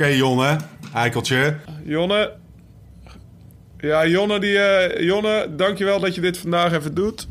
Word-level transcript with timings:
Oké, 0.00 0.08
Jonne, 0.08 0.56
eikeltje. 0.94 1.56
Jonne. 1.84 2.32
Ja, 3.78 4.06
Jonne, 4.06 4.40
die, 4.40 4.58
eh, 4.58 5.04
Jonne, 5.06 5.48
dankjewel 5.56 6.00
dat 6.00 6.14
je 6.14 6.20
dit 6.20 6.38
vandaag 6.38 6.72
even 6.72 6.94
doet. 6.94 7.28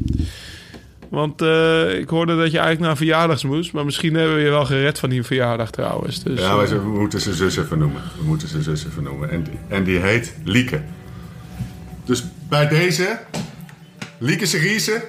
Want 1.10 1.42
eh, 1.42 1.94
ik 2.00 2.10
hoorde 2.10 2.36
dat 2.38 2.46
je 2.52 2.58
eigenlijk 2.58 2.79
naar 2.79 2.90
een 2.90 2.97
verjaardag 2.97 3.44
moest. 3.44 3.74
Maar 3.74 3.86
misschien 3.86 4.13
hebben 4.13 4.36
we 4.36 4.42
je 4.42 4.50
wel 4.50 4.66
gered 4.66 5.00
van 5.00 5.10
die 5.10 5.24
verjaardag 5.24 5.70
trouwens. 5.71 6.24
Dus, 6.24 6.40
Ja, 6.40 6.62
eh, 6.62 6.68
we 6.68 6.76
moeten 7.00 7.21
zijn 7.21 7.36
zus 7.36 7.58
even 7.58 7.78
noemen. 7.79 8.02
We 8.18 8.24
moeten 8.24 8.47
zijn 8.47 8.63
zus 8.63 8.86
even 8.86 9.04
noemen. 9.04 9.29
En, 9.29 9.43
die- 9.43 9.59
en 9.67 9.83
die 9.83 9.99
heet 9.99 10.36
Lieke. 10.43 10.81
Dus 12.05 12.23
bij 12.49 12.67
deze, 12.67 13.20
Lieke 14.17 14.45
Seriese. 14.45 15.04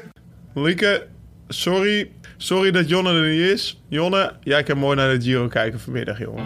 Lieke, 0.55 1.07
sorry. 1.49 2.11
Sorry 2.37 2.71
dat 2.71 2.89
Jonne 2.89 3.13
er 3.15 3.29
niet 3.31 3.41
is. 3.41 3.83
Jonne, 3.89 4.33
jij 4.43 4.63
kan 4.63 4.79
mooi 4.79 4.97
naar 4.97 5.19
de 5.19 5.23
Giro 5.25 5.49
kijken 5.49 5.81
vanmiddag, 5.81 6.19
jongen. 6.19 6.45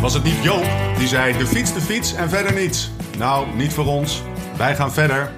Was 0.00 0.14
het 0.14 0.24
niet 0.24 0.42
Joop 0.42 0.64
die 0.98 1.08
zei 1.08 1.38
de 1.38 1.46
fiets, 1.46 1.72
de 1.74 1.80
fiets 1.80 2.14
en 2.14 2.28
verder 2.28 2.54
niets? 2.54 2.90
Nou, 3.18 3.46
niet 3.54 3.72
voor 3.72 3.86
ons. 3.86 4.22
Wij 4.56 4.76
gaan 4.76 4.92
verder. 4.92 5.30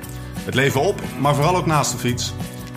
Het 0.45 0.55
leven 0.55 0.81
op, 0.81 1.01
maar 1.19 1.35
vooral 1.35 1.57
ook 1.57 1.67
naast 1.67 1.93
de 1.93 1.99
fiets. 1.99 2.33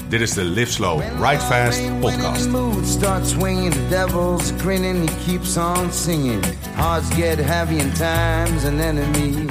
Dit 0.07 0.21
is 0.21 0.34
de 0.34 0.43
Live 0.43 0.71
Slow, 0.71 1.02
Ride 1.02 1.40
Fast 1.40 1.99
podcast. 1.99 2.21
When 2.21 2.34
the 2.34 2.49
mood 2.49 2.88
starts 2.88 3.29
swinging, 3.29 3.73
the 3.73 3.88
devil's 3.90 4.52
grinning, 4.57 5.09
he 5.09 5.16
keeps 5.26 5.57
on 5.57 5.91
singing. 5.91 6.43
Hearts 6.76 7.09
get 7.16 7.40
heavy 7.40 7.76
in 7.76 7.91
time's 7.91 8.65
an 8.65 8.79
enemy. 8.79 9.45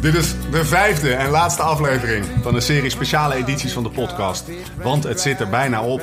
Dit 0.00 0.14
is 0.14 0.34
de 0.50 0.64
vijfde 0.64 1.14
en 1.14 1.30
laatste 1.30 1.62
aflevering 1.62 2.24
van 2.42 2.54
de 2.54 2.60
serie 2.60 2.90
speciale 2.90 3.34
edities 3.34 3.72
van 3.72 3.82
de 3.82 3.90
podcast. 3.90 4.44
Want 4.82 5.04
het 5.04 5.20
zit 5.20 5.40
er 5.40 5.48
bijna 5.48 5.82
op. 5.82 6.02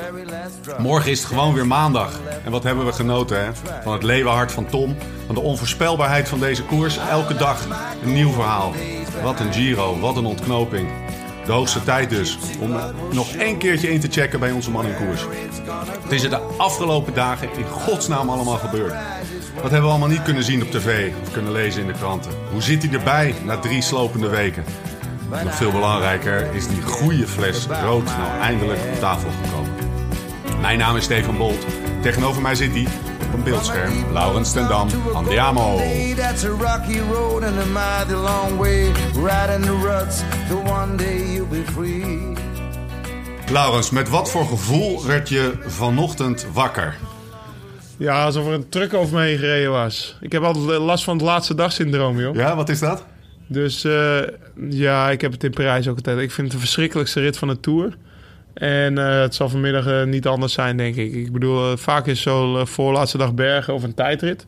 Morgen 0.78 1.10
is 1.10 1.18
het 1.18 1.28
gewoon 1.28 1.54
weer 1.54 1.66
maandag. 1.66 2.20
En 2.44 2.50
wat 2.50 2.62
hebben 2.62 2.86
we 2.86 2.92
genoten, 2.92 3.44
hè? 3.44 3.50
Van 3.82 3.92
het 3.92 4.02
leeuwenhart 4.02 4.52
van 4.52 4.66
Tom. 4.66 4.96
Van 5.26 5.34
de 5.34 5.40
onvoorspelbaarheid 5.40 6.28
van 6.28 6.40
deze 6.40 6.62
koers. 6.62 6.98
Elke 7.10 7.34
dag 7.34 7.66
een 8.04 8.12
nieuw 8.12 8.32
verhaal. 8.32 8.72
Wat 9.22 9.40
een 9.40 9.52
Giro, 9.52 9.98
wat 9.98 10.16
een 10.16 10.24
ontknoping. 10.24 10.88
De 11.46 11.52
hoogste 11.52 11.84
tijd 11.84 12.10
dus 12.10 12.38
om 12.60 12.76
nog 13.12 13.32
één 13.32 13.58
keertje 13.58 13.92
in 13.92 14.00
te 14.00 14.08
checken 14.10 14.40
bij 14.40 14.50
onze 14.50 14.70
man 14.70 14.86
in 14.86 14.96
koers. 14.96 15.26
Het 16.02 16.12
is 16.12 16.22
er 16.22 16.30
de 16.30 16.40
afgelopen 16.56 17.14
dagen 17.14 17.48
in 17.56 17.64
godsnaam 17.64 18.28
allemaal 18.28 18.56
gebeurd. 18.56 18.94
Wat 19.54 19.70
hebben 19.70 19.82
we 19.82 19.88
allemaal 19.88 20.08
niet 20.08 20.22
kunnen 20.22 20.44
zien 20.44 20.62
op 20.62 20.70
tv 20.70 21.12
of 21.22 21.32
kunnen 21.32 21.52
lezen 21.52 21.80
in 21.80 21.86
de 21.86 21.92
kranten? 21.92 22.30
Hoe 22.52 22.62
zit 22.62 22.82
hij 22.82 22.92
erbij 22.92 23.34
na 23.44 23.58
drie 23.58 23.82
slopende 23.82 24.28
weken? 24.28 24.64
En 25.30 25.44
nog 25.44 25.54
veel 25.54 25.72
belangrijker 25.72 26.54
is 26.54 26.68
die 26.68 26.82
goede 26.82 27.26
fles 27.26 27.66
rood 27.66 28.04
nou 28.04 28.40
eindelijk 28.40 28.80
op 28.92 29.00
tafel 29.00 29.30
gekomen. 29.42 29.73
Mijn 30.64 30.78
naam 30.78 30.96
is 30.96 31.04
Stefan 31.04 31.36
Bolt. 31.36 31.66
Tegenover 32.02 32.42
mij 32.42 32.54
zit 32.54 32.72
hij 32.72 32.86
op 33.26 33.32
een 33.32 33.42
beeldscherm. 33.42 34.12
Laurens 34.12 34.52
ten 34.52 34.68
Dam, 34.68 34.88
Andiamo. 35.12 35.76
Hey, 35.76 36.14
that's 36.14 36.44
a 36.44 36.48
rocky 36.48 36.98
road 37.12 37.42
and 37.42 37.58
a 37.58 37.64
mighty 37.64 38.14
long 38.14 38.58
way. 38.58 38.92
Riding 39.14 39.64
the 39.64 39.78
ruts, 39.82 40.22
the 40.48 40.56
one 40.56 40.96
day 40.96 41.32
you'll 41.32 41.48
be 41.48 41.62
free. 41.72 42.32
Laurens, 43.50 43.90
met 43.90 44.08
wat 44.08 44.30
voor 44.30 44.46
gevoel 44.46 45.06
werd 45.06 45.28
je 45.28 45.52
vanochtend 45.60 46.46
wakker? 46.52 46.96
Ja, 47.96 48.24
alsof 48.24 48.46
er 48.46 48.52
een 48.52 48.68
truck 48.68 48.94
over 48.94 49.14
me 49.14 49.22
heen 49.22 49.38
gereden 49.38 49.70
was. 49.70 50.16
Ik 50.20 50.32
heb 50.32 50.42
altijd 50.42 50.78
last 50.78 51.04
van 51.04 51.16
het 51.16 51.26
laatste 51.26 51.54
dagsyndroom, 51.54 52.20
joh. 52.20 52.34
Ja, 52.34 52.56
wat 52.56 52.68
is 52.68 52.78
dat? 52.78 53.04
Dus 53.46 53.84
eh, 53.84 54.18
ja, 54.68 55.10
ik 55.10 55.20
heb 55.20 55.32
het 55.32 55.44
in 55.44 55.50
Parijs 55.50 55.88
ook 55.88 55.96
altijd. 55.96 56.18
Ik 56.18 56.30
vind 56.30 56.46
het 56.46 56.56
de 56.56 56.66
verschrikkelijkste 56.66 57.20
rit 57.20 57.38
van 57.38 57.48
de 57.48 57.60
Tour. 57.60 57.96
En 58.54 58.98
eh, 58.98 59.20
het 59.20 59.34
zal 59.34 59.48
vanmiddag 59.48 59.86
eh, 59.86 60.04
niet 60.04 60.26
anders 60.26 60.52
zijn, 60.52 60.76
denk 60.76 60.96
ik. 60.96 61.14
Ik 61.14 61.32
bedoel, 61.32 61.70
eh, 61.70 61.76
vaak 61.76 62.06
is 62.06 62.20
zo 62.20 62.58
eh, 62.58 62.66
voorlaatste 62.66 63.18
dag 63.18 63.34
bergen 63.34 63.74
of 63.74 63.82
een 63.82 63.94
tijdrit. 63.94 64.46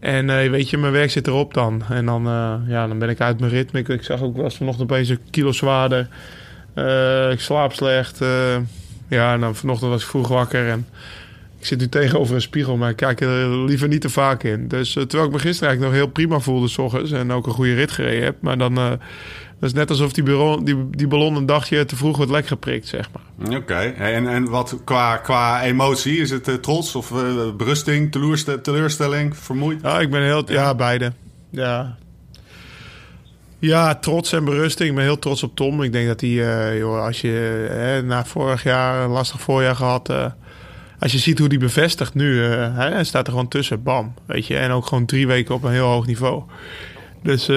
En 0.00 0.26
weet 0.26 0.70
je, 0.70 0.78
mijn 0.78 0.92
werk 0.92 1.10
zit 1.10 1.26
erop 1.26 1.54
dan. 1.54 1.82
En 1.88 2.06
dan, 2.06 2.22
ja, 2.68 2.86
dan 2.86 2.98
ben 2.98 3.08
ik 3.08 3.20
uit 3.20 3.40
mijn 3.40 3.52
ritme. 3.52 3.82
Ik, 3.82 4.02
zag 4.02 4.22
ook 4.22 4.34
wel 4.34 4.44
eens 4.44 4.56
vanochtend 4.56 4.90
opeens 4.90 5.08
een 5.08 5.18
kilo 5.30 5.52
zwaarder. 5.52 6.08
Ik 7.30 7.40
slaap 7.40 7.72
slecht. 7.72 8.18
ja, 9.08 9.32
en 9.32 9.40
dan 9.40 9.54
vanochtend 9.54 9.90
was 9.90 10.02
ik 10.02 10.08
vroeg 10.08 10.28
wakker. 10.28 10.68
En 10.68 10.86
ik 11.58 11.66
zit 11.66 11.78
nu 11.78 11.88
tegenover 11.88 12.34
een 12.34 12.40
spiegel, 12.40 12.76
maar 12.76 12.90
ik 12.90 12.96
kijk 12.96 13.20
er 13.20 13.64
liever 13.64 13.88
niet 13.88 14.00
te 14.00 14.08
vaak 14.08 14.42
in. 14.42 14.68
Dus 14.68 14.92
terwijl 14.92 15.24
ik 15.24 15.32
me 15.32 15.38
gisteren 15.38 15.68
eigenlijk 15.68 15.80
nog 15.80 15.92
heel 15.92 16.12
prima 16.12 16.38
voelde, 16.38 16.68
s 16.68 16.78
ochtends, 16.78 17.10
en 17.10 17.32
ook 17.32 17.46
een 17.46 17.52
goede 17.52 17.74
rit 17.74 17.90
gereden 17.90 18.24
heb. 18.24 18.36
Maar 18.40 18.58
dan 18.58 18.98
dat 19.60 19.68
is 19.68 19.72
net 19.72 19.90
alsof 19.90 20.12
die 20.12 20.22
ballon, 20.22 20.64
die, 20.64 20.90
die 20.90 21.06
ballon 21.06 21.36
een 21.36 21.46
dagje 21.46 21.84
te 21.84 21.96
vroeg 21.96 22.16
wordt 22.16 22.32
lek 22.32 22.46
geprikt, 22.46 22.86
zeg 22.86 23.08
maar. 23.12 23.48
Oké, 23.48 23.56
okay. 23.56 23.92
en, 23.92 24.28
en 24.28 24.48
wat 24.48 24.76
qua, 24.84 25.16
qua 25.16 25.62
emotie? 25.62 26.16
Is 26.16 26.30
het 26.30 26.48
uh, 26.48 26.54
trots 26.54 26.94
of 26.94 27.10
uh, 27.10 27.52
berusting, 27.56 28.12
teleurstelling, 28.12 28.62
teleurstelling, 28.62 29.36
vermoeid? 29.36 29.80
Ja, 29.82 30.00
ik 30.00 30.10
ben 30.10 30.22
heel... 30.22 30.42
Ja, 30.46 30.54
ja 30.54 30.74
beide. 30.74 31.12
Ja. 31.50 31.96
Ja, 33.58 33.94
trots 33.94 34.32
en 34.32 34.44
berusting. 34.44 34.88
Ik 34.88 34.94
ben 34.94 35.04
heel 35.04 35.18
trots 35.18 35.42
op 35.42 35.56
Tom. 35.56 35.82
Ik 35.82 35.92
denk 35.92 36.06
dat 36.06 36.20
hij, 36.20 36.30
uh, 36.30 36.78
joh, 36.78 37.04
als 37.04 37.20
je 37.20 38.02
na 38.04 38.24
vorig 38.24 38.62
jaar 38.62 39.04
een 39.04 39.10
lastig 39.10 39.40
voorjaar 39.40 39.76
gehad... 39.76 40.10
als 40.98 41.12
je 41.12 41.18
ziet 41.18 41.38
hoe 41.38 41.48
die 41.48 41.58
bevestigt 41.58 42.14
nu, 42.14 42.40
hij 42.42 43.04
staat 43.04 43.26
er 43.26 43.32
gewoon 43.32 43.48
tussen, 43.48 43.82
bam. 43.82 44.14
Weet 44.26 44.46
je, 44.46 44.56
en 44.56 44.70
ook 44.70 44.86
gewoon 44.86 45.06
drie 45.06 45.26
weken 45.26 45.54
op 45.54 45.62
een 45.62 45.72
heel 45.72 45.86
hoog 45.86 46.06
niveau. 46.06 46.42
Dus 47.22 47.48
uh, 47.48 47.56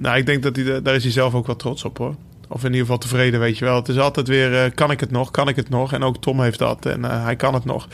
nou, 0.00 0.16
ik 0.16 0.26
denk 0.26 0.42
dat 0.42 0.56
hij, 0.56 0.82
daar 0.82 0.94
is 0.94 1.02
hij 1.02 1.12
zelf 1.12 1.34
ook 1.34 1.46
wel 1.46 1.56
trots 1.56 1.84
op 1.84 1.98
hoor. 1.98 2.14
Of 2.48 2.60
in 2.60 2.66
ieder 2.66 2.80
geval 2.80 2.98
tevreden, 2.98 3.40
weet 3.40 3.58
je 3.58 3.64
wel. 3.64 3.74
Het 3.76 3.88
is 3.88 3.98
altijd 3.98 4.28
weer, 4.28 4.52
uh, 4.52 4.70
kan 4.74 4.90
ik 4.90 5.00
het 5.00 5.10
nog, 5.10 5.30
kan 5.30 5.48
ik 5.48 5.56
het 5.56 5.68
nog? 5.68 5.92
En 5.92 6.02
ook 6.02 6.20
Tom 6.20 6.40
heeft 6.40 6.58
dat 6.58 6.86
en 6.86 7.00
uh, 7.00 7.24
hij 7.24 7.36
kan 7.36 7.54
het 7.54 7.64
nog. 7.64 7.88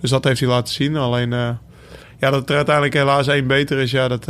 Dus 0.00 0.10
dat 0.10 0.24
heeft 0.24 0.40
hij 0.40 0.48
laten 0.48 0.74
zien. 0.74 0.96
Alleen, 0.96 1.30
ja, 2.18 2.30
dat 2.30 2.50
er 2.50 2.56
uiteindelijk 2.56 2.94
helaas 2.94 3.26
één 3.26 3.46
beter 3.46 3.78
is, 3.78 3.90
ja, 3.90 4.08
dat... 4.08 4.28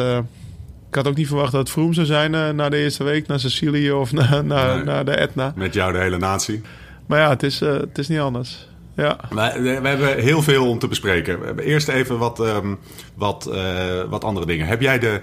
ik 0.89 0.95
had 0.95 1.09
ook 1.09 1.17
niet 1.17 1.27
verwacht 1.27 1.53
dat 1.53 1.61
het 1.61 1.71
Vroom 1.71 1.93
zou 1.93 2.07
zijn 2.07 2.57
na 2.57 2.69
de 2.69 2.77
eerste 2.77 3.05
week, 3.05 3.27
naar 3.27 3.41
Sicilië 3.41 3.93
of 3.93 4.13
naar, 4.13 4.45
naar, 4.45 4.75
nee. 4.75 4.85
naar 4.85 5.05
de 5.05 5.17
Etna. 5.17 5.53
Met 5.57 5.75
jou 5.75 5.93
de 5.93 5.99
hele 5.99 6.19
natie. 6.19 6.63
Maar 7.07 7.19
ja, 7.19 7.29
het 7.29 7.43
is, 7.43 7.61
het 7.61 7.99
is 7.99 8.09
niet 8.09 8.19
anders. 8.19 8.67
Ja. 8.97 9.19
We, 9.31 9.61
we, 9.83 9.89
hebben 9.89 10.19
heel 10.19 10.43
veel 10.43 10.69
om 10.69 10.79
te 10.79 10.89
bespreken. 10.89 11.41
We 11.41 11.47
hebben 11.47 11.65
eerst 11.65 11.89
even 11.89 12.19
wat, 12.19 12.41
um, 12.41 12.79
wat, 13.15 13.49
uh, 13.53 14.03
wat 14.09 14.25
andere 14.25 14.47
dingen. 14.47 14.67
Heb 14.67 14.81
jij 14.81 14.99
de 14.99 15.21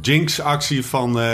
Jinx-actie 0.00 0.84
van 0.84 1.08
uh, 1.08 1.24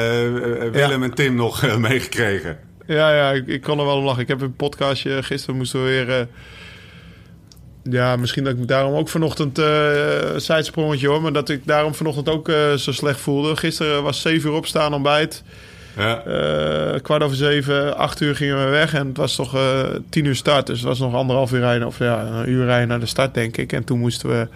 Willem 0.73 1.03
ja. 1.03 1.09
en 1.09 1.15
Tim 1.15 1.35
nog 1.35 1.63
uh, 1.65 1.77
meegekregen? 1.77 2.59
Ja, 2.87 3.15
ja 3.15 3.31
ik, 3.31 3.47
ik 3.47 3.61
kon 3.61 3.79
er 3.79 3.85
wel 3.85 3.97
om 3.97 4.05
lachen. 4.05 4.23
Ik 4.23 4.29
heb 4.29 4.41
een 4.41 4.57
podcastje. 4.57 5.23
Gisteren 5.23 5.57
moesten 5.57 5.85
we 5.85 5.89
weer. 5.89 6.09
Uh, 6.09 6.25
ja, 7.83 8.17
misschien 8.17 8.45
dat 8.45 8.57
ik 8.59 8.69
daarom 8.69 8.95
ook 8.95 9.09
vanochtend. 9.09 9.59
Uh, 9.59 9.67
zijsprongetje 10.37 11.09
hoor. 11.09 11.23
Maar 11.23 11.33
dat 11.33 11.49
ik 11.49 11.67
daarom 11.67 11.95
vanochtend 11.95 12.29
ook 12.29 12.51
zo 12.77 12.93
slecht 12.93 13.21
voelde. 13.21 13.57
Gisteren 13.57 14.03
was 14.03 14.21
7 14.21 14.51
uur 14.51 14.57
opstaan 14.57 14.95
ontbijt. 14.95 15.43
Ja. 15.97 16.23
Kwart 17.03 17.23
over 17.23 17.37
zeven, 17.37 17.97
acht 17.97 18.21
uur 18.21 18.37
gingen 18.37 18.65
we 18.65 18.71
weg. 18.71 18.95
En 18.95 19.07
het 19.07 19.17
was 19.17 19.35
toch 19.35 19.57
tien 20.09 20.25
uur 20.25 20.37
start. 20.37 20.67
Dus 20.67 20.79
het 20.79 20.89
was 20.89 20.99
nog 20.99 21.15
anderhalf 21.15 21.53
uur 21.53 21.61
rijden. 21.61 21.87
Of 21.87 21.99
ja, 21.99 22.27
een 22.27 22.49
uur 22.49 22.65
rijden 22.65 22.89
naar 22.89 23.01
de 23.01 23.07
start, 23.07 23.35
denk 23.35 23.57
ik. 23.57 23.73
En 23.73 23.85
toen 23.85 23.99
moesten 23.99 24.29
we. 24.29 24.49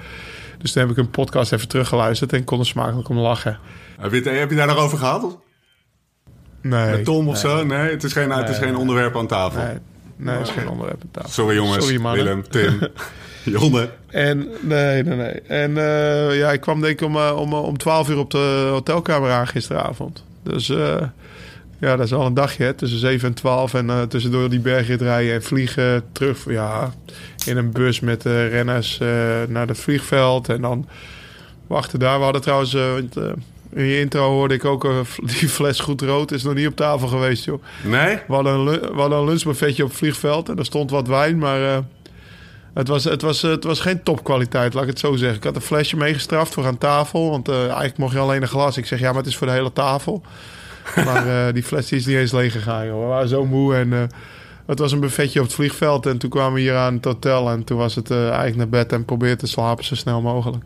Dus 0.58 0.72
toen 0.72 0.82
heb 0.82 0.90
ik 0.90 0.96
een 0.96 1.10
podcast 1.10 1.52
even 1.52 1.68
teruggeluisterd. 1.68 2.32
En 2.32 2.44
kon 2.44 2.58
er 2.58 2.66
smakelijk 2.66 3.08
om 3.08 3.18
lachen. 3.18 3.58
Heb 4.00 4.12
je, 4.12 4.30
heb 4.30 4.50
je 4.50 4.56
daar 4.56 4.66
nog 4.66 4.78
over 4.78 4.98
gehad? 4.98 5.38
Nee. 6.60 6.90
Met 6.90 7.04
Tom 7.04 7.28
of 7.28 7.42
nee. 7.42 7.52
zo? 7.52 7.64
Nee, 7.64 7.90
het 7.90 8.04
is 8.04 8.12
geen, 8.12 8.28
nee, 8.28 8.38
het 8.38 8.48
is 8.48 8.58
geen 8.58 8.76
onderwerp 8.76 9.16
aan 9.16 9.26
tafel. 9.26 9.62
Nee, 9.62 9.76
nee 10.16 10.36
het 10.36 10.46
is 10.46 10.52
geen 10.52 10.68
onderwerp 10.68 11.02
aan 11.02 11.10
tafel. 11.10 11.30
Sorry 11.30 11.54
jongens, 11.54 11.86
Sorry, 11.86 12.12
Willem, 12.12 12.48
Tim, 12.48 12.88
Jonne. 13.58 13.90
En 14.06 14.48
nee, 14.60 15.02
nee, 15.02 15.16
nee. 15.16 15.40
En 15.40 15.70
uh, 15.70 16.38
ja, 16.38 16.52
ik 16.52 16.60
kwam 16.60 16.80
denk 16.80 17.00
ik 17.00 17.06
om, 17.06 17.16
uh, 17.16 17.36
om, 17.36 17.54
om 17.54 17.78
12 17.78 18.08
uur 18.08 18.18
op 18.18 18.30
de 18.30 18.68
hotelkamer 18.70 19.30
aan 19.30 19.46
gisteravond. 19.46 20.24
Dus 20.42 20.68
uh, 20.68 21.02
ja, 21.80 21.96
dat 21.96 22.06
is 22.06 22.12
al 22.12 22.26
een 22.26 22.34
dagje, 22.34 22.64
hè? 22.64 22.74
tussen 22.74 22.98
7 22.98 23.28
en 23.28 23.34
12. 23.34 23.74
En 23.74 24.08
tussendoor 24.08 24.50
die 24.50 24.60
bergrit 24.60 25.00
rijden 25.00 25.34
en 25.34 25.42
vliegen 25.42 26.04
terug. 26.12 26.44
Ja, 26.48 26.92
in 27.46 27.56
een 27.56 27.72
bus 27.72 28.00
met 28.00 28.24
uh, 28.24 28.48
renners 28.48 28.98
uh, 29.02 29.08
naar 29.48 29.66
het 29.66 29.78
vliegveld. 29.78 30.48
En 30.48 30.60
dan 30.60 30.88
wachten 31.66 31.98
daar. 31.98 32.18
We 32.18 32.24
hadden 32.24 32.42
trouwens, 32.42 32.74
uh, 32.74 32.96
in 33.72 33.84
je 33.84 34.00
intro 34.00 34.30
hoorde 34.30 34.54
ik 34.54 34.64
ook, 34.64 34.82
die 35.40 35.48
fles 35.48 35.80
goed 35.80 36.00
rood 36.00 36.32
is 36.32 36.42
nog 36.42 36.54
niet 36.54 36.66
op 36.66 36.76
tafel 36.76 37.08
geweest, 37.08 37.44
joh. 37.44 37.62
Nee? 37.84 38.18
We 38.26 38.34
hadden 38.34 38.52
een, 38.52 38.64
we 38.64 39.00
hadden 39.00 39.18
een 39.18 39.24
lunchbuffetje 39.24 39.82
op 39.82 39.88
het 39.88 39.98
vliegveld 39.98 40.48
en 40.48 40.58
er 40.58 40.64
stond 40.64 40.90
wat 40.90 41.08
wijn, 41.08 41.38
maar... 41.38 41.84
Het 42.76 42.88
was, 42.88 43.04
het, 43.04 43.22
was, 43.22 43.42
het 43.42 43.64
was 43.64 43.80
geen 43.80 44.02
topkwaliteit, 44.02 44.74
laat 44.74 44.82
ik 44.82 44.88
het 44.88 44.98
zo 44.98 45.16
zeggen. 45.16 45.36
Ik 45.36 45.44
had 45.44 45.54
een 45.54 45.60
flesje 45.60 45.96
meegestraft 45.96 46.54
voor 46.54 46.66
aan 46.66 46.78
tafel. 46.78 47.30
Want 47.30 47.48
uh, 47.48 47.60
eigenlijk 47.60 47.96
mocht 47.96 48.12
je 48.12 48.18
alleen 48.18 48.42
een 48.42 48.48
glas. 48.48 48.76
Ik 48.76 48.86
zeg, 48.86 48.98
ja, 48.98 49.08
maar 49.08 49.16
het 49.16 49.26
is 49.26 49.36
voor 49.36 49.46
de 49.46 49.52
hele 49.52 49.72
tafel. 49.72 50.22
Maar 51.04 51.26
uh, 51.26 51.52
die 51.52 51.62
fles 51.62 51.92
is 51.92 52.06
niet 52.06 52.16
eens 52.16 52.32
leeg 52.32 52.52
gegaan, 52.52 52.86
joh. 52.86 53.00
We 53.00 53.06
waren 53.06 53.28
zo 53.28 53.44
moe 53.44 53.74
en 53.74 53.88
uh, 53.92 54.02
het 54.66 54.78
was 54.78 54.92
een 54.92 55.00
buffetje 55.00 55.40
op 55.40 55.46
het 55.46 55.54
vliegveld. 55.54 56.06
En 56.06 56.18
toen 56.18 56.30
kwamen 56.30 56.52
we 56.52 56.60
hier 56.60 56.76
aan 56.76 56.94
het 56.94 57.04
hotel 57.04 57.50
en 57.50 57.64
toen 57.64 57.78
was 57.78 57.94
het 57.94 58.10
uh, 58.10 58.18
eigenlijk 58.18 58.56
naar 58.56 58.68
bed 58.68 58.92
en 58.92 59.04
probeerde 59.04 59.36
te 59.36 59.46
slapen 59.46 59.84
zo 59.84 59.94
snel 59.94 60.20
mogelijk. 60.20 60.64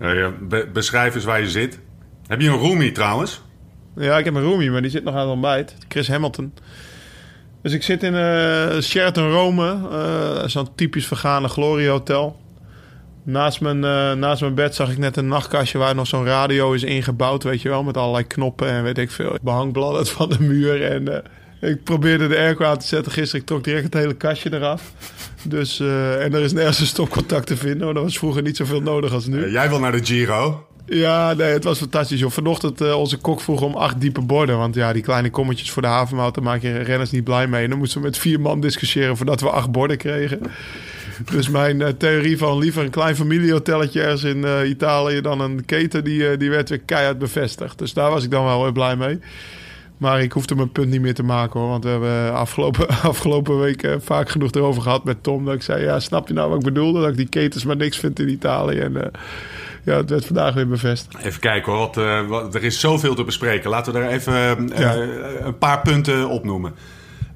Ja, 0.00 0.12
ja. 0.12 0.32
Be 0.40 0.68
beschrijf 0.72 1.14
eens 1.14 1.24
waar 1.24 1.40
je 1.40 1.50
zit. 1.50 1.78
Heb 2.26 2.40
je 2.40 2.48
een 2.48 2.58
roomie 2.58 2.92
trouwens? 2.92 3.42
Ja, 3.96 4.18
ik 4.18 4.24
heb 4.24 4.34
een 4.34 4.42
roomie, 4.42 4.70
maar 4.70 4.82
die 4.82 4.90
zit 4.90 5.04
nog 5.04 5.14
aan 5.14 5.20
het 5.20 5.30
ontbijt. 5.30 5.76
Chris 5.88 6.08
Hamilton. 6.08 6.52
Dus 7.62 7.72
ik 7.72 7.82
zit 7.82 8.02
in 8.02 8.14
uh, 8.14 8.80
Sheraton 8.80 9.30
Rome, 9.30 9.78
uh, 9.90 10.46
zo'n 10.46 10.74
typisch 10.74 11.06
vergane 11.06 11.48
gloriehotel. 11.48 12.40
Naast 13.24 13.60
mijn, 13.60 13.84
eh, 13.84 14.12
naast 14.12 14.40
mijn 14.40 14.54
bed 14.54 14.74
zag 14.74 14.90
ik 14.90 14.98
net 14.98 15.16
een 15.16 15.28
nachtkastje 15.28 15.78
waar 15.78 15.94
nog 15.94 16.06
zo'n 16.06 16.24
radio 16.24 16.72
is 16.72 16.82
ingebouwd, 16.82 17.42
weet 17.42 17.62
je 17.62 17.68
wel, 17.68 17.82
met 17.82 17.96
allerlei 17.96 18.26
knoppen 18.26 18.68
en 18.68 18.82
weet 18.82 18.98
ik 18.98 19.10
veel. 19.10 19.38
Behangbladden 19.42 20.06
van 20.16 20.28
de 20.28 20.40
muur 20.40 20.84
en 20.90 21.08
eh, 21.08 21.30
ik 21.62 21.84
probeerde 21.84 22.28
de 22.28 22.36
airco 22.36 22.64
aan 22.64 22.78
te 22.78 22.86
zetten 22.86 23.12
gisteren. 23.12 23.40
Ik 23.40 23.46
trok 23.46 23.64
direct 23.64 23.84
het 23.84 23.94
hele 23.94 24.14
kastje 24.14 24.54
eraf. 24.54 24.92
Dus, 25.42 25.80
eh, 25.80 26.24
en 26.24 26.34
er 26.34 26.40
is 26.40 26.52
nergens 26.52 26.80
een 26.80 26.86
stopcontact 26.86 27.46
te 27.46 27.56
vinden, 27.56 27.84
want 27.84 27.96
er 27.96 28.02
was 28.02 28.18
vroeger 28.18 28.42
niet 28.42 28.56
zoveel 28.56 28.80
nodig 28.80 29.12
als 29.12 29.26
nu. 29.26 29.50
jij 29.50 29.68
wil 29.68 29.78
naar 29.78 29.92
de 29.92 30.04
Giro? 30.04 30.66
Ja, 30.86 31.32
nee, 31.32 31.52
het 31.52 31.64
was 31.64 31.78
fantastisch. 31.78 32.20
Joh. 32.20 32.30
Vanochtend 32.30 32.80
uh, 32.80 32.98
onze 32.98 33.16
kok 33.16 33.40
vroeg 33.40 33.60
om 33.60 33.74
acht 33.74 34.00
diepe 34.00 34.20
borden. 34.20 34.58
Want 34.58 34.74
ja, 34.74 34.92
die 34.92 35.02
kleine 35.02 35.30
kommetjes 35.30 35.70
voor 35.70 35.82
de 35.82 35.88
havenmout, 35.88 36.34
daar 36.34 36.44
maak 36.44 36.62
je 36.62 36.78
renners 36.78 37.10
niet 37.10 37.24
blij 37.24 37.46
mee. 37.46 37.64
En 37.64 37.70
dan 37.70 37.78
moesten 37.78 38.00
we 38.00 38.06
met 38.06 38.18
vier 38.18 38.40
man 38.40 38.60
discussiëren 38.60 39.16
voordat 39.16 39.40
we 39.40 39.50
acht 39.50 39.70
borden 39.70 39.96
kregen. 39.96 40.40
Dus 41.32 41.48
mijn 41.48 41.80
uh, 41.80 41.88
theorie 41.88 42.38
van 42.38 42.58
liever 42.58 42.84
een 42.84 42.90
klein 42.90 43.16
familiehotelletje 43.16 44.02
ergens 44.02 44.24
in 44.24 44.36
uh, 44.36 44.68
Italië 44.68 45.20
dan 45.20 45.40
een 45.40 45.64
keten, 45.64 46.04
die, 46.04 46.36
die 46.36 46.50
werd 46.50 46.68
weer 46.68 46.80
keihard 46.80 47.18
bevestigd. 47.18 47.78
Dus 47.78 47.92
daar 47.92 48.10
was 48.10 48.24
ik 48.24 48.30
dan 48.30 48.44
wel 48.44 48.62
heel 48.62 48.72
blij 48.72 48.96
mee. 48.96 49.18
Maar 50.02 50.22
ik 50.22 50.32
hoefde 50.32 50.54
mijn 50.54 50.72
punt 50.72 50.88
niet 50.88 51.00
meer 51.00 51.14
te 51.14 51.22
maken 51.22 51.60
hoor. 51.60 51.68
Want 51.68 51.84
we 51.84 51.90
hebben 51.90 52.34
afgelopen, 52.34 52.88
afgelopen 53.12 53.58
week 53.58 53.96
vaak 54.00 54.28
genoeg 54.28 54.50
erover 54.50 54.82
gehad 54.82 55.04
met 55.04 55.22
Tom. 55.22 55.44
Dat 55.44 55.54
ik 55.54 55.62
zei, 55.62 55.84
ja, 55.84 56.00
snap 56.00 56.28
je 56.28 56.34
nou 56.34 56.48
wat 56.48 56.58
ik 56.58 56.64
bedoelde? 56.64 57.00
Dat 57.00 57.10
ik 57.10 57.16
die 57.16 57.28
ketens 57.28 57.64
maar 57.64 57.76
niks 57.76 57.98
vind 57.98 58.18
in 58.18 58.28
Italië. 58.28 58.78
En 58.78 59.10
ja, 59.84 59.96
het 59.96 60.10
werd 60.10 60.26
vandaag 60.26 60.54
weer 60.54 60.68
bevestigd. 60.68 61.24
Even 61.24 61.40
kijken 61.40 61.72
hoor, 61.72 61.80
wat, 61.80 62.26
wat, 62.28 62.54
er 62.54 62.64
is 62.64 62.80
zoveel 62.80 63.14
te 63.14 63.24
bespreken. 63.24 63.70
Laten 63.70 63.92
we 63.92 63.98
daar 63.98 64.08
even 64.08 64.70
ja. 64.76 64.94
een 65.40 65.58
paar 65.58 65.80
punten 65.80 66.28
opnoemen. 66.28 66.74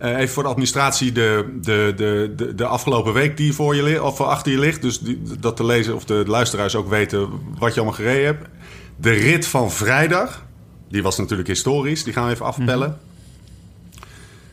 Uh, 0.02 0.16
even 0.16 0.28
voor 0.28 0.42
de 0.42 0.48
administratie, 0.48 1.12
de, 1.12 1.58
de, 1.60 1.92
de, 1.96 2.32
de, 2.36 2.54
de 2.54 2.66
afgelopen 2.66 3.12
week 3.12 3.36
die 3.36 3.52
voor 3.52 3.76
je 3.76 3.82
ligt, 3.82 4.00
of 4.00 4.20
achter 4.20 4.52
je 4.52 4.58
ligt. 4.58 4.82
Dus 4.82 4.98
die, 4.98 5.22
dat 5.40 5.56
de 5.56 5.64
lezer 5.64 5.94
of 5.94 6.04
de 6.04 6.24
luisteraars 6.26 6.74
ook 6.74 6.88
weten 6.88 7.28
wat 7.58 7.74
je 7.74 7.80
allemaal 7.80 7.98
gereden 7.98 8.24
hebt. 8.24 8.48
De 8.96 9.10
rit 9.10 9.46
van 9.46 9.70
vrijdag, 9.70 10.45
die 10.88 11.02
was 11.02 11.18
natuurlijk 11.18 11.48
historisch. 11.48 12.04
Die 12.04 12.12
gaan 12.12 12.26
we 12.26 12.32
even 12.32 12.46
afpellen. 12.46 12.88
Mm 12.88 12.94
-hmm. 12.94 13.04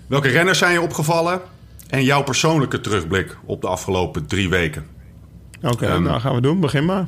Welke 0.08 0.28
renners 0.28 0.58
zijn 0.58 0.74
je 0.74 0.82
opgevallen? 0.82 1.42
En 1.88 2.04
jouw 2.04 2.24
persoonlijke 2.24 2.82
terugblik 2.82 3.38
op 3.46 3.62
de 3.62 3.68
afgelopen 3.68 4.26
drie 4.26 4.50
weken. 4.50 4.88
Oké, 5.62 5.74
okay, 5.74 5.96
um, 5.96 6.04
nou 6.04 6.20
gaan 6.20 6.36
we 6.36 6.42
doen. 6.42 6.60
Begin 6.60 6.86
maar. 6.86 7.08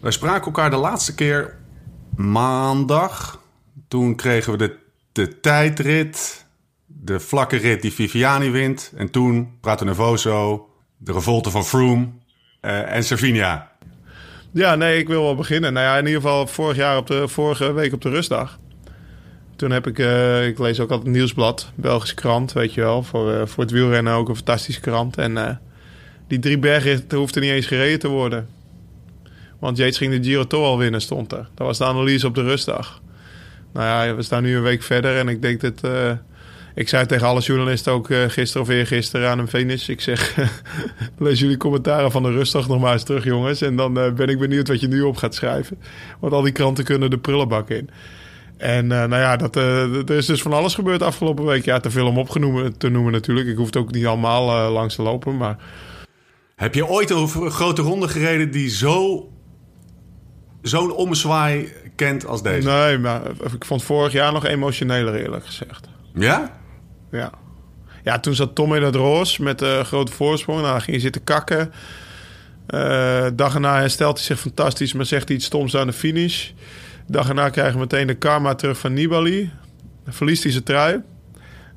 Wij 0.00 0.10
spraken 0.10 0.46
elkaar 0.46 0.70
de 0.70 0.76
laatste 0.76 1.14
keer 1.14 1.56
maandag. 2.16 3.42
Toen 3.88 4.16
kregen 4.16 4.52
we 4.52 4.58
de, 4.58 4.76
de 5.12 5.40
tijdrit, 5.40 6.46
de 6.86 7.20
vlakke 7.20 7.56
rit 7.56 7.82
die 7.82 7.92
Viviani 7.92 8.50
wint. 8.50 8.92
En 8.96 9.10
toen 9.10 9.58
Prato 9.60 9.84
Nervoso, 9.84 10.68
de 10.96 11.12
revolte 11.12 11.50
van 11.50 11.64
Froome 11.64 12.08
uh, 12.62 12.94
en 12.94 13.04
Servinia. 13.04 13.67
Ja, 14.58 14.74
nee, 14.74 14.98
ik 14.98 15.08
wil 15.08 15.22
wel 15.22 15.34
beginnen. 15.34 15.72
Nou 15.72 15.86
ja, 15.86 15.98
in 15.98 16.06
ieder 16.06 16.20
geval 16.20 16.46
vorig 16.46 16.76
jaar 16.76 16.96
op 16.96 17.06
de, 17.06 17.28
vorige 17.28 17.72
week 17.72 17.92
op 17.92 18.02
de 18.02 18.08
rustdag. 18.08 18.58
Toen 19.56 19.70
heb 19.70 19.86
ik, 19.86 19.98
uh, 19.98 20.46
ik 20.46 20.58
lees 20.58 20.80
ook 20.80 20.90
altijd 20.90 21.14
Nieuwsblad, 21.14 21.72
Belgische 21.74 22.14
krant, 22.14 22.52
weet 22.52 22.74
je 22.74 22.80
wel. 22.80 23.02
Voor, 23.02 23.32
uh, 23.32 23.46
voor 23.46 23.62
het 23.62 23.72
wielrennen 23.72 24.12
ook 24.12 24.28
een 24.28 24.36
fantastische 24.36 24.80
krant. 24.80 25.16
En 25.16 25.60
die 26.28 26.38
drie 26.38 26.58
bergritten 26.58 27.18
hoefden 27.18 27.42
niet 27.42 27.50
eens 27.50 27.66
gereden 27.66 27.98
te 27.98 28.08
worden. 28.08 28.48
Want 29.58 29.76
Yates 29.76 29.98
ging 29.98 30.12
de 30.12 30.28
Giro 30.28 30.46
toch 30.46 30.64
al 30.64 30.78
winnen, 30.78 31.00
stond 31.00 31.32
er. 31.32 31.48
Dat 31.54 31.66
was 31.66 31.78
de 31.78 31.84
analyse 31.84 32.26
op 32.26 32.34
de 32.34 32.42
rustdag. 32.42 33.00
Nou 33.72 34.06
ja, 34.06 34.14
we 34.14 34.22
staan 34.22 34.42
nu 34.42 34.56
een 34.56 34.62
week 34.62 34.82
verder 34.82 35.18
en 35.18 35.28
ik 35.28 35.42
denk 35.42 35.60
dat... 35.60 35.80
Ik 36.78 36.88
zei 36.88 37.06
tegen 37.06 37.26
alle 37.26 37.40
journalisten 37.40 37.92
ook 37.92 38.08
uh, 38.08 38.24
gisteren 38.28 38.62
of 38.62 38.68
eergisteren 38.68 39.28
aan 39.28 39.38
een 39.38 39.48
finish. 39.48 39.88
Ik 39.88 40.00
zeg, 40.00 40.36
lees 41.18 41.40
jullie 41.40 41.56
commentaren 41.56 42.10
van 42.10 42.22
de 42.22 42.30
rustdag 42.30 42.68
nog 42.68 42.80
maar 42.80 42.92
eens 42.92 43.02
terug, 43.02 43.24
jongens. 43.24 43.60
En 43.60 43.76
dan 43.76 43.98
uh, 43.98 44.12
ben 44.12 44.28
ik 44.28 44.38
benieuwd 44.38 44.68
wat 44.68 44.80
je 44.80 44.88
nu 44.88 45.02
op 45.02 45.16
gaat 45.16 45.34
schrijven. 45.34 45.78
Want 46.20 46.32
al 46.32 46.42
die 46.42 46.52
kranten 46.52 46.84
kunnen 46.84 47.10
de 47.10 47.18
prullenbak 47.18 47.70
in. 47.70 47.90
En 48.56 48.86
nou 48.86 49.16
ja, 49.16 49.36
dat, 49.36 49.56
er 49.56 50.10
is 50.10 50.26
dus 50.26 50.42
van 50.42 50.52
alles 50.52 50.74
gebeurd 50.74 51.02
afgelopen 51.02 51.44
week. 51.44 51.64
Ja, 51.64 51.80
te 51.80 51.90
veel 51.90 52.06
om 52.06 52.18
opgenomen 52.18 52.78
te 52.78 52.88
noemen 52.88 53.12
natuurlijk. 53.12 53.46
Ik 53.46 53.56
hoef 53.56 53.66
het 53.66 53.76
ook 53.76 53.92
niet 53.92 54.06
allemaal 54.06 54.70
langs 54.70 54.94
te 54.94 55.02
lopen, 55.02 55.36
maar... 55.36 55.56
Heb 56.56 56.74
je 56.74 56.86
ooit 56.86 57.10
een 57.10 57.50
grote 57.50 57.82
ronde 57.82 58.08
gereden 58.08 58.50
die 58.50 58.70
zo 58.70 59.28
zo'n 60.62 60.92
ommezwaai 60.92 61.72
kent 61.96 62.26
als 62.26 62.42
deze? 62.42 62.68
Nee, 62.68 62.98
maar 62.98 63.22
ik 63.54 63.64
vond 63.64 63.82
vorig 63.82 64.12
jaar 64.12 64.32
nog 64.32 64.44
emotioneler 64.44 65.14
eerlijk 65.14 65.46
gezegd. 65.46 65.88
Ja? 66.14 66.57
Ja. 67.10 67.30
Ja, 68.04 68.20
toen 68.20 68.34
zat 68.34 68.54
Tom 68.54 68.74
in 68.74 68.82
het 68.82 68.94
roos 68.94 69.38
met 69.38 69.60
een 69.60 69.84
grote 69.84 70.12
voorsprong. 70.12 70.60
Nou, 70.60 70.74
ging 70.74 70.90
hij 70.90 71.00
zitten 71.00 71.24
kakken. 71.24 71.72
Uh, 72.68 73.26
dag 73.34 73.54
erna 73.54 73.78
herstelt 73.78 74.16
hij 74.16 74.26
zich 74.26 74.40
fantastisch, 74.40 74.92
maar 74.92 75.06
zegt 75.06 75.28
hij 75.28 75.36
iets 75.36 75.46
stoms 75.46 75.76
aan 75.76 75.86
de 75.86 75.92
finish. 75.92 76.50
Dag 77.06 77.28
erna 77.28 77.48
krijgen 77.48 77.74
we 77.74 77.80
meteen 77.80 78.06
de 78.06 78.14
karma 78.14 78.54
terug 78.54 78.78
van 78.78 78.92
Nibali. 78.92 79.50
Verliest 80.06 80.42
hij 80.42 80.52
zijn 80.52 80.64
trui. 80.64 81.02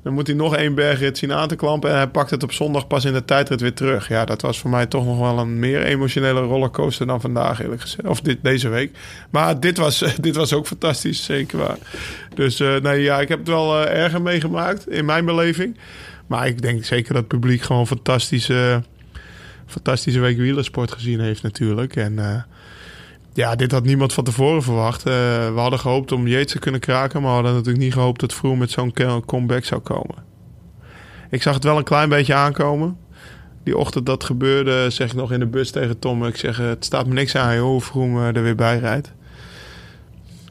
Dan 0.02 0.12
moet 0.12 0.26
hij 0.26 0.36
nog 0.36 0.56
één 0.56 0.74
bergrit 0.74 1.18
zien 1.18 1.32
aan 1.32 1.48
te 1.48 1.56
klampen. 1.56 1.90
En 1.90 1.96
hij 1.96 2.08
pakt 2.08 2.30
het 2.30 2.42
op 2.42 2.52
zondag 2.52 2.86
pas 2.86 3.04
in 3.04 3.12
de 3.12 3.24
tijdrit 3.24 3.60
weer 3.60 3.74
terug. 3.74 4.08
Ja, 4.08 4.24
dat 4.24 4.42
was 4.42 4.58
voor 4.58 4.70
mij 4.70 4.86
toch 4.86 5.04
nog 5.04 5.18
wel 5.18 5.38
een 5.38 5.58
meer 5.58 5.82
emotionele 5.82 6.40
rollercoaster 6.40 7.06
dan 7.06 7.20
vandaag, 7.20 7.60
eerlijk 7.60 7.80
gezegd. 7.80 8.08
Of 8.08 8.20
dit, 8.20 8.38
deze 8.42 8.68
week. 8.68 8.96
Maar 9.30 9.60
dit 9.60 9.78
was, 9.78 9.98
dit 10.20 10.36
was 10.36 10.52
ook 10.52 10.66
fantastisch, 10.66 11.24
zeker 11.24 11.58
waar. 11.58 11.78
Dus 12.34 12.60
uh, 12.60 12.76
nee, 12.76 13.02
ja, 13.02 13.20
ik 13.20 13.28
heb 13.28 13.38
het 13.38 13.48
wel 13.48 13.82
uh, 13.82 14.02
erger 14.02 14.22
meegemaakt 14.22 14.88
in 14.88 15.04
mijn 15.04 15.24
beleving. 15.24 15.76
Maar 16.26 16.46
ik 16.46 16.62
denk 16.62 16.84
zeker 16.84 17.12
dat 17.12 17.22
het 17.22 17.40
publiek 17.40 17.62
gewoon 17.62 17.86
fantastische, 17.86 18.82
fantastische 19.66 20.20
week 20.20 20.36
wielersport 20.36 20.92
gezien 20.92 21.20
heeft 21.20 21.42
natuurlijk. 21.42 21.96
En... 21.96 22.46
Ja, 23.34 23.56
dit 23.56 23.72
had 23.72 23.84
niemand 23.84 24.12
van 24.12 24.24
tevoren 24.24 24.62
verwacht. 24.62 25.06
Uh, 25.06 25.12
we 25.54 25.60
hadden 25.60 25.78
gehoopt 25.78 26.12
om 26.12 26.26
Yates 26.26 26.52
te 26.52 26.58
kunnen 26.58 26.80
kraken, 26.80 27.20
maar 27.22 27.30
we 27.30 27.34
hadden 27.34 27.52
natuurlijk 27.52 27.84
niet 27.84 27.92
gehoopt 27.92 28.20
dat 28.20 28.32
Froome 28.32 28.56
met 28.56 28.70
zo'n 28.70 28.94
comeback 29.26 29.64
zou 29.64 29.80
komen. 29.80 30.14
Ik 31.30 31.42
zag 31.42 31.54
het 31.54 31.64
wel 31.64 31.76
een 31.76 31.84
klein 31.84 32.08
beetje 32.08 32.34
aankomen. 32.34 32.98
Die 33.64 33.76
ochtend 33.76 34.06
dat 34.06 34.24
gebeurde, 34.24 34.90
zeg 34.90 35.08
ik 35.08 35.14
nog 35.14 35.32
in 35.32 35.38
de 35.38 35.46
bus 35.46 35.70
tegen 35.70 35.98
Tom. 35.98 36.26
Ik 36.26 36.36
zeg, 36.36 36.56
het 36.56 36.84
staat 36.84 37.06
me 37.06 37.14
niks 37.14 37.36
aan, 37.36 37.58
hoe 37.58 37.80
Froome 37.80 38.32
er 38.32 38.42
weer 38.42 38.54
bij 38.54 38.78
rijdt. 38.78 39.12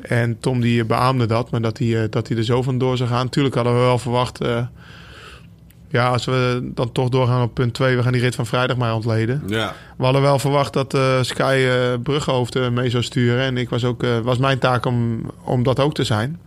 En 0.02 0.40
Tom 0.40 0.62
die 0.62 0.86
beaamde 0.86 1.26
dat, 1.26 1.52
maar 1.52 1.62
dat 1.62 1.78
hij, 1.78 2.10
dat 2.10 2.28
hij 2.28 2.38
er 2.38 2.44
zo 2.44 2.62
vandoor 2.62 2.98
zou 2.98 3.10
gaan. 3.10 3.30
Tuurlijk 3.30 3.56
hadden 3.56 3.74
we 3.74 3.80
wel 3.80 4.00
verwacht... 4.00 4.40
ja, 5.92 6.10
als 6.10 6.26
we 6.26 6.70
dan 6.74 6.92
toch 6.92 7.10
doorgaan 7.10 7.42
op 7.42 7.54
punt 7.54 7.74
2, 7.74 7.96
we 7.96 8.04
gaan 8.04 8.12
die 8.12 8.22
rit 8.22 8.36
van 8.36 8.46
vrijdag 8.46 8.78
maar 8.78 8.96
ontleden. 8.96 9.44
Ja. 9.48 9.76
We 9.98 10.04
hadden 10.04 10.22
wel 10.22 10.40
verwacht 10.40 10.74
dat 10.74 10.94
uh, 10.94 11.22
Sky 11.22 11.56
uh, 12.08 12.64
uh, 12.64 12.70
mee 12.70 12.90
zou 12.90 13.04
sturen. 13.04 13.44
En 13.44 13.58
ik 13.58 13.70
was 13.70 13.84
ook, 13.84 14.06
was 14.24 14.38
mijn 14.38 14.60
taak 14.60 14.86
om, 14.86 15.26
om 15.44 15.64
dat 15.64 15.80
ook 15.80 15.94
te 15.94 16.04
zijn. 16.04 16.40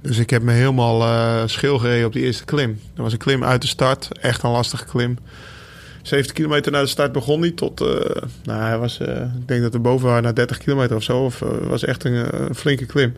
Dus 0.00 0.18
ik 0.18 0.30
heb 0.30 0.42
me 0.42 0.52
helemaal 0.52 1.48
schil 1.48 1.78
gereden 1.78 2.06
op 2.06 2.12
die 2.12 2.22
eerste 2.22 2.44
klim. 2.44 2.80
Dat 2.94 3.04
was 3.04 3.12
een 3.12 3.18
klim 3.18 3.44
uit 3.44 3.62
de 3.62 3.68
start. 3.68 4.08
Echt 4.20 4.42
een 4.42 4.50
lastige 4.50 4.84
klim. 4.84 5.18
70 6.02 6.34
kilometer 6.34 6.72
naar 6.72 6.82
de 6.82 6.88
start 6.88 7.12
begon 7.12 7.40
niet 7.40 7.56
tot... 7.56 7.80
nou, 8.44 8.62
hij 8.62 8.78
was, 8.78 8.98
ik 8.98 9.46
denk 9.48 9.62
dat 9.62 9.72
we 9.72 9.78
boven 9.78 10.06
waren 10.06 10.22
naar 10.22 10.34
30 10.34 10.58
kilometer 10.58 10.96
of 10.96 11.02
zo. 11.02 11.24
Of 11.24 11.42
was 11.62 11.84
echt 11.84 12.04
een 12.04 12.54
flinke 12.54 12.86
klim. 12.86 13.14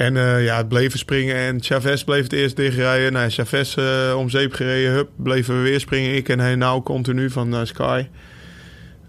En 0.00 0.14
uh, 0.14 0.44
ja, 0.44 0.56
het 0.56 0.68
bleven 0.68 0.98
springen 0.98 1.36
en 1.36 1.62
Chavez 1.62 2.02
bleef 2.02 2.22
het 2.22 2.32
eerst 2.32 2.56
dichtrijden. 2.56 3.12
Nou, 3.12 3.30
Chavez 3.30 3.76
uh, 3.76 4.14
om 4.16 4.28
zeep 4.28 4.52
gereden, 4.52 4.92
hup, 4.92 5.08
bleven 5.16 5.56
we 5.56 5.62
weer 5.62 5.80
springen. 5.80 6.14
Ik 6.14 6.28
en 6.28 6.38
hij 6.38 6.54
nou 6.54 6.82
continu 6.82 7.30
van 7.30 7.54
uh, 7.54 7.60
Sky. 7.64 8.06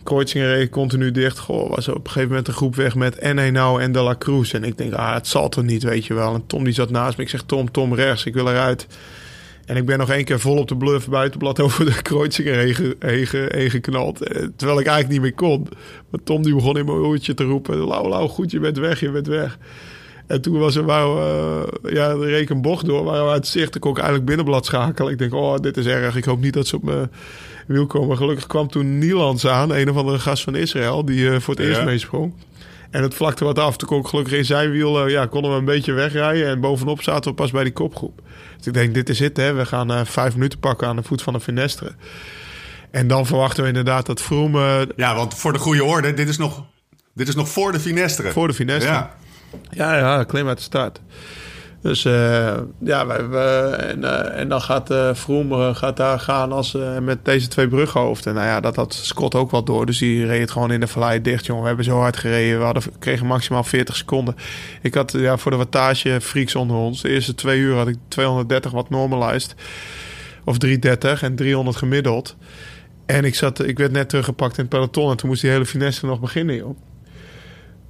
Kreuzinger 0.04 0.48
reed 0.48 0.70
continu 0.70 1.12
dicht. 1.12 1.40
Goh, 1.40 1.70
was 1.70 1.88
op 1.88 1.96
een 1.96 2.06
gegeven 2.06 2.30
moment 2.30 2.48
een 2.48 2.54
groep 2.54 2.76
weg 2.76 2.96
met 2.96 3.18
en 3.18 3.54
nou 3.54 3.82
en 3.82 3.92
De 3.92 4.02
La 4.02 4.16
Cruz. 4.18 4.54
En 4.54 4.64
ik 4.64 4.78
denk, 4.78 4.94
ah, 4.94 5.14
het 5.14 5.28
zal 5.28 5.50
toch 5.50 5.64
niet, 5.64 5.84
weet 5.84 6.06
je 6.06 6.14
wel. 6.14 6.34
En 6.34 6.48
Tom 6.48 6.64
die 6.64 6.74
zat 6.74 6.90
naast 6.90 7.18
me. 7.18 7.24
Ik 7.24 7.30
zeg, 7.30 7.42
Tom, 7.42 7.72
Tom 7.72 7.96
rechts, 7.96 8.26
ik 8.26 8.34
wil 8.34 8.50
eruit. 8.50 8.88
En 9.66 9.76
ik 9.76 9.86
ben 9.86 9.98
nog 9.98 10.10
één 10.10 10.26
keer 10.26 10.40
vol 10.40 10.58
op 10.58 10.68
de 10.68 10.78
bluff 10.78 11.10
buitenblad 11.10 11.60
over 11.66 11.86
de 11.86 12.02
Kreuzinger 12.02 12.58
heen, 12.58 12.96
heen, 13.00 13.28
heen 13.48 13.70
geknald. 13.70 14.18
Terwijl 14.56 14.80
ik 14.80 14.88
eigenlijk 14.88 15.10
niet 15.10 15.22
meer 15.22 15.34
kon. 15.34 15.68
Maar 16.10 16.24
Tom 16.24 16.44
die 16.44 16.56
begon 16.56 16.78
in 16.78 16.86
mijn 16.86 16.98
oortje 16.98 17.34
te 17.34 17.44
roepen. 17.44 17.78
Lau, 17.78 18.08
lau, 18.08 18.30
goed, 18.30 18.52
je 18.52 18.60
bent 18.60 18.78
weg, 18.78 19.00
je 19.00 19.12
bent 19.12 19.28
weg. 19.28 19.58
En 20.32 20.42
toen 20.42 20.60
was 20.60 20.76
er, 20.76 20.84
wou, 20.84 21.20
uh, 21.20 21.94
ja, 21.94 22.14
reken 22.14 22.62
bocht 22.62 22.86
door, 22.86 23.06
we 23.06 23.30
uit 23.30 23.48
zicht. 23.48 23.80
Kon 23.80 23.92
ik 23.92 23.98
eigenlijk 23.98 24.26
binnenblad 24.26 24.66
schakelen. 24.66 25.12
Ik 25.12 25.18
denk, 25.18 25.34
oh, 25.34 25.56
dit 25.58 25.78
is 25.78 25.86
erg. 25.86 26.16
Ik 26.16 26.24
hoop 26.24 26.42
niet 26.42 26.54
dat 26.54 26.68
ze 26.68 26.76
op 26.76 26.84
me 26.84 27.10
wiel 27.68 27.86
komen. 27.86 28.18
Gelukkig 28.18 28.48
kwam 28.48 28.68
toen 28.68 28.98
Nielands 28.98 29.48
aan, 29.48 29.72
een 29.72 29.90
of 29.90 29.98
andere 29.98 30.20
gast 30.20 30.44
van 30.44 30.56
Israël, 30.56 31.06
die 31.06 31.20
uh, 31.20 31.40
voor 31.40 31.56
het 31.56 31.64
eerst 31.64 31.84
meesprong. 31.84 32.34
En 32.92 33.02
het 33.04 33.14
vlakte 33.14 33.44
wat 33.44 33.60
af. 33.60 33.78
Toen 33.78 33.88
kon 33.88 34.00
ik 34.00 34.08
gelukkig 34.08 34.34
in 34.34 34.46
zijn 34.46 34.72
wiel, 34.72 35.06
uh, 35.06 35.12
ja, 35.12 35.26
konden 35.26 35.52
we 35.52 35.58
een 35.58 35.66
beetje 35.66 35.94
wegrijden. 35.94 36.48
En 36.48 36.60
bovenop 36.60 37.02
zaten 37.02 37.30
we 37.30 37.36
pas 37.36 37.52
bij 37.52 37.64
die 37.64 37.74
kopgroep. 37.74 38.22
Dus 38.58 38.68
ik 38.68 38.74
denk, 38.74 38.94
dit 38.94 39.10
is 39.10 39.20
het, 39.20 39.38
hè. 39.38 39.54
We 39.54 39.66
gaan 39.66 39.92
uh, 39.92 40.02
vijf 40.04 40.34
minuten 40.34 40.60
pakken 40.60 40.88
aan 40.88 40.96
de 40.96 41.04
voet 41.04 41.22
van 41.22 41.34
de 41.34 41.40
Finestre. 41.40 41.92
En 42.92 43.08
dan 43.08 43.26
verwachten 43.26 43.64
we 43.64 43.70
inderdaad 43.70 44.06
dat 44.06 44.22
Vroom... 44.22 44.58
ja, 44.96 45.16
want 45.16 45.34
voor 45.34 45.54
de 45.54 45.60
goede 45.60 45.84
orde, 45.84 46.14
dit 46.14 46.28
is 46.28 46.38
nog, 46.38 46.66
dit 47.14 47.28
is 47.28 47.36
nog 47.36 47.50
voor 47.50 47.72
de 47.72 47.80
Finestre. 47.80 48.32
Voor 48.32 48.48
de 48.48 48.54
Finestre. 48.54 48.92
Ja. 48.92 49.20
Ja, 49.70 49.98
ja, 49.98 50.24
klim 50.24 50.48
uit 50.48 50.58
de 50.58 50.64
start. 50.64 51.00
Dus 51.82 52.06
uh, 52.06 52.58
ja, 52.80 53.08
we, 53.08 53.38
en, 53.80 54.00
uh, 54.00 54.40
en, 54.40 54.50
dan 54.50 54.62
gaat 54.62 54.92
uh, 54.92 55.10
Vroom 55.14 55.74
gaat 55.74 55.98
daar 55.98 56.20
gaan 56.20 56.52
als, 56.52 56.78
met 57.02 57.26
deze 57.26 57.48
twee 57.48 57.68
brughoofden. 57.68 58.34
Nou 58.34 58.46
ja, 58.46 58.60
dat 58.60 58.76
had 58.76 58.94
Scott 58.94 59.36
ook 59.36 59.52
wel 59.52 59.64
door. 59.64 59.86
Dus 59.86 59.98
die 59.98 60.26
reed 60.26 60.42
het 60.42 60.52
gewoon 60.52 60.72
in 60.72 60.80
de 60.80 60.88
vallei 60.88 61.22
dicht, 61.22 61.46
jongen. 61.46 61.62
We 61.62 61.68
hebben 61.68 61.86
zo 61.86 62.00
hard 62.00 62.18
gereden. 62.18 62.58
We 62.58 62.66
hadden, 62.66 62.84
kregen 63.00 63.26
maximaal 63.26 63.64
40 63.64 63.96
seconden. 63.96 64.36
Ik 64.82 64.94
had 64.94 65.12
ja, 65.12 65.38
voor 65.38 65.52
de 65.52 65.58
wattage 65.58 66.22
freaks 66.22 66.56
onder 66.56 66.76
ons. 66.76 67.02
De 67.02 67.10
eerste 67.10 67.36
twee 67.36 67.60
uur 67.60 67.76
had 67.76 67.88
ik 67.88 67.98
230 68.08 68.72
wat 68.72 68.90
normalized. 68.90 69.56
Of 70.44 70.58
330 70.58 71.24
en 71.24 71.36
300 71.36 71.78
gemiddeld. 71.78 72.36
En 73.06 73.26
ik, 73.26 73.36
zat, 73.36 73.64
ik 73.68 73.78
werd 73.78 73.92
net 73.92 74.10
teruggepakt 74.10 74.58
in 74.58 74.64
het 74.64 74.70
peloton. 74.70 75.12
En 75.12 75.18
toen 75.18 75.30
moest 75.30 75.42
die 75.42 75.52
hele 75.52 75.66
finesse 75.66 76.06
nog 76.06 76.20
beginnen, 76.20 76.56
joh. 76.56 76.78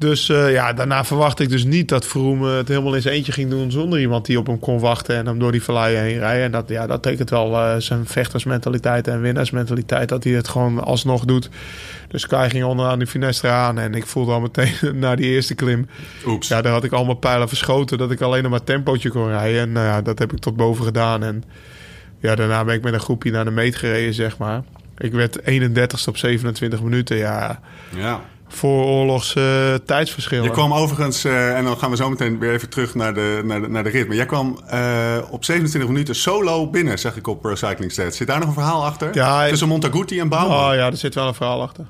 Dus 0.01 0.29
uh, 0.29 0.51
ja, 0.51 0.73
daarna 0.73 1.05
verwachtte 1.05 1.43
ik 1.43 1.49
dus 1.49 1.63
niet 1.63 1.89
dat 1.89 2.05
Vroom 2.05 2.43
het 2.43 2.67
helemaal 2.67 2.95
in 2.95 3.01
zijn 3.01 3.15
eentje 3.15 3.31
ging 3.31 3.49
doen 3.49 3.71
zonder 3.71 3.99
iemand 3.99 4.25
die 4.25 4.39
op 4.39 4.47
hem 4.47 4.59
kon 4.59 4.79
wachten 4.79 5.15
en 5.15 5.25
hem 5.25 5.39
door 5.39 5.51
die 5.51 5.63
vallei 5.63 5.95
heen 5.95 6.17
rijden. 6.17 6.43
En 6.43 6.51
dat, 6.51 6.69
ja, 6.69 6.87
dat 6.87 7.01
tekent 7.01 7.29
wel 7.29 7.51
uh, 7.51 7.75
zijn 7.77 8.05
vechtersmentaliteit 8.05 9.07
en 9.07 9.21
winnaarsmentaliteit 9.21 10.09
dat 10.09 10.23
hij 10.23 10.33
het 10.33 10.47
gewoon 10.47 10.83
alsnog 10.83 11.25
doet. 11.25 11.49
Dus 12.07 12.27
Kai 12.27 12.49
ging 12.49 12.63
onderaan 12.63 12.99
die 12.99 13.07
finesse 13.07 13.47
aan 13.47 13.79
en 13.79 13.93
ik 13.93 14.05
voelde 14.05 14.31
al 14.31 14.39
meteen 14.39 14.73
na 14.99 15.15
die 15.15 15.25
eerste 15.25 15.55
klim. 15.55 15.87
Oeps. 16.25 16.47
Ja, 16.47 16.61
daar 16.61 16.73
had 16.73 16.83
ik 16.83 16.91
allemaal 16.91 17.15
pijlen 17.15 17.47
verschoten 17.47 17.97
dat 17.97 18.11
ik 18.11 18.21
alleen 18.21 18.41
nog 18.41 18.51
maar 18.51 18.63
tempootje 18.63 19.09
kon 19.09 19.27
rijden. 19.27 19.61
En 19.61 19.71
nou 19.71 19.85
ja, 19.85 20.01
dat 20.01 20.19
heb 20.19 20.33
ik 20.33 20.39
tot 20.39 20.55
boven 20.55 20.85
gedaan. 20.85 21.23
En 21.23 21.43
ja, 22.19 22.35
daarna 22.35 22.63
ben 22.63 22.75
ik 22.75 22.83
met 22.83 22.93
een 22.93 22.99
groepje 22.99 23.31
naar 23.31 23.45
de 23.45 23.51
meet 23.51 23.75
gereden, 23.75 24.13
zeg 24.13 24.37
maar. 24.37 24.63
Ik 24.97 25.11
werd 25.11 25.39
31ste 25.41 26.07
op 26.07 26.17
27 26.17 26.81
minuten, 26.81 27.17
ja. 27.17 27.59
Ja 27.95 28.21
vooroorlogs 28.51 29.35
uh, 29.35 29.73
tijdsverschillen. 29.85 30.43
Je 30.43 30.51
kwam 30.51 30.73
overigens, 30.73 31.25
uh, 31.25 31.57
en 31.57 31.63
dan 31.63 31.77
gaan 31.77 31.89
we 31.89 31.95
zo 31.95 32.09
meteen 32.09 32.39
weer 32.39 32.53
even 32.53 32.69
terug 32.69 32.95
naar 32.95 33.13
de, 33.13 33.41
naar 33.43 33.61
de, 33.61 33.67
naar 33.67 33.83
de 33.83 33.89
rit. 33.89 34.07
Maar 34.07 34.15
jij 34.15 34.25
kwam 34.25 34.59
uh, 34.73 35.17
op 35.29 35.45
27 35.45 35.91
minuten 35.91 36.15
solo 36.15 36.69
binnen, 36.69 36.99
zeg 36.99 37.15
ik 37.15 37.27
op 37.27 37.41
Pro 37.41 37.55
Cycling 37.55 37.91
Stats. 37.91 38.17
Zit 38.17 38.27
daar 38.27 38.39
nog 38.39 38.47
een 38.47 38.53
verhaal 38.53 38.85
achter? 38.85 39.09
Ja, 39.13 39.47
Tussen 39.47 39.67
Montaguti 39.67 40.19
en 40.19 40.29
Bouwman? 40.29 40.69
Oh 40.69 40.75
ja, 40.75 40.85
er 40.85 40.97
zit 40.97 41.15
wel 41.15 41.27
een 41.27 41.33
verhaal 41.33 41.61
achter. 41.61 41.85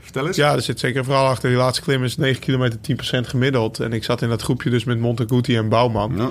Vertel 0.00 0.26
eens. 0.26 0.36
Ja, 0.36 0.54
er 0.54 0.62
zit 0.62 0.80
zeker 0.80 0.98
een 0.98 1.04
verhaal 1.04 1.26
achter. 1.26 1.48
Die 1.48 1.58
laatste 1.58 1.82
klim 1.82 2.04
is 2.04 2.16
9 2.16 2.40
kilometer 2.40 2.78
10% 2.78 3.20
gemiddeld. 3.20 3.80
En 3.80 3.92
ik 3.92 4.04
zat 4.04 4.22
in 4.22 4.28
dat 4.28 4.42
groepje 4.42 4.70
dus 4.70 4.84
met 4.84 4.98
Montaguti 4.98 5.56
en 5.56 5.68
Bouwman. 5.68 6.12
Ja. 6.16 6.30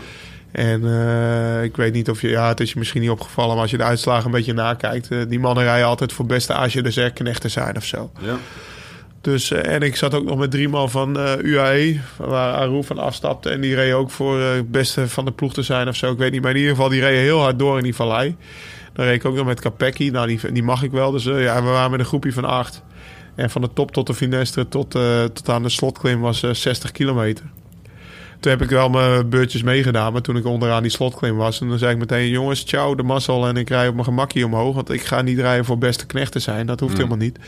En 0.51 0.81
uh, 0.81 1.63
ik 1.63 1.75
weet 1.75 1.93
niet 1.93 2.09
of 2.09 2.21
je, 2.21 2.29
ja, 2.29 2.47
het 2.47 2.59
is 2.59 2.71
je 2.71 2.79
misschien 2.79 3.01
niet 3.01 3.09
opgevallen, 3.09 3.53
maar 3.53 3.61
als 3.61 3.71
je 3.71 3.77
de 3.77 3.83
uitslagen 3.83 4.25
een 4.25 4.31
beetje 4.31 4.53
nakijkt, 4.53 5.11
uh, 5.11 5.21
die 5.27 5.39
mannen 5.39 5.63
rijden 5.63 5.87
altijd 5.87 6.13
voor 6.13 6.25
beste 6.25 6.53
Azië 6.53 6.81
de 6.81 6.91
Zerknechten 6.91 7.51
zijn 7.51 7.77
of 7.77 7.83
zo. 7.83 8.11
Ja. 8.19 8.37
Dus, 9.23 9.51
uh, 9.51 9.67
en 9.67 9.81
ik 9.81 9.95
zat 9.95 10.13
ook 10.13 10.23
nog 10.23 10.37
met 10.37 10.51
drie 10.51 10.69
man 10.69 10.89
van 10.89 11.17
uh, 11.17 11.31
UAE, 11.37 11.99
waar 12.17 12.53
Aru 12.53 12.83
van 12.83 12.97
afstapte. 12.97 13.49
En 13.49 13.61
die 13.61 13.75
reed 13.75 13.93
ook 13.93 14.11
voor 14.11 14.39
uh, 14.39 14.53
het 14.53 14.71
beste 14.71 15.07
van 15.07 15.25
de 15.25 15.31
ploeg 15.31 15.53
te 15.53 15.61
zijn 15.61 15.87
of 15.87 15.95
zo. 15.95 16.11
Ik 16.11 16.17
weet 16.17 16.31
niet, 16.31 16.41
maar 16.41 16.51
in 16.51 16.57
ieder 16.57 16.71
geval, 16.71 16.89
die 16.89 17.01
reden 17.01 17.21
heel 17.21 17.39
hard 17.39 17.59
door 17.59 17.77
in 17.77 17.83
die 17.83 17.95
vallei. 17.95 18.35
Dan 18.93 19.05
reed 19.05 19.15
ik 19.15 19.25
ook 19.25 19.35
nog 19.35 19.45
met 19.45 19.59
Capecchi. 19.59 20.09
Nou, 20.09 20.27
die, 20.27 20.51
die 20.51 20.63
mag 20.63 20.83
ik 20.83 20.91
wel. 20.91 21.11
Dus 21.11 21.23
ja, 21.23 21.63
we 21.63 21.69
waren 21.69 21.91
met 21.91 21.99
een 21.99 22.05
groepje 22.05 22.33
van 22.33 22.45
acht. 22.45 22.83
En 23.35 23.49
van 23.49 23.61
de 23.61 23.69
top 23.73 23.91
tot 23.91 24.07
de 24.07 24.13
finestre 24.13 24.67
tot, 24.67 24.91
tot 25.33 25.49
aan 25.49 25.63
de 25.63 25.69
slotklim 25.69 26.19
was 26.19 26.39
60 26.39 26.91
kilometer. 26.91 27.45
Toen 28.39 28.51
heb 28.51 28.61
ik 28.61 28.69
wel 28.69 28.89
mijn 28.89 29.29
beurtjes 29.29 29.63
meegedaan. 29.63 30.13
Maar 30.13 30.21
toen 30.21 30.37
ik 30.37 30.45
onderaan 30.45 30.81
die 30.81 30.91
slotklim 30.91 31.35
was. 31.35 31.61
En 31.61 31.69
dan 31.69 31.77
zei 31.77 31.91
ik 31.91 31.97
meteen: 31.97 32.29
Jongens, 32.29 32.67
ciao, 32.67 32.95
de 32.95 33.03
mazzel. 33.03 33.47
En 33.47 33.57
ik 33.57 33.69
rij 33.69 33.87
op 33.87 33.93
mijn 33.93 34.05
gemakje 34.05 34.45
omhoog. 34.45 34.75
Want 34.75 34.91
ik 34.91 35.01
ga 35.01 35.21
niet 35.21 35.39
rijden 35.39 35.65
voor 35.65 35.77
beste 35.77 36.05
knecht 36.05 36.31
te 36.31 36.39
zijn. 36.39 36.65
Dat 36.65 36.79
hoeft 36.79 36.91
mm. 36.91 36.97
helemaal 36.97 37.17
niet. 37.17 37.39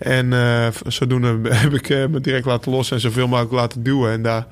En 0.00 0.32
uh, 0.32 0.66
zodoende 0.86 1.38
heb 1.54 1.74
ik 1.74 1.88
uh, 1.88 2.06
me 2.06 2.20
direct 2.20 2.44
laten 2.44 2.72
lossen 2.72 2.96
en 2.96 3.02
zoveel 3.02 3.28
mogelijk 3.28 3.52
laten 3.52 3.82
duwen. 3.82 4.12
En 4.12 4.22
daar, 4.22 4.46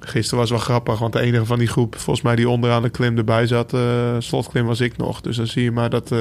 gisteren 0.00 0.38
was 0.38 0.50
wel 0.50 0.58
grappig, 0.58 0.98
want 0.98 1.12
de 1.12 1.20
enige 1.20 1.44
van 1.44 1.58
die 1.58 1.68
groep, 1.68 1.96
volgens 1.98 2.24
mij 2.24 2.36
die 2.36 2.48
onderaan 2.48 2.82
de 2.82 2.88
klim 2.88 3.16
erbij 3.16 3.46
zat, 3.46 3.72
uh, 3.72 4.16
slotklim 4.18 4.66
was 4.66 4.80
ik 4.80 4.96
nog. 4.96 5.20
Dus 5.20 5.36
dan 5.36 5.46
zie 5.46 5.62
je 5.62 5.72
maar 5.72 5.90
dat 5.90 6.14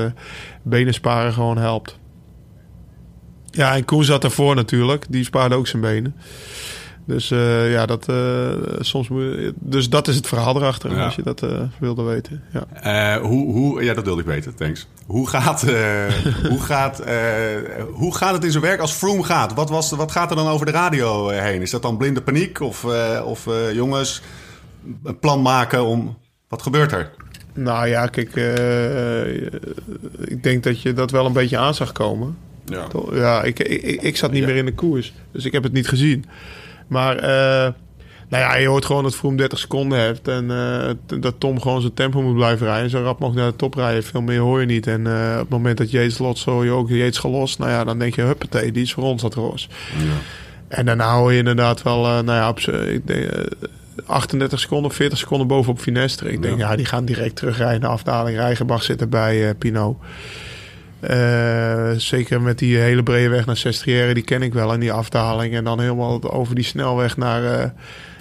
benen 0.63 0.93
sparen 0.93 1.33
gewoon 1.33 1.57
helpt. 1.57 1.99
Ja, 3.51 3.75
en 3.75 3.85
Koen 3.85 4.03
zat 4.03 4.23
ervoor 4.23 4.55
natuurlijk, 4.55 5.05
die 5.09 5.23
spaarde 5.23 5.55
ook 5.55 5.67
zijn 5.67 5.81
benen. 5.81 6.15
Dus 7.07 7.31
uh, 7.31 7.71
ja, 7.71 7.85
dat, 7.85 8.09
uh, 8.09 8.51
soms 8.79 9.07
moet, 9.07 9.53
dus 9.55 9.89
dat 9.89 10.07
is 10.07 10.15
het 10.15 10.27
verhaal 10.27 10.55
erachter, 10.55 10.91
ja. 10.91 11.05
als 11.05 11.15
je 11.15 11.23
dat 11.23 11.43
uh, 11.43 11.61
wilde 11.79 12.03
weten. 12.03 12.43
Ja. 12.51 13.19
hoe, 13.19 13.51
hoe, 13.51 13.83
ja, 13.83 13.93
dat 13.93 14.03
wilde 14.03 14.21
ik 14.21 14.27
weten, 14.27 14.55
thanks. 14.55 14.87
Hoe 15.05 15.27
gaat, 15.27 15.61
hoe 16.51 16.61
gaat, 16.61 17.03
hoe 17.91 18.15
gaat 18.15 18.33
het 18.33 18.43
in 18.43 18.51
zijn 18.51 18.63
werk 18.63 18.79
als 18.79 18.91
Froome 18.91 19.23
gaat? 19.23 19.53
Wat, 19.53 19.69
was, 19.69 19.91
wat 19.91 20.11
gaat 20.11 20.29
er 20.29 20.35
dan 20.35 20.47
over 20.47 20.65
de 20.65 20.71
radio 20.71 21.27
heen? 21.27 21.61
Is 21.61 21.71
dat 21.71 21.81
dan 21.81 21.97
blinde 21.97 22.21
paniek? 22.21 22.59
Of, 22.59 22.85
of 23.23 23.47
jongens, 23.73 24.21
een 25.03 25.19
plan 25.19 25.41
maken 25.41 25.83
om... 25.83 26.17
Wat 26.47 26.61
gebeurt 26.61 26.91
er? 26.91 27.11
Nou 27.53 27.87
ja, 27.87 28.07
kijk, 28.07 28.35
ik 30.25 30.43
denk 30.43 30.63
dat 30.63 30.81
je 30.81 30.93
dat 30.93 31.11
wel 31.11 31.25
een 31.25 31.33
beetje 31.33 31.57
aan 31.57 31.75
zag 31.75 31.91
komen. 31.91 32.37
Ja, 32.65 32.87
ja 33.13 33.43
ik, 33.43 33.59
ik, 33.59 34.01
ik 34.01 34.17
zat 34.17 34.31
niet 34.31 34.45
meer 34.45 34.55
in 34.55 34.65
de 34.65 34.73
koers, 34.73 35.13
dus 35.31 35.45
ik 35.45 35.51
heb 35.51 35.63
het 35.63 35.73
niet 35.73 35.87
gezien. 35.87 36.25
Maar 36.87 37.15
uh, 37.15 37.73
nou 38.29 38.43
ja, 38.43 38.55
je 38.55 38.67
hoort 38.67 38.85
gewoon 38.85 39.03
dat 39.03 39.15
Vroom 39.15 39.37
30 39.37 39.59
seconden 39.59 39.99
heeft. 39.99 40.27
En 40.27 40.43
uh, 40.49 41.19
dat 41.21 41.39
Tom 41.39 41.61
gewoon 41.61 41.81
zijn 41.81 41.93
tempo 41.93 42.21
moet 42.21 42.35
blijven 42.35 42.67
rijden. 42.67 42.89
Zo 42.89 43.03
rap 43.03 43.19
mogelijk 43.19 43.43
naar 43.43 43.51
de 43.51 43.57
top 43.57 43.73
rijden. 43.73 44.03
Veel 44.03 44.21
meer 44.21 44.39
hoor 44.39 44.59
je 44.59 44.65
niet. 44.65 44.87
En 44.87 45.01
uh, 45.01 45.31
op 45.33 45.39
het 45.39 45.49
moment 45.49 45.77
dat 45.77 45.91
Yates 45.91 46.17
lot 46.17 46.37
zo 46.37 46.63
je 46.63 46.71
ook 46.71 46.89
Yates 46.89 47.17
gelost. 47.17 47.59
Nou 47.59 47.71
ja, 47.71 47.83
dan 47.83 47.99
denk 47.99 48.15
je, 48.15 48.21
huppatee, 48.21 48.71
die 48.71 48.83
is 48.83 48.93
voor 48.93 49.03
ons 49.03 49.21
dat 49.21 49.33
roos. 49.33 49.69
Ja. 49.97 50.03
En 50.67 50.85
daarna 50.85 51.15
hoor 51.17 51.31
je 51.31 51.37
inderdaad 51.37 51.81
wel, 51.81 52.01
nou 52.01 52.25
ja, 52.25 52.49
op, 52.49 52.59
ik 52.59 53.07
denk, 53.07 53.29
38 54.05 54.59
seconden, 54.59 54.91
40 54.91 55.17
seconden 55.17 55.47
bovenop 55.47 55.79
Finestre. 55.79 56.31
Ik 56.31 56.41
denk, 56.41 56.57
ja, 56.57 56.75
die 56.75 56.85
gaan 56.85 57.05
direct 57.05 57.35
terugrijden 57.35 57.81
naar 57.81 57.89
afdaling. 57.89 58.37
Rijgenbach 58.37 58.83
zit 58.83 59.01
erbij, 59.01 59.55
Pinot. 59.55 59.97
Uh, 61.01 61.91
zeker 61.97 62.41
met 62.41 62.59
die 62.59 62.77
hele 62.77 63.03
brede 63.03 63.29
weg 63.29 63.45
naar 63.45 63.57
Sestriere, 63.57 64.13
die 64.13 64.23
ken 64.23 64.41
ik 64.41 64.53
wel. 64.53 64.73
En 64.73 64.79
die 64.79 64.91
afdaling. 64.91 65.53
En 65.53 65.63
dan 65.63 65.79
helemaal 65.79 66.31
over 66.31 66.55
die 66.55 66.63
snelweg 66.63 67.17
naar, 67.17 67.43
uh, 67.43 67.69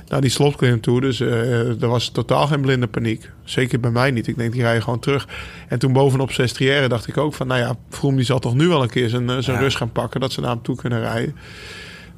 naar 0.09 0.21
die 0.21 0.31
slotklim 0.31 0.81
toe. 0.81 1.01
Dus 1.01 1.21
uh, 1.21 1.83
er 1.83 1.89
was 1.89 2.09
totaal 2.09 2.47
geen 2.47 2.61
blinde 2.61 2.87
paniek. 2.87 3.31
Zeker 3.45 3.81
bij 3.81 3.91
mij 3.91 4.11
niet. 4.11 4.27
Ik 4.27 4.37
denk, 4.37 4.53
die 4.53 4.63
rijden 4.63 4.83
gewoon 4.83 4.99
terug. 4.99 5.29
En 5.69 5.79
toen 5.79 5.93
bovenop 5.93 6.33
Sestriere 6.33 6.89
dacht 6.89 7.09
ik 7.09 7.17
ook 7.17 7.35
van... 7.35 7.47
Nou 7.47 7.61
ja, 7.61 7.75
Vroom 7.91 8.17
die 8.17 8.25
zal 8.25 8.39
toch 8.39 8.55
nu 8.55 8.69
wel 8.69 8.83
een 8.83 8.91
keer 8.91 9.09
zijn, 9.09 9.43
zijn 9.43 9.57
ja. 9.57 9.63
rust 9.63 9.77
gaan 9.77 9.93
pakken. 9.93 10.21
Dat 10.21 10.33
ze 10.33 10.41
naar 10.41 10.51
hem 10.51 10.63
toe 10.63 10.77
kunnen 10.77 11.01
rijden. 11.01 11.37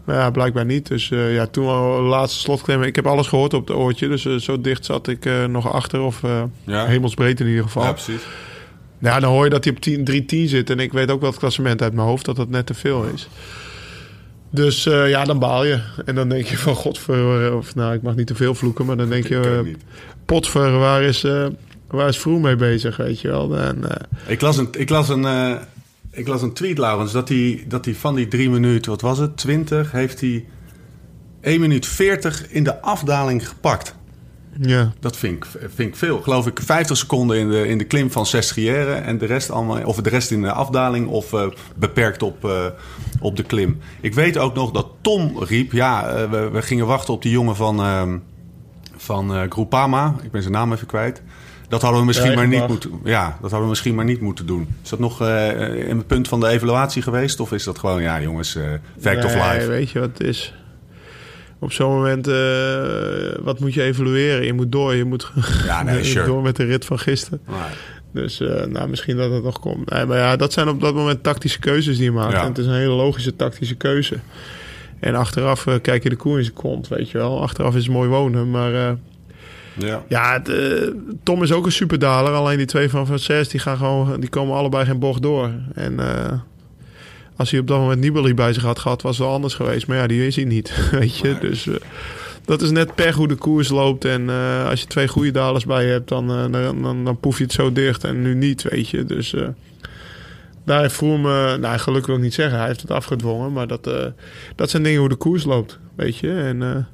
Maar 0.04 0.16
ja, 0.16 0.30
blijkbaar 0.30 0.64
niet. 0.64 0.86
Dus 0.86 1.08
ja, 1.08 1.46
toen 1.46 1.66
de 1.96 2.02
laatste 2.02 2.38
slotklim... 2.38 2.82
Ik 2.82 2.96
heb 2.96 3.06
alles 3.06 3.26
gehoord 3.26 3.54
op 3.54 3.68
het 3.68 3.76
oortje. 3.76 4.08
Dus 4.08 4.36
zo 4.36 4.60
dicht 4.60 4.84
zat 4.84 5.08
ik 5.08 5.48
nog 5.48 5.72
achter. 5.72 6.00
Of 6.00 6.22
ja. 6.64 6.86
hemelsbreed 6.86 7.40
in 7.40 7.46
ieder 7.46 7.62
geval. 7.62 7.82
Ja, 7.82 7.92
precies. 7.92 8.22
Ja, 8.98 9.20
dan 9.20 9.32
hoor 9.32 9.44
je 9.44 9.50
dat 9.50 9.64
hij 9.64 9.72
op 9.72 9.78
3-10 10.44 10.48
zit. 10.48 10.70
En 10.70 10.80
ik 10.80 10.92
weet 10.92 11.10
ook 11.10 11.20
wel 11.20 11.30
het 11.30 11.38
klassement 11.38 11.82
uit 11.82 11.92
mijn 11.92 12.06
hoofd 12.06 12.24
dat 12.24 12.36
dat 12.36 12.48
net 12.48 12.66
te 12.66 12.74
veel 12.74 13.04
is. 13.04 13.28
Dus 14.50 14.86
uh, 14.86 15.08
ja, 15.08 15.24
dan 15.24 15.38
baal 15.38 15.64
je. 15.64 15.80
En 16.04 16.14
dan 16.14 16.28
denk 16.28 16.46
je 16.46 16.58
van 16.58 16.74
godver... 16.74 17.54
Of 17.54 17.74
nou, 17.74 17.94
ik 17.94 18.02
mag 18.02 18.14
niet 18.14 18.26
te 18.26 18.34
veel 18.34 18.54
vloeken. 18.54 18.86
Maar 18.86 18.96
dan 18.96 19.08
denk 19.08 19.26
je... 19.26 19.62
Uh, 19.64 19.74
potver, 20.24 20.78
waar 20.78 21.02
is, 21.02 21.24
uh, 21.24 21.46
waar 21.86 22.08
is 22.08 22.18
Vroom 22.18 22.40
mee 22.40 22.56
bezig, 22.56 22.96
weet 22.96 23.20
je 23.20 23.28
wel. 23.28 23.56
En, 23.56 23.84
ik, 24.26 24.40
las 24.40 24.56
een, 24.56 24.68
ik, 24.72 24.88
las 24.88 25.08
een, 25.08 25.58
ik 26.10 26.28
las 26.28 26.42
een 26.42 26.52
tweet, 26.52 26.78
Laurens. 26.78 27.12
Dat 27.12 27.28
hij, 27.28 27.64
dat 27.68 27.84
hij 27.84 27.94
van 27.94 28.14
die 28.14 28.28
drie 28.28 28.50
minuten, 28.50 28.90
wat 28.90 29.00
was 29.00 29.18
het, 29.18 29.36
20... 29.36 29.92
heeft 29.92 30.20
hij 30.20 30.44
1 31.40 31.60
minuut 31.60 31.86
40 31.86 32.50
in 32.50 32.64
de 32.64 32.80
afdaling 32.80 33.48
gepakt. 33.48 33.94
Ja. 34.60 34.92
Dat 35.00 35.16
vind 35.16 35.36
ik, 35.36 35.46
vind 35.74 35.88
ik 35.88 35.96
veel. 35.96 36.20
Geloof 36.20 36.46
ik 36.46 36.60
50 36.64 36.96
seconden 36.96 37.38
in 37.38 37.50
de, 37.50 37.68
in 37.68 37.78
de 37.78 37.84
klim 37.84 38.10
van 38.10 38.26
Sestriere 38.26 38.92
en 38.92 39.18
de 39.18 39.26
rest, 39.26 39.50
allemaal, 39.50 39.84
of 39.84 39.96
de 39.96 40.10
rest 40.10 40.30
in 40.30 40.42
de 40.42 40.52
afdaling 40.52 41.08
of 41.08 41.32
uh, 41.32 41.46
beperkt 41.76 42.22
op, 42.22 42.44
uh, 42.44 42.66
op 43.20 43.36
de 43.36 43.42
klim. 43.42 43.78
Ik 44.00 44.14
weet 44.14 44.38
ook 44.38 44.54
nog 44.54 44.70
dat 44.70 44.86
Tom 45.00 45.42
riep, 45.42 45.72
ja, 45.72 46.08
uh, 46.08 46.30
we, 46.30 46.50
we, 46.50 46.62
gingen 46.62 46.86
wachten 46.86 47.14
op 47.14 47.22
die 47.22 47.32
jongen 47.32 47.56
van, 47.56 47.80
ehm, 47.80 48.18
van 48.96 49.50
Groupama. 49.50 50.14
Ik 50.22 50.30
ben 50.30 50.42
zijn 50.42 50.54
naam 50.54 50.72
even 50.72 50.86
kwijt. 50.86 51.22
Dat 51.68 51.82
hadden 51.82 52.00
we 52.00 52.06
misschien 52.06 52.34
maar 52.34 52.48
niet 52.48 52.68
moeten. 52.68 52.90
Ja, 53.04 53.24
dat 53.24 53.40
hadden 53.40 53.60
we 53.60 53.68
misschien 53.68 53.94
maar 53.94 54.04
niet 54.04 54.20
moeten 54.20 54.46
doen. 54.46 54.68
Is 54.82 54.88
dat 54.88 54.98
nog 54.98 55.20
in 55.20 55.96
het 55.96 56.06
punt 56.06 56.28
van 56.28 56.40
de 56.40 56.48
evaluatie 56.48 57.02
geweest? 57.02 57.40
Of 57.40 57.52
is 57.52 57.64
dat 57.64 57.78
gewoon, 57.78 58.02
ja, 58.02 58.20
jongens, 58.20 58.58
fact 59.00 59.16
nee, 59.16 59.24
of 59.24 59.34
life? 59.34 59.66
Weet 59.66 59.90
je 59.90 60.00
wat 60.00 60.08
het 60.08 60.20
is? 60.20 60.54
Op 61.58 61.72
zo'n 61.72 61.90
moment, 61.90 62.28
uh, 62.28 62.34
wat 63.40 63.60
moet 63.60 63.74
je 63.74 63.82
evalueren? 63.82 64.44
Je 64.44 64.52
moet 64.52 64.72
door, 64.72 64.94
je 64.94 65.04
moet 65.04 65.32
ja, 65.66 65.82
nee, 65.82 66.04
sure. 66.14 66.26
door 66.26 66.42
met 66.42 66.56
de 66.56 66.64
rit 66.64 66.84
van 66.84 66.98
gisteren. 66.98 67.40
Dus 68.12 68.40
uh, 68.40 68.64
nou, 68.64 68.88
misschien 68.88 69.16
dat 69.16 69.30
het 69.30 69.42
nog 69.42 69.60
komt. 69.60 69.90
Nee, 69.90 70.04
maar 70.04 70.18
ja, 70.18 70.36
dat 70.36 70.52
zijn 70.52 70.68
op 70.68 70.80
dat 70.80 70.94
moment 70.94 71.22
tactische 71.22 71.58
keuzes 71.58 71.96
die 71.96 72.04
je 72.04 72.12
maakt. 72.12 72.32
Ja. 72.32 72.42
En 72.42 72.48
het 72.48 72.58
is 72.58 72.66
een 72.66 72.72
hele 72.72 72.92
logische 72.92 73.36
tactische 73.36 73.74
keuze. 73.74 74.16
En 75.00 75.14
achteraf 75.14 75.66
uh, 75.66 75.74
kijk 75.82 76.02
je 76.02 76.08
de 76.08 76.16
koe 76.16 76.38
in 76.38 76.44
zijn 76.44 76.56
kont, 76.56 76.88
weet 76.88 77.10
je 77.10 77.18
wel. 77.18 77.42
Achteraf 77.42 77.74
is 77.74 77.82
het 77.82 77.92
mooi 77.92 78.08
wonen, 78.08 78.50
maar... 78.50 78.72
ja, 79.74 80.02
ja 80.08 80.32
het, 80.32 80.52
Tom 81.22 81.42
is 81.42 81.52
ook 81.52 81.66
een 81.66 81.72
superdaler. 81.72 82.32
Alleen 82.32 82.56
die 82.56 82.66
twee 82.66 82.88
van 82.88 83.06
Van 83.06 83.18
die, 83.50 83.60
gaan 83.60 83.76
gewoon, 83.76 84.20
die 84.20 84.28
komen 84.28 84.56
allebei 84.56 84.84
geen 84.84 84.98
bocht 84.98 85.22
door. 85.22 85.50
En 85.74 85.98
als 87.38 87.50
hij 87.50 87.60
op 87.60 87.66
dat 87.66 87.78
moment 87.78 88.00
Nibali 88.00 88.34
bij 88.34 88.52
zich 88.52 88.62
had 88.62 88.78
gehad, 88.78 89.02
was 89.02 89.16
het 89.16 89.26
wel 89.26 89.34
anders 89.34 89.54
geweest. 89.54 89.86
Maar 89.86 89.96
ja, 89.96 90.06
die 90.06 90.26
is 90.26 90.36
hij 90.36 90.44
niet, 90.44 90.72
weet 90.98 91.16
je. 91.16 91.36
Dus 91.40 91.66
uh, 91.66 91.74
dat 92.44 92.62
is 92.62 92.70
net 92.70 92.94
per 92.94 93.14
hoe 93.14 93.28
de 93.28 93.34
koers 93.34 93.68
loopt. 93.68 94.04
En 94.04 94.30
eh, 94.30 94.68
als 94.68 94.80
je 94.80 94.86
twee 94.86 95.08
goede 95.08 95.30
dalers 95.30 95.64
bij 95.64 95.84
je 95.84 95.90
hebt, 95.90 96.08
dan, 96.08 96.30
uh, 96.30 96.52
dan, 96.52 96.82
dan, 96.82 97.04
dan 97.04 97.20
poef 97.20 97.38
je 97.38 97.44
het 97.44 97.52
zo 97.52 97.72
dicht. 97.72 98.04
En 98.04 98.22
nu 98.22 98.34
niet, 98.34 98.62
weet 98.62 98.88
je. 98.88 99.04
Dus 99.04 99.34
daar 100.64 100.80
heeft 100.80 100.94
Vroom, 100.94 101.22
nou 101.60 101.78
gelukkig 101.78 102.06
wil 102.06 102.16
ik 102.16 102.22
niet 102.22 102.34
zeggen, 102.34 102.58
hij 102.58 102.66
heeft 102.66 102.80
het 102.80 102.90
afgedwongen. 102.90 103.52
Maar 103.52 103.66
dat, 103.66 103.90
dat 104.56 104.70
zijn 104.70 104.82
dingen 104.82 105.00
hoe 105.00 105.08
de 105.08 105.16
koers 105.16 105.44
loopt, 105.44 105.78
weet 105.96 106.16
je. 106.16 106.32
En 106.32 106.86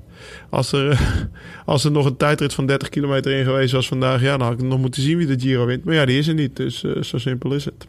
als, 0.50 0.72
er, 0.72 1.00
als 1.64 1.84
er 1.84 1.90
nog 1.90 2.06
een 2.06 2.16
tijdrit 2.16 2.54
van 2.54 2.66
30 2.66 2.88
kilometer 2.88 3.32
in 3.32 3.44
geweest 3.44 3.72
was 3.72 3.88
vandaag, 3.88 4.22
ja, 4.22 4.36
dan 4.36 4.46
had 4.46 4.60
ik 4.60 4.66
nog 4.66 4.78
moeten 4.78 5.02
zien 5.02 5.16
wie 5.16 5.26
de 5.26 5.40
Giro 5.40 5.66
wint. 5.66 5.84
Maar 5.84 5.94
ja, 5.94 6.04
die 6.04 6.18
is 6.18 6.28
er 6.28 6.34
niet, 6.34 6.56
dus 6.56 6.84
zo 7.00 7.18
simpel 7.18 7.52
is 7.52 7.64
het. 7.64 7.86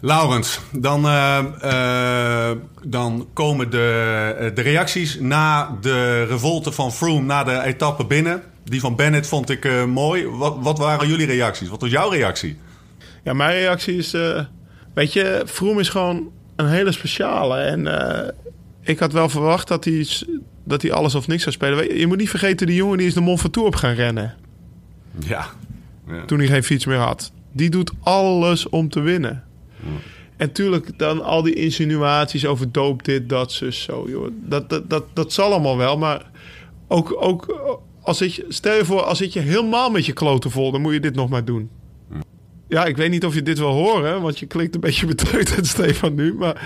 Laurens, 0.00 0.60
dan, 0.72 1.04
uh, 1.04 1.38
uh, 1.64 2.50
dan 2.82 3.28
komen 3.32 3.70
de, 3.70 4.50
de 4.54 4.62
reacties 4.62 5.20
na 5.20 5.76
de 5.80 6.24
revolte 6.24 6.72
van 6.72 6.92
Froome 6.92 7.26
na 7.26 7.44
de 7.44 7.62
etappe 7.62 8.04
binnen. 8.04 8.42
Die 8.64 8.80
van 8.80 8.96
Bennett 8.96 9.26
vond 9.26 9.50
ik 9.50 9.64
uh, 9.64 9.84
mooi. 9.84 10.26
Wat, 10.26 10.56
wat, 10.60 10.78
waren 10.78 11.08
jullie 11.08 11.26
reacties? 11.26 11.68
Wat 11.68 11.80
was 11.80 11.90
jouw 11.90 12.10
reactie? 12.10 12.58
Ja, 13.24 13.32
mijn 13.32 13.52
reactie 13.52 13.96
is... 13.96 14.16
weet 14.94 15.12
je, 15.12 15.42
Froome 15.46 15.80
is 15.80 15.88
gewoon 15.88 16.30
een 16.56 16.68
hele 16.68 16.92
speciale. 16.92 17.56
En 17.58 17.86
ik 18.82 18.98
had 18.98 19.12
wel 19.12 19.28
verwacht 19.28 19.68
dat 19.68 19.84
hij, 19.84 20.06
dat 20.64 20.82
hij 20.82 20.92
alles 20.92 21.14
of 21.14 21.26
niks 21.26 21.42
zou 21.42 21.54
spelen. 21.54 21.98
Je 21.98 22.06
moet 22.06 22.16
niet 22.18 22.30
vergeten, 22.30 22.66
die 22.66 22.76
jongen 22.76 22.98
die 22.98 23.06
is 23.06 23.14
de 23.14 23.20
Mont 23.20 23.40
Ventoux 23.40 23.66
op 23.66 23.74
gaan 23.74 23.94
rennen. 23.94 24.34
Ja. 25.18 25.46
ja. 26.06 26.24
Toen 26.24 26.38
hij 26.38 26.46
geen 26.46 26.64
fiets 26.64 26.86
meer 26.86 26.98
had. 26.98 27.32
Die 27.52 27.70
doet 27.70 27.92
alles 28.00 28.68
om 28.68 28.88
te 28.88 29.00
winnen. 29.00 29.47
En 30.36 30.52
tuurlijk, 30.52 30.98
dan 30.98 31.22
al 31.22 31.42
die 31.42 31.54
insinuaties 31.54 32.46
over 32.46 32.72
doop 32.72 33.04
dit, 33.04 33.28
dat, 33.28 33.52
zus, 33.52 33.82
zo. 33.82 34.04
Joh. 34.08 34.28
Dat, 34.32 34.70
dat, 34.70 34.90
dat, 34.90 35.04
dat 35.12 35.32
zal 35.32 35.52
allemaal 35.52 35.76
wel, 35.76 35.98
maar 35.98 36.30
ook, 36.88 37.16
ook 37.18 37.70
als 38.02 38.20
ik, 38.20 38.44
stel 38.48 38.76
je 38.76 38.84
voor, 38.84 39.02
als 39.02 39.20
ik 39.20 39.30
je 39.30 39.40
helemaal 39.40 39.90
met 39.90 40.06
je 40.06 40.12
kloten 40.12 40.50
vol, 40.50 40.70
dan 40.70 40.80
moet 40.80 40.92
je 40.92 41.00
dit 41.00 41.14
nog 41.14 41.28
maar 41.28 41.44
doen. 41.44 41.70
Ja, 42.68 42.84
ik 42.84 42.96
weet 42.96 43.10
niet 43.10 43.24
of 43.24 43.34
je 43.34 43.42
dit 43.42 43.58
wil 43.58 43.72
horen, 43.72 44.22
want 44.22 44.38
je 44.38 44.46
klinkt 44.46 44.74
een 44.74 44.80
beetje 44.80 45.06
betreurd 45.14 45.58
Stefan 45.62 46.14
nu. 46.14 46.34
Maar, 46.34 46.62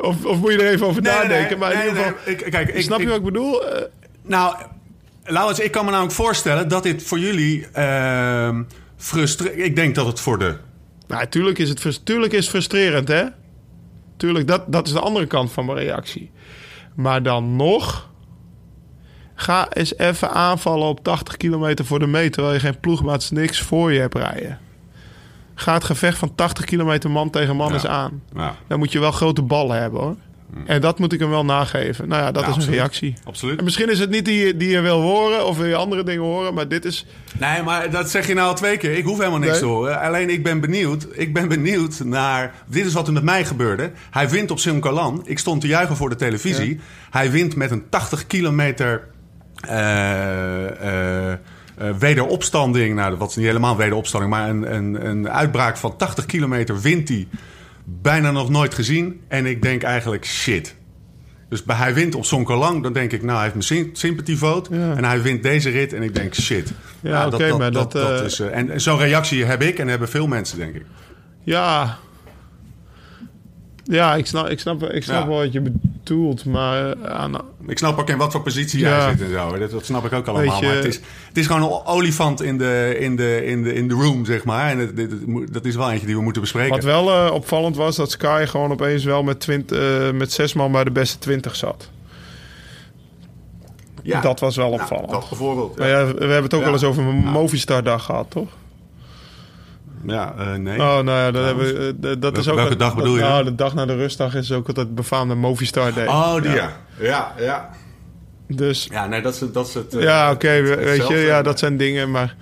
of, 0.00 0.24
of 0.24 0.38
moet 0.38 0.52
je 0.52 0.58
er 0.58 0.72
even 0.72 0.86
over 0.86 1.02
nee, 1.02 1.12
nadenken? 1.12 1.48
Nee, 1.48 1.58
maar 1.58 1.72
in 1.72 1.78
nee, 1.78 1.88
ieder 1.88 2.02
geval, 2.02 2.32
ik, 2.32 2.50
kijk, 2.50 2.68
ik, 2.68 2.82
snap 2.82 3.00
je 3.00 3.06
wat 3.06 3.16
ik 3.16 3.24
bedoel? 3.24 3.64
Uh, 3.64 3.82
nou, 4.22 4.56
Laurens, 5.24 5.60
ik 5.60 5.70
kan 5.70 5.84
me 5.84 5.90
namelijk 5.90 6.14
voorstellen 6.14 6.68
dat 6.68 6.82
dit 6.82 7.02
voor 7.02 7.18
jullie 7.18 7.66
uh, 7.76 8.58
frustreert. 8.96 9.58
Ik 9.58 9.76
denk 9.76 9.94
dat 9.94 10.06
het 10.06 10.20
voor 10.20 10.38
de 10.38 10.56
nou, 11.08 11.26
tuurlijk 11.28 11.58
is 11.58 11.68
het, 11.68 12.04
tuurlijk 12.06 12.32
is 12.32 12.38
het 12.40 12.48
frustrerend, 12.48 13.08
hè? 13.08 13.24
Tuurlijk, 14.16 14.46
dat, 14.46 14.72
dat 14.72 14.86
is 14.86 14.92
de 14.92 15.00
andere 15.00 15.26
kant 15.26 15.52
van 15.52 15.66
mijn 15.66 15.78
reactie. 15.78 16.30
Maar 16.94 17.22
dan 17.22 17.56
nog... 17.56 18.06
Ga 19.34 19.72
eens 19.72 19.96
even 19.98 20.30
aanvallen 20.30 20.88
op 20.88 21.04
80 21.04 21.36
kilometer 21.36 21.84
voor 21.84 21.98
de 21.98 22.06
meter... 22.06 22.30
terwijl 22.30 22.54
je 22.54 22.60
geen 22.60 22.80
ploegmaats 22.80 23.30
niks 23.30 23.60
voor 23.60 23.92
je 23.92 24.00
hebt 24.00 24.14
rijden. 24.14 24.58
Ga 25.54 25.74
het 25.74 25.84
gevecht 25.84 26.18
van 26.18 26.34
80 26.34 26.64
kilometer 26.64 27.10
man 27.10 27.30
tegen 27.30 27.56
man 27.56 27.68
Ja. 27.68 27.74
eens 27.74 27.86
aan. 27.86 28.22
Ja. 28.34 28.54
Dan 28.66 28.78
moet 28.78 28.92
je 28.92 28.98
wel 28.98 29.12
grote 29.12 29.42
ballen 29.42 29.80
hebben, 29.80 30.00
hoor. 30.00 30.16
En 30.66 30.80
dat 30.80 30.98
moet 30.98 31.12
ik 31.12 31.20
hem 31.20 31.30
wel 31.30 31.44
nageven. 31.44 32.08
Nou 32.08 32.22
ja, 32.22 32.32
dat 32.32 32.44
Ja, 32.44 32.56
is 32.56 32.66
een 32.66 32.72
reactie. 32.72 33.14
Absoluut. 33.24 33.58
En 33.58 33.64
misschien 33.64 33.90
is 33.90 33.98
het 33.98 34.10
niet 34.10 34.24
die, 34.24 34.46
je- 34.46 34.56
die 34.56 34.68
je 34.70 34.80
wil 34.80 35.00
horen... 35.00 35.46
of 35.46 35.56
wil 35.56 35.66
je 35.66 35.74
andere 35.76 36.02
dingen 36.04 36.22
horen, 36.22 36.54
maar 36.54 36.68
dit 36.68 36.84
is... 36.84 37.06
Nee, 37.38 37.62
maar 37.62 37.90
dat 37.90 38.10
zeg 38.10 38.26
je 38.26 38.34
nou 38.34 38.48
al 38.48 38.54
twee 38.54 38.76
keer. 38.76 38.96
Ik 38.96 39.04
hoef 39.04 39.18
helemaal 39.18 39.38
niks 39.38 39.50
Nee. 39.52 39.60
te 39.60 39.66
horen. 39.66 40.00
Alleen 40.00 40.30
ik 40.30 40.42
ben 40.42 40.60
benieuwd. 40.60 41.06
Ik 41.12 41.32
ben 41.34 41.48
benieuwd 41.48 42.00
naar. 42.04 42.54
Dit 42.66 42.86
is 42.86 42.92
wat 42.92 43.06
er 43.06 43.12
met 43.12 43.22
mij 43.22 43.44
gebeurde. 43.44 43.90
Hij 44.10 44.28
wint 44.28 44.50
op 44.50 44.58
Simcalan. 44.58 45.22
Ik 45.24 45.38
stond 45.38 45.60
te 45.60 45.66
juichen 45.66 45.96
voor 45.96 46.08
de 46.08 46.16
televisie. 46.16 46.80
Hij 47.10 47.30
wint 47.30 47.56
met 47.56 47.70
een 47.70 47.88
80 47.88 48.26
kilometer. 48.26 49.02
eh, 49.82 50.70
eh, 50.80 51.32
eh, 51.32 51.38
wederopstanding. 51.98 52.94
Nou, 52.94 53.16
wat 53.16 53.30
is 53.30 53.36
niet 53.36 53.46
helemaal 53.46 53.76
wederopstanding, 53.76 54.32
maar 54.32 54.48
een, 54.48 54.74
een, 54.74 55.06
een 55.08 55.30
uitbraak 55.30 55.76
van 55.76 55.96
80 55.96 56.26
kilometer 56.26 56.80
wint 56.80 57.08
hij. 57.08 57.28
Bijna 58.02 58.30
nog 58.30 58.48
nooit 58.50 58.74
gezien. 58.74 59.20
En 59.28 59.46
ik 59.46 59.62
denk 59.62 59.82
eigenlijk 59.82 60.24
shit. 60.24 60.76
Dus 61.48 61.62
bij 61.64 61.76
hij 61.76 61.94
wint 61.94 62.14
op 62.14 62.24
Sonkolang, 62.24 62.82
dan 62.82 62.92
denk 62.92 63.12
ik, 63.12 63.22
nou, 63.22 63.32
hij 63.32 63.42
heeft 63.42 63.52
mijn 63.54 63.66
sym- 63.66 63.94
sympathievoot. 63.94 64.68
Ja. 64.70 64.94
En 64.96 65.04
hij 65.04 65.22
wint 65.22 65.42
deze 65.42 65.70
rit 65.70 65.92
en 65.92 66.02
ik 66.02 66.14
denk, 66.14 66.34
shit. 66.34 66.72
Ja, 67.00 67.10
Nou, 67.10 67.34
oké, 67.34 67.56
maar 67.56 67.72
dat, 67.72 67.94
eh, 67.94 68.24
is... 68.24 68.40
eh, 68.40 68.56
en 68.56 68.70
en 68.70 68.80
zo'n 68.80 68.98
reactie 68.98 69.44
heb 69.44 69.62
ik 69.62 69.78
en 69.78 69.88
hebben 69.88 70.08
veel 70.08 70.26
mensen, 70.26 70.58
denk 70.58 70.74
ik. 70.74 70.84
Ja. 71.44 71.96
Ja, 73.84 74.14
ik 74.16 74.26
snap, 74.26 74.48
ik 74.48 74.60
snap, 74.60 74.82
ik 74.82 75.02
snap 75.02 75.22
Ja. 75.22 75.28
wel 75.28 75.36
wat 75.36 75.52
je 75.52 75.60
bedoelt, 75.60 75.82
maar 76.44 76.90
eh, 76.92 77.10
aan, 77.10 77.34
Ik 77.66 77.78
snap 77.78 77.98
ook 77.98 78.08
in 78.08 78.16
wat 78.16 78.32
voor 78.32 78.42
positie 78.42 78.80
Ja. 78.80 78.88
jij 78.98 79.10
zit 79.10 79.20
en 79.26 79.30
zo. 79.32 79.58
Dat, 79.58 79.70
dat 79.70 79.84
snap 79.84 80.04
ik 80.04 80.12
ook 80.12 80.26
allemaal. 80.26 80.60
Je- 80.60 80.66
Maar 80.66 80.76
het 80.76 80.84
is, 80.84 81.00
het 81.28 81.36
is 81.38 81.46
gewoon 81.46 81.62
een 81.62 81.86
olifant 81.86 82.42
in 82.42 82.58
de, 82.58 82.96
in 82.98 83.16
de, 83.16 83.44
in 83.44 83.62
de, 83.62 83.74
in 83.74 83.88
de 83.88 83.94
room, 83.94 84.24
zeg 84.24 84.44
maar. 84.44 84.70
En 84.70 84.78
het, 84.78 84.96
dit- 84.96 85.10
het 85.10 85.26
moet- 85.26 85.52
dat 85.54 85.64
is 85.64 85.76
wel 85.76 85.90
eentje 85.90 86.06
die 86.06 86.16
we 86.16 86.22
moeten 86.22 86.42
bespreken. 86.42 86.70
Wat 86.74 86.84
wel 86.84 87.10
eh, 87.26 87.32
opvallend 87.34 87.76
was, 87.76 87.96
dat 87.96 88.10
Sky 88.10 88.44
gewoon 88.46 88.70
opeens 88.72 89.04
wel 89.04 89.22
met, 89.22 89.40
twint, 89.40 89.72
eh, 89.72 90.10
met 90.10 90.32
zes 90.32 90.52
man 90.52 90.72
bij 90.72 90.84
de 90.84 90.90
beste 90.90 91.18
20 91.18 91.56
zat. 91.56 91.90
Ja. 94.02 94.20
Dat 94.20 94.40
was 94.40 94.56
wel 94.56 94.68
Nou, 94.70 94.80
opvallend. 94.80 95.10
dat 95.10 95.28
bijvoorbeeld. 95.28 95.78
Maar 95.78 95.88
ja, 95.88 96.04
we 96.06 96.18
hebben 96.18 96.42
het 96.42 96.54
ook 96.54 96.64
wel 96.64 96.72
eens 96.72 96.84
over 96.84 97.02
een 97.02 97.20
Ja. 97.22 97.30
Movistar-dag 97.30 98.04
gehad, 98.04 98.26
toch? 98.30 98.48
Ja, 100.08 100.34
eh, 100.38 100.54
nee. 100.54 100.78
Oh, 100.78 100.98
nou 100.98 101.06
ja, 101.10 101.30
dat, 101.30 101.44
hebben, 101.44 101.66
we, 101.66 101.94
eh, 102.08 102.14
dat- 102.20 102.36
is 102.38 102.44
welke- 102.46 102.50
ook... 102.50 102.56
welke 102.56 102.76
dag 102.76 102.94
bedoel 102.96 103.14
je? 103.16 103.20
Nou, 103.22 103.44
de 103.44 103.54
dag 103.54 103.74
na 103.74 103.86
de 103.86 103.96
rustdag 103.96 104.34
is 104.34 104.52
ook 104.52 104.68
altijd 104.68 104.94
befaamde 104.94 105.34
Movistar 105.34 105.92
Day. 105.94 106.06
oh, 106.06 106.42
die 106.42 106.50
ja. 106.50 106.72
Ja, 106.98 107.32
ja. 107.38 107.70
Dus 108.48 108.88
Ja, 108.90 109.06
nee, 109.06 109.22
dat 109.22 109.34
is, 109.34 109.52
dat 109.52 109.66
is 109.68 109.74
het... 109.74 109.94
eh, 109.94 110.02
ja, 110.02 110.30
oké, 110.30 110.60
weet 110.62 111.06
je, 111.08 111.16
ja, 111.16 111.42
dat 111.42 111.58
zijn 111.58 111.76
dingen, 111.76 112.10
maar 112.10 112.36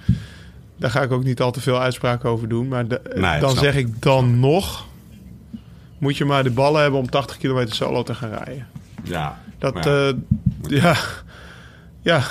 daar 0.78 0.90
ga 0.90 1.02
ik 1.02 1.12
ook 1.12 1.24
niet 1.24 1.40
al 1.40 1.50
te 1.50 1.60
veel 1.60 1.80
uitspraken 1.80 2.30
over 2.30 2.48
doen. 2.48 2.68
Maar 2.68 2.88
de- 2.88 3.00
Nee, 3.14 3.40
dan 3.40 3.50
snap 3.50 3.64
zeg 3.64 3.74
ik. 3.76 4.02
dan 4.02 4.40
nog, 4.40 4.86
moet 5.98 6.16
je 6.16 6.24
maar 6.24 6.42
de 6.44 6.50
ballen 6.50 6.82
hebben 6.82 7.00
om 7.00 7.10
80 7.10 7.36
kilometer 7.36 7.74
solo 7.74 8.02
te 8.02 8.14
gaan 8.14 8.30
rijden. 8.30 8.66
Ja. 9.02 9.38
Dat, 9.58 9.84
ja, 9.84 10.14
ja, 10.68 10.94
ja 12.02 12.22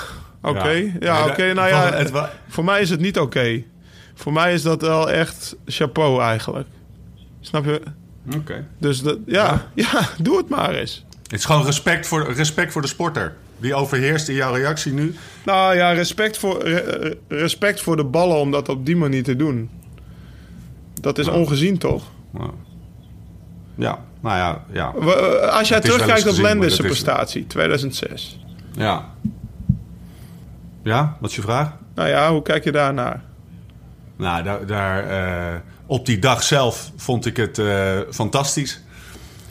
oké, 0.42 0.92
ja, 1.00 1.24
oké, 1.26 1.52
nou 1.52 1.68
ja, 1.68 1.92
het 1.92 2.12
voor 2.48 2.64
mij 2.64 2.80
is 2.80 2.90
het 2.90 3.00
niet 3.00 3.18
oké. 3.18 3.62
Voor 4.18 4.32
mij 4.32 4.52
is 4.54 4.62
dat 4.62 4.80
wel 4.82 5.10
echt 5.10 5.56
chapeau 5.66 6.22
eigenlijk. 6.22 6.68
Snap 7.40 7.64
je? 7.64 7.80
Oké. 8.36 8.66
Dus 8.78 9.02
dat, 9.02 9.18
ja, 9.26 9.66
ja, 9.74 10.08
doe 10.18 10.36
het 10.36 10.48
maar 10.48 10.74
eens. 10.74 11.04
Het 11.22 11.32
is 11.32 11.44
gewoon 11.44 11.64
respect 11.64 12.06
voor, 12.06 12.32
respect 12.32 12.72
voor 12.72 12.82
de 12.82 12.88
sporter. 12.88 13.34
Die 13.58 13.74
overheerst 13.74 14.28
in 14.28 14.34
jouw 14.34 14.54
reactie 14.54 14.92
nu. 14.92 15.14
Nou 15.44 15.76
ja, 15.76 15.90
respect 15.92 16.38
voor, 16.38 16.62
re- 16.62 17.16
respect 17.28 17.80
voor 17.80 17.96
de 17.96 18.04
ballen 18.04 18.36
om 18.40 18.50
dat 18.50 18.68
op 18.68 18.86
die 18.86 18.96
manier 18.96 19.22
te 19.22 19.36
doen. 19.36 19.70
Dat 21.00 21.18
is 21.18 21.28
ongezien 21.28 21.78
toch? 21.78 22.04
Nou. 22.30 22.50
Ja, 23.74 24.04
nou 24.20 24.36
ja, 24.36 24.64
ja. 24.72 24.94
Eh, 25.00 25.58
Als 25.58 25.68
jij 25.68 25.80
terugkijkt 25.80 26.28
op 26.28 26.34
is- 26.64 26.76
prestatie, 26.76 27.46
2006. 27.46 28.40
Ja. 28.76 29.10
Ja, 30.82 31.16
wat 31.20 31.30
is 31.30 31.36
je 31.36 31.42
vraag? 31.42 31.72
Nou 31.94 32.08
ja, 32.08 32.30
hoe 32.32 32.42
kijk 32.42 32.64
je 32.64 32.72
daarnaar? 32.72 33.22
Nou, 34.16 34.42
daar, 34.42 34.66
daar, 34.66 35.08
eh, 35.08 35.58
op 35.86 36.06
die 36.06 36.18
dag 36.18 36.42
zelf 36.42 36.90
vond 36.96 37.26
ik 37.26 37.36
het 37.36 37.58
eh, 37.58 37.98
fantastisch. 38.10 38.80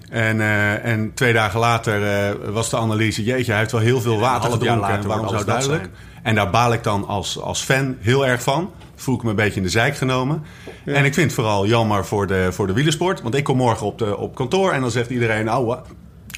En, 0.09 0.41
eh, 0.41 0.85
en 0.85 1.11
twee 1.13 1.33
dagen 1.33 1.59
later 1.59 2.03
eh, 2.03 2.35
was 2.53 2.69
de 2.69 2.77
analyse... 2.77 3.23
jeetje, 3.23 3.51
hij 3.51 3.59
heeft 3.59 3.71
wel 3.71 3.81
heel 3.81 4.01
veel 4.01 4.19
water 4.19 4.49
half 4.49 4.63
jaar 4.63 4.73
gedronken. 4.73 4.81
later 4.81 5.01
en 5.01 5.07
waarom 5.07 5.29
zou 5.29 5.45
duidelijk? 5.45 5.89
En 6.23 6.35
daar 6.35 6.49
baal 6.49 6.73
ik 6.73 6.83
dan 6.83 7.07
als, 7.07 7.39
als 7.41 7.61
fan 7.61 7.97
heel 7.99 8.27
erg 8.27 8.41
van. 8.43 8.71
Voel 8.95 9.15
ik 9.15 9.23
me 9.23 9.29
een 9.29 9.35
beetje 9.35 9.57
in 9.57 9.63
de 9.63 9.69
zijk 9.69 9.97
genomen. 9.97 10.43
En 10.85 11.05
ik 11.05 11.13
vind 11.13 11.25
het 11.25 11.33
vooral 11.33 11.65
jammer 11.67 12.05
voor 12.05 12.27
de, 12.27 12.47
voor 12.51 12.67
de 12.67 12.73
wielersport. 12.73 13.21
Want 13.21 13.35
ik 13.35 13.43
kom 13.43 13.57
morgen 13.57 13.85
op, 13.87 13.97
de, 13.97 14.17
op 14.17 14.35
kantoor 14.35 14.71
en 14.71 14.81
dan 14.81 14.91
zegt 14.91 15.09
iedereen... 15.09 15.51
oh, 15.51 15.67
wa- 15.67 15.81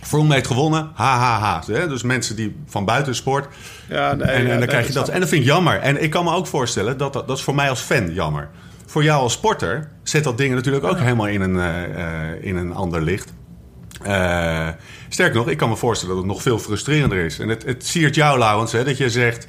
Froome 0.08 0.34
heeft 0.34 0.48
gewonnen, 0.48 0.92
ha, 0.94 1.18
ha, 1.18 1.40
ha. 1.40 1.88
Dus 1.88 2.04
mensen 2.04 2.36
die 2.36 2.56
van 2.68 2.86
buiten 2.86 3.12
de 3.12 3.18
sport... 3.18 3.48
Ja, 3.90 4.14
nee, 4.14 4.28
En, 4.28 4.34
en 4.34 4.42
ja, 4.42 4.48
dan 4.50 4.58
nee, 4.58 4.68
krijg 4.68 4.88
je 4.88 4.94
dat. 4.94 5.10
En 5.10 5.20
dat 5.20 5.30
vind 5.30 5.42
ik 5.42 5.48
jammer. 5.48 5.80
En 5.80 6.04
ik 6.04 6.10
kan 6.10 6.24
me 6.24 6.34
ook 6.34 6.48
voorstellen 6.48 6.98
dat 6.98 7.14
dat, 7.14 7.28
dat 7.28 7.38
is 7.38 7.44
voor 7.44 7.56
mij 7.56 7.70
als 7.70 7.80
fan 7.80 8.14
jammer. 8.14 8.50
Voor 8.86 9.04
jou 9.04 9.22
als 9.22 9.34
sporter 9.34 9.90
zet 10.04 10.24
dat 10.24 10.38
ding 10.38 10.54
natuurlijk 10.54 10.86
ook 10.86 11.00
helemaal 11.00 11.28
in 11.28 11.42
een, 11.42 11.60
eh, 11.60 11.84
eh, 11.84 12.44
in 12.44 12.56
een 12.56 12.74
ander 12.74 13.02
licht. 13.02 13.34
Eh, 14.02 14.68
sterker 15.10 15.36
nog, 15.36 15.50
ik 15.50 15.58
kan 15.58 15.70
me 15.70 15.76
voorstellen 15.76 16.16
dat 16.16 16.24
het 16.24 16.34
nog 16.34 16.42
veel 16.42 16.60
frustrerender 16.60 17.26
is. 17.26 17.40
En 17.40 17.50
het, 17.50 17.64
het 17.66 17.86
siert 17.86 18.16
jou, 18.16 18.40
Laurens, 18.40 18.72
hè, 18.72 18.84
dat 18.84 18.98
je 18.98 19.10
zegt... 19.10 19.48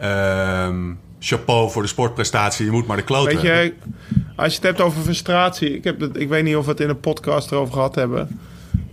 ehm, 0.00 0.92
chapeau 1.18 1.70
voor 1.70 1.82
de 1.82 1.88
sportprestatie, 1.88 2.64
je 2.64 2.70
moet 2.70 2.86
maar 2.86 2.96
de 2.96 3.02
kloten 3.02 3.34
Weet 3.34 3.42
je, 3.42 3.74
als 4.36 4.48
je 4.48 4.54
het 4.54 4.66
hebt 4.66 4.80
over 4.80 5.02
frustratie... 5.02 5.74
Ik, 5.74 5.84
heb 5.84 6.00
het, 6.00 6.16
ik 6.16 6.28
weet 6.28 6.44
niet 6.44 6.56
of 6.56 6.64
we 6.64 6.70
het 6.70 6.80
in 6.80 6.88
een 6.88 7.00
podcast 7.00 7.50
erover 7.50 7.74
gehad 7.74 7.94
hebben. 7.94 8.40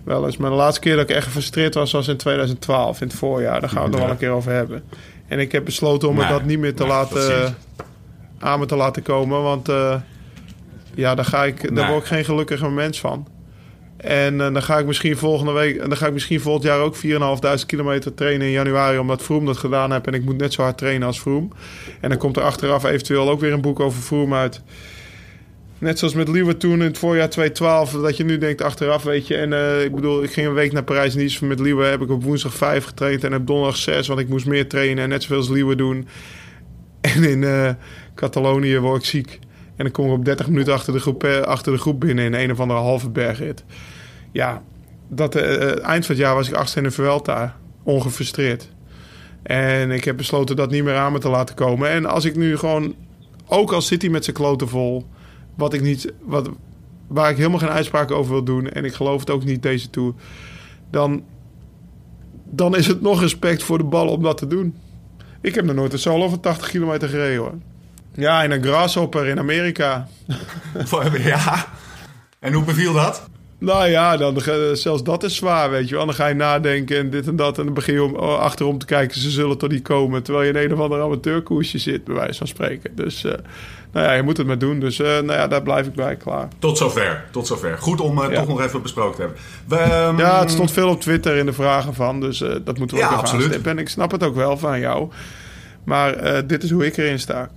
Wel 0.03 0.25
eens. 0.25 0.37
Maar 0.37 0.49
de 0.49 0.55
laatste 0.55 0.79
keer 0.81 0.95
dat 0.95 1.09
ik 1.09 1.15
echt 1.15 1.25
gefrustreerd 1.25 1.73
was... 1.73 1.91
was 1.91 2.07
in 2.07 2.17
2012, 2.17 3.01
in 3.01 3.07
het 3.07 3.15
voorjaar. 3.15 3.61
Daar 3.61 3.69
gaan 3.69 3.77
we 3.77 3.83
het 3.83 3.91
nog 3.91 4.01
wel 4.01 4.11
een 4.11 4.17
keer 4.17 4.29
over 4.29 4.51
hebben. 4.51 4.83
En 5.27 5.39
ik 5.39 5.51
heb 5.51 5.65
besloten 5.65 6.07
om 6.07 6.15
me 6.15 6.21
Nee, 6.21 6.31
dat 6.31 6.43
niet 6.43 6.59
meer 6.59 6.75
te 6.75 6.83
nee, 6.83 6.91
laten... 6.91 7.55
aan 8.39 8.59
me 8.59 8.65
te 8.65 8.75
laten 8.75 9.01
komen. 9.03 9.41
Want 9.41 9.69
eh, 9.69 9.95
ja, 10.95 11.15
daar, 11.15 11.25
ga 11.25 11.43
ik, 11.43 11.61
daar 11.61 11.71
Nee. 11.71 11.87
word 11.87 12.01
ik 12.01 12.07
geen 12.07 12.25
gelukkiger 12.25 12.71
mens 12.71 12.99
van. 12.99 13.27
En 13.97 14.41
eh, 14.41 14.53
dan 14.53 14.63
ga 14.63 14.77
ik 14.77 14.85
misschien 14.85 15.17
volgende 15.17 15.51
week, 15.51 15.77
en 15.77 15.89
dan 15.89 15.97
ga 15.97 16.07
ik 16.07 16.13
misschien 16.13 16.41
volgend 16.41 16.63
jaar 16.63 16.79
ook 16.79 16.95
4.500 16.95 17.65
kilometer 17.65 18.13
trainen 18.13 18.47
in 18.47 18.53
januari, 18.53 18.97
omdat 18.97 19.23
Vroom 19.23 19.45
dat 19.45 19.57
gedaan 19.57 19.91
heeft. 19.91 20.07
En 20.07 20.13
ik 20.13 20.23
moet 20.25 20.37
net 20.37 20.53
zo 20.53 20.61
hard 20.61 20.77
trainen 20.77 21.07
als 21.07 21.19
Vroom. 21.19 21.51
En 22.01 22.09
dan 22.09 22.17
komt 22.17 22.37
er 22.37 22.43
achteraf 22.43 22.83
eventueel 22.83 23.29
ook 23.29 23.39
weer 23.39 23.53
een 23.53 23.61
boek 23.61 23.79
over 23.79 24.01
Vroom 24.01 24.33
uit. 24.33 24.61
Net 25.83 25.99
zoals 25.99 26.13
met 26.13 26.27
Liewe 26.27 26.57
toen 26.57 26.73
in 26.73 26.79
het 26.79 26.97
voorjaar 26.97 27.29
2012, 27.29 27.91
dat 27.91 28.17
je 28.17 28.23
nu 28.23 28.37
denkt 28.37 28.61
achteraf, 28.61 29.03
weet 29.03 29.27
je. 29.27 29.35
En 29.35 29.53
eh, 29.53 29.83
ik 29.83 29.95
bedoel, 29.95 30.23
ik 30.23 30.31
ging 30.31 30.47
een 30.47 30.53
week 30.53 30.71
naar 30.71 30.83
Parijs-Nice 30.83 31.45
met 31.45 31.59
Liewe, 31.59 31.85
heb 31.85 32.01
ik 32.01 32.09
op 32.09 32.23
woensdag 32.23 32.53
5 32.53 32.85
getraind 32.85 33.23
en 33.23 33.35
op 33.35 33.47
donderdag 33.47 33.77
6, 33.77 34.07
want 34.07 34.19
ik 34.19 34.29
moest 34.29 34.45
meer 34.45 34.67
trainen 34.67 35.03
en 35.03 35.09
net 35.09 35.23
zoveel 35.23 35.65
als 35.65 35.75
doen. 35.75 36.07
En 37.01 37.23
in 37.23 37.43
eh, 37.43 37.69
Catalonië 38.15 38.79
word 38.79 39.01
ik 39.01 39.07
ziek. 39.07 39.39
En 39.75 39.83
dan 39.83 39.91
kom 39.91 40.05
ik 40.05 40.11
op 40.11 40.25
30 40.25 40.47
minuten 40.47 40.73
achter 40.73 40.93
de 40.93 40.99
groep, 40.99 41.23
eh, 41.23 41.39
achter 41.39 41.71
de 41.71 41.79
groep 41.79 41.99
binnen 41.99 42.25
in 42.25 42.33
een 42.33 42.51
of 42.51 42.59
andere 42.59 42.79
halve 42.79 43.09
bergrit. 43.09 43.63
Ja, 44.31 44.61
dat 45.09 45.35
eind 45.35 46.05
van 46.05 46.15
het 46.15 46.23
jaar 46.23 46.35
was 46.35 46.47
ik 46.47 46.53
achtste 46.53 46.77
in 46.77 46.83
de 46.83 46.91
Vuelta, 46.91 47.57
ongefrustreerd. 47.83 48.69
En 49.43 49.91
ik 49.91 50.03
heb 50.03 50.17
besloten 50.17 50.55
dat 50.55 50.71
niet 50.71 50.83
meer 50.83 50.95
aan 50.95 51.11
me 51.11 51.19
te 51.19 51.29
laten 51.29 51.55
komen. 51.55 51.89
En 51.89 52.05
als 52.05 52.25
ik 52.25 52.35
nu 52.35 52.57
gewoon, 52.57 52.95
ook 53.47 53.71
al 53.71 53.81
zit 53.81 54.01
hij 54.01 54.11
met 54.11 54.23
zijn 54.23 54.35
kloten 54.35 54.69
vol, 54.69 55.05
wat 55.55 55.73
ik 55.73 55.81
niet, 55.81 56.13
wat, 56.21 56.49
waar 57.07 57.29
ik 57.29 57.37
helemaal 57.37 57.59
geen 57.59 57.69
uitspraak 57.69 58.11
over 58.11 58.31
wil 58.31 58.43
doen, 58.43 58.69
en 58.69 58.85
ik 58.85 58.93
geloof 58.93 59.19
het 59.19 59.29
ook 59.29 59.43
niet 59.43 59.61
deze 59.61 59.89
tour, 59.89 60.13
dan, 60.89 61.23
dan 62.43 62.75
is 62.75 62.87
het 62.87 63.01
nog 63.01 63.21
respect 63.21 63.63
voor 63.63 63.77
de 63.77 63.83
bal 63.83 64.07
om 64.07 64.23
dat 64.23 64.37
te 64.37 64.47
doen. 64.47 64.75
Ik 65.41 65.55
heb 65.55 65.65
nog 65.65 65.75
nooit 65.75 65.93
een 65.93 65.99
solo 65.99 66.29
van 66.29 66.39
80 66.39 66.69
kilometer 66.69 67.09
gereden 67.09 67.37
hoor. 67.37 67.53
Ja, 68.13 68.43
in 68.43 68.51
een 68.51 68.63
grasshopper 68.63 69.27
in 69.27 69.39
Amerika. 69.39 70.07
ja. 71.17 71.65
En 72.39 72.53
hoe 72.53 72.63
beviel 72.63 72.93
dat? 72.93 73.29
Nou 73.65 73.87
ja, 73.89 74.17
dan, 74.17 74.41
ga- 74.41 74.75
zelfs 74.75 75.03
dat 75.03 75.23
is 75.23 75.35
zwaar, 75.35 75.69
weet 75.69 75.89
je 75.89 75.95
wel. 75.95 76.05
Dan 76.05 76.15
ga 76.15 76.27
je 76.27 76.33
nadenken 76.35 76.97
en 76.97 77.09
dit 77.09 77.27
en 77.27 77.35
dat. 77.35 77.57
En 77.57 77.65
dan 77.65 77.73
begin 77.73 77.93
je 77.93 78.03
om, 78.03 78.15
oh, 78.15 78.37
achterom 78.39 78.77
te 78.77 78.85
kijken, 78.85 79.19
ze 79.21 79.29
zullen 79.29 79.57
toch 79.57 79.69
niet 79.69 79.83
komen. 79.83 80.23
Terwijl 80.23 80.45
je 80.45 80.53
in 80.59 80.65
een 80.65 80.73
of 80.73 80.79
ander 80.79 81.01
amateurkoersje 81.01 81.77
zit, 81.77 82.03
bij 82.03 82.15
wijze 82.15 82.37
van 82.37 82.47
spreken. 82.47 82.95
Dus, 82.95 83.23
eh, 83.23 83.31
nou 83.91 84.05
ja, 84.05 84.13
je 84.13 84.21
moet 84.23 84.37
het 84.37 84.47
maar 84.47 84.57
doen. 84.57 84.79
Dus, 84.79 84.99
eh, 84.99 85.07
nou 85.07 85.31
ja, 85.31 85.47
daar 85.47 85.61
blijf 85.61 85.87
ik 85.87 85.93
bij, 85.93 86.15
klaar. 86.15 86.47
Tot 86.59 86.77
zover, 86.77 87.23
tot 87.31 87.47
zover. 87.47 87.77
Goed 87.77 88.01
om 88.01 88.21
eh, 88.23 88.29
Ja. 88.31 88.35
toch 88.39 88.47
nog 88.47 88.61
even 88.61 88.81
besproken 88.81 89.15
te 89.15 89.21
hebben. 89.21 89.39
We, 89.67 89.75
ehm, 89.93 90.17
Ja, 90.17 90.39
het 90.39 90.51
stond 90.51 90.71
veel 90.71 90.89
op 90.89 91.01
Twitter 91.01 91.35
in 91.35 91.45
de 91.45 91.53
vragen 91.53 91.93
van. 91.93 92.19
Dus 92.19 92.41
eh, 92.41 92.55
dat 92.63 92.77
moeten 92.77 92.97
we 92.97 93.01
Ja, 93.03 93.07
ook 93.07 93.11
even 93.13 93.23
absoluut. 93.23 93.43
aanstippen. 93.45 93.71
En 93.71 93.77
ik 93.77 93.89
snap 93.89 94.11
het 94.11 94.23
ook 94.23 94.35
wel 94.35 94.57
van 94.57 94.79
jou. 94.79 95.09
Maar 95.83 96.13
eh, 96.13 96.41
dit 96.47 96.63
is 96.63 96.71
hoe 96.71 96.85
ik 96.85 96.97
erin 96.97 97.19
sta. 97.19 97.49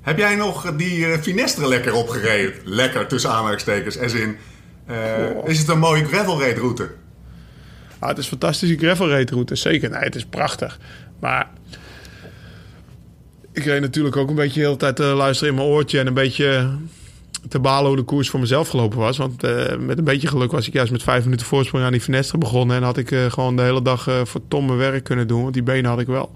Heb 0.00 0.18
jij 0.18 0.34
nog 0.36 0.72
die 0.76 1.06
eh, 1.06 1.18
Finestre 1.20 1.68
lekker 1.68 1.92
opgereden? 1.94 2.52
Lekker, 2.64 3.06
tussen 3.06 3.30
aanhalingstekens. 3.30 3.98
As 3.98 4.12
in, 4.12 4.36
eh, 4.88 5.44
is 5.44 5.58
het 5.58 5.68
een 5.68 5.78
mooie 5.78 6.04
gravel 6.04 6.42
route? 6.42 6.90
Ah, 7.98 8.08
het 8.08 8.18
is 8.18 8.24
een 8.24 8.30
fantastische 8.30 8.76
gravel 8.76 9.08
race 9.08 9.34
route, 9.34 9.54
zeker. 9.54 9.90
Nee, 9.90 10.00
het 10.00 10.14
is 10.14 10.24
prachtig. 10.24 10.78
Maar 11.20 11.50
ik 13.52 13.64
reed 13.64 13.80
natuurlijk 13.80 14.16
ook 14.16 14.28
een 14.28 14.34
beetje 14.34 14.60
de 14.60 14.66
hele 14.66 14.76
tijd 14.76 14.96
te 14.96 15.04
luisteren 15.04 15.52
in 15.52 15.58
mijn 15.58 15.68
oortje... 15.68 15.98
en 15.98 16.06
een 16.06 16.14
beetje 16.14 16.70
te 17.48 17.58
balen 17.58 17.86
hoe 17.86 17.96
de 17.96 18.02
koers 18.02 18.30
voor 18.30 18.40
mezelf 18.40 18.68
gelopen 18.68 18.98
was. 18.98 19.16
Want 19.16 19.44
eh, 19.44 19.76
met 19.76 19.98
een 19.98 20.04
beetje 20.04 20.28
geluk 20.28 20.52
was 20.52 20.66
ik 20.66 20.72
juist 20.72 20.92
met 20.92 21.02
vijf 21.02 21.24
minuten 21.24 21.46
voorsprong 21.46 21.84
aan 21.84 21.92
die 21.92 22.00
Finestre 22.00 22.38
begonnen... 22.38 22.76
en 22.76 22.82
had 22.82 22.96
ik 22.96 23.10
eh, 23.10 23.24
gewoon 23.30 23.56
de 23.56 23.62
hele 23.62 23.82
dag 23.82 24.08
eh, 24.08 24.24
voor 24.24 24.40
Tom 24.48 24.66
mijn 24.66 24.78
werk 24.78 25.04
kunnen 25.04 25.26
doen, 25.26 25.42
want 25.42 25.54
die 25.54 25.62
benen 25.62 25.90
had 25.90 26.00
ik 26.00 26.06
wel. 26.06 26.34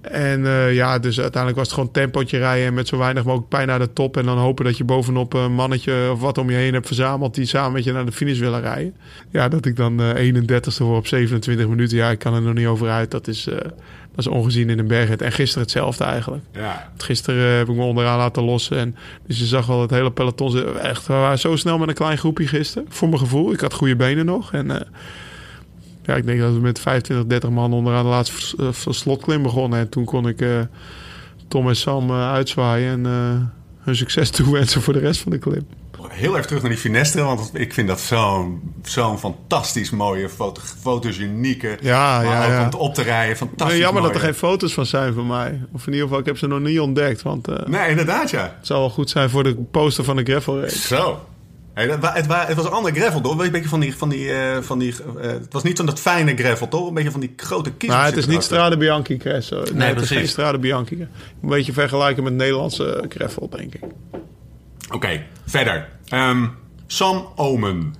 En 0.00 0.46
eh, 0.46 0.74
ja, 0.74 0.98
dus 0.98 1.20
uiteindelijk 1.20 1.56
was 1.56 1.66
het 1.66 1.76
gewoon 1.76 1.90
tempootje 1.90 2.38
rijden... 2.38 2.66
en 2.66 2.74
met 2.74 2.88
zo 2.88 2.98
weinig 2.98 3.24
mogelijk 3.24 3.48
pijn 3.48 3.66
naar 3.66 3.78
de 3.78 3.92
top... 3.92 4.16
en 4.16 4.24
dan 4.24 4.38
hopen 4.38 4.64
dat 4.64 4.76
je 4.76 4.84
bovenop 4.84 5.32
een 5.32 5.52
mannetje 5.52 6.10
of 6.12 6.20
wat 6.20 6.38
om 6.38 6.50
je 6.50 6.56
heen 6.56 6.72
hebt 6.72 6.86
verzameld... 6.86 7.34
die 7.34 7.46
samen 7.46 7.72
met 7.72 7.84
je 7.84 7.92
naar 7.92 8.06
de 8.06 8.12
finish 8.12 8.38
willen 8.38 8.60
rijden. 8.60 8.94
Ja, 9.30 9.48
dat 9.48 9.66
ik 9.66 9.76
dan 9.76 10.02
eh 10.02 10.32
31ste 10.32 10.78
word 10.78 10.98
op 10.98 11.06
27 11.06 11.68
minuten. 11.68 11.96
Ja, 11.96 12.10
ik 12.10 12.18
kan 12.18 12.34
er 12.34 12.42
nog 12.42 12.54
niet 12.54 12.66
over 12.66 12.88
uit. 12.88 13.10
Dat 13.10 13.28
is, 13.28 13.46
eh, 13.46 13.56
dat 13.56 13.72
is 14.16 14.26
ongezien 14.26 14.70
in 14.70 14.78
een 14.78 14.86
bergrit. 14.86 15.22
En 15.22 15.32
gisteren 15.32 15.62
hetzelfde 15.62 16.04
eigenlijk. 16.04 16.44
Ja. 16.52 16.92
Gisteren 16.96 17.56
heb 17.56 17.68
ik 17.68 17.74
me 17.74 17.82
onderaan 17.82 18.18
laten 18.18 18.42
lossen. 18.42 18.76
En, 18.76 18.96
dus 19.26 19.38
je 19.38 19.44
zag 19.44 19.66
wel 19.66 19.80
het 19.80 19.90
hele 19.90 20.12
peloton. 20.12 20.78
Echt, 20.78 21.06
we 21.06 21.12
waren 21.12 21.38
zo 21.38 21.56
snel 21.56 21.78
met 21.78 21.88
een 21.88 21.94
klein 21.94 22.18
groepje 22.18 22.46
gisteren. 22.46 22.86
Voor 22.88 23.08
mijn 23.08 23.20
gevoel. 23.20 23.52
Ik 23.52 23.60
had 23.60 23.74
goede 23.74 23.96
benen 23.96 24.26
nog. 24.26 24.52
En 24.52 24.70
ja, 26.08 26.14
ik 26.14 26.26
denk 26.26 26.40
dat 26.40 26.52
we 26.52 26.60
met 26.60 26.78
25, 26.80 27.26
30 27.26 27.50
man 27.50 27.72
onderaan 27.72 28.02
de 28.02 28.10
laatste 28.10 28.56
eh, 28.58 28.68
slotklim 28.72 29.42
begonnen. 29.42 29.78
En 29.78 29.88
toen 29.88 30.04
kon 30.04 30.28
ik 30.28 30.40
eh, 30.40 30.60
Tom 31.48 31.68
en 31.68 31.76
Sam 31.76 32.10
eh, 32.10 32.32
uitzwaaien. 32.32 33.06
En 33.06 33.52
hun 33.78 33.96
succes 33.96 34.30
toewensen 34.40 34.82
voor 34.82 34.92
de 34.92 34.98
rest 34.98 35.20
van 35.20 35.32
de 35.32 35.38
klim. 35.38 35.66
Heel 36.08 36.34
even 36.34 36.46
terug 36.46 36.62
naar 36.62 36.70
die 36.70 36.80
Finestre, 36.80 37.22
want 37.22 37.50
ik 37.52 37.72
vind 37.72 37.88
dat 37.88 38.00
zo'n 38.00 38.74
zo'n 38.82 39.18
fantastisch 39.18 39.90
mooie 39.90 40.28
foto, 40.28 40.60
fotogenieke. 40.80 41.78
Ja, 41.80 42.20
maar 42.22 42.24
ja, 42.24 42.44
ook 42.44 42.50
ja. 42.50 42.58
om 42.58 42.64
het 42.64 42.74
op 42.74 42.94
te 42.94 43.02
rijden, 43.02 43.36
fantastisch 43.36 43.68
Nee, 43.68 43.78
jammer 43.78 44.02
dat 44.02 44.14
er 44.14 44.20
geen 44.20 44.34
foto's 44.34 44.74
van 44.74 44.86
zijn 44.86 45.14
van 45.14 45.26
mij. 45.26 45.60
Of 45.72 45.86
in 45.86 45.92
ieder 45.92 46.06
geval, 46.06 46.20
ik 46.20 46.26
heb 46.26 46.38
ze 46.38 46.46
nog 46.46 46.60
niet 46.60 46.80
ontdekt. 46.80 47.22
Want 47.22 47.66
Nee, 47.66 47.90
inderdaad, 47.90 48.30
ja. 48.30 48.54
het 48.58 48.66
zou 48.66 48.80
wel 48.80 48.90
goed 48.90 49.10
zijn 49.10 49.30
voor 49.30 49.42
de 49.42 49.54
poster 49.54 50.04
van 50.04 50.16
de 50.16 50.22
gravel 50.22 50.60
race. 50.60 50.78
Zo. 50.78 51.26
Hey, 51.78 51.88
het, 51.88 52.26
het 52.28 52.56
was 52.56 52.64
een 52.64 52.70
ander 52.70 52.94
gravel, 52.94 53.20
toch? 53.20 53.40
Een 53.40 53.50
beetje 53.50 53.68
van 53.68 53.80
die... 53.80 53.96
Van 53.96 54.08
die, 54.08 54.32
eh, 54.32 54.62
van 54.62 54.78
die 54.78 54.94
eh, 55.20 55.30
het 55.30 55.52
was 55.52 55.62
niet 55.62 55.76
van 55.76 55.86
dat 55.86 56.00
fijne 56.00 56.36
gravel, 56.36 56.68
toch? 56.68 56.88
Een 56.88 56.94
beetje 56.94 57.10
van 57.10 57.20
die 57.20 57.32
grote 57.36 57.70
kisten. 57.70 57.96
Maar 57.96 58.06
het 58.06 58.16
is 58.16 58.26
niet. 58.26 58.42
Strade 58.42 58.76
Bianchi 58.76 59.16
Cresso. 59.16 59.56
Nee, 59.56 59.64
het 59.66 59.82
is 59.82 59.92
precies. 59.92 60.16
geen 60.16 60.28
Strade 60.28 60.58
Bianchi. 60.58 61.00
Een 61.00 61.48
beetje 61.48 61.72
vergelijken 61.72 62.22
met 62.22 62.32
Nederlandse 62.32 63.04
gravel, 63.08 63.48
denk 63.48 63.74
ik. 63.74 63.82
Oké, 64.92 65.22
verder. 65.46 65.88
Ehm, 66.08 66.46
Sam 66.86 67.28
Omen. 67.36 67.94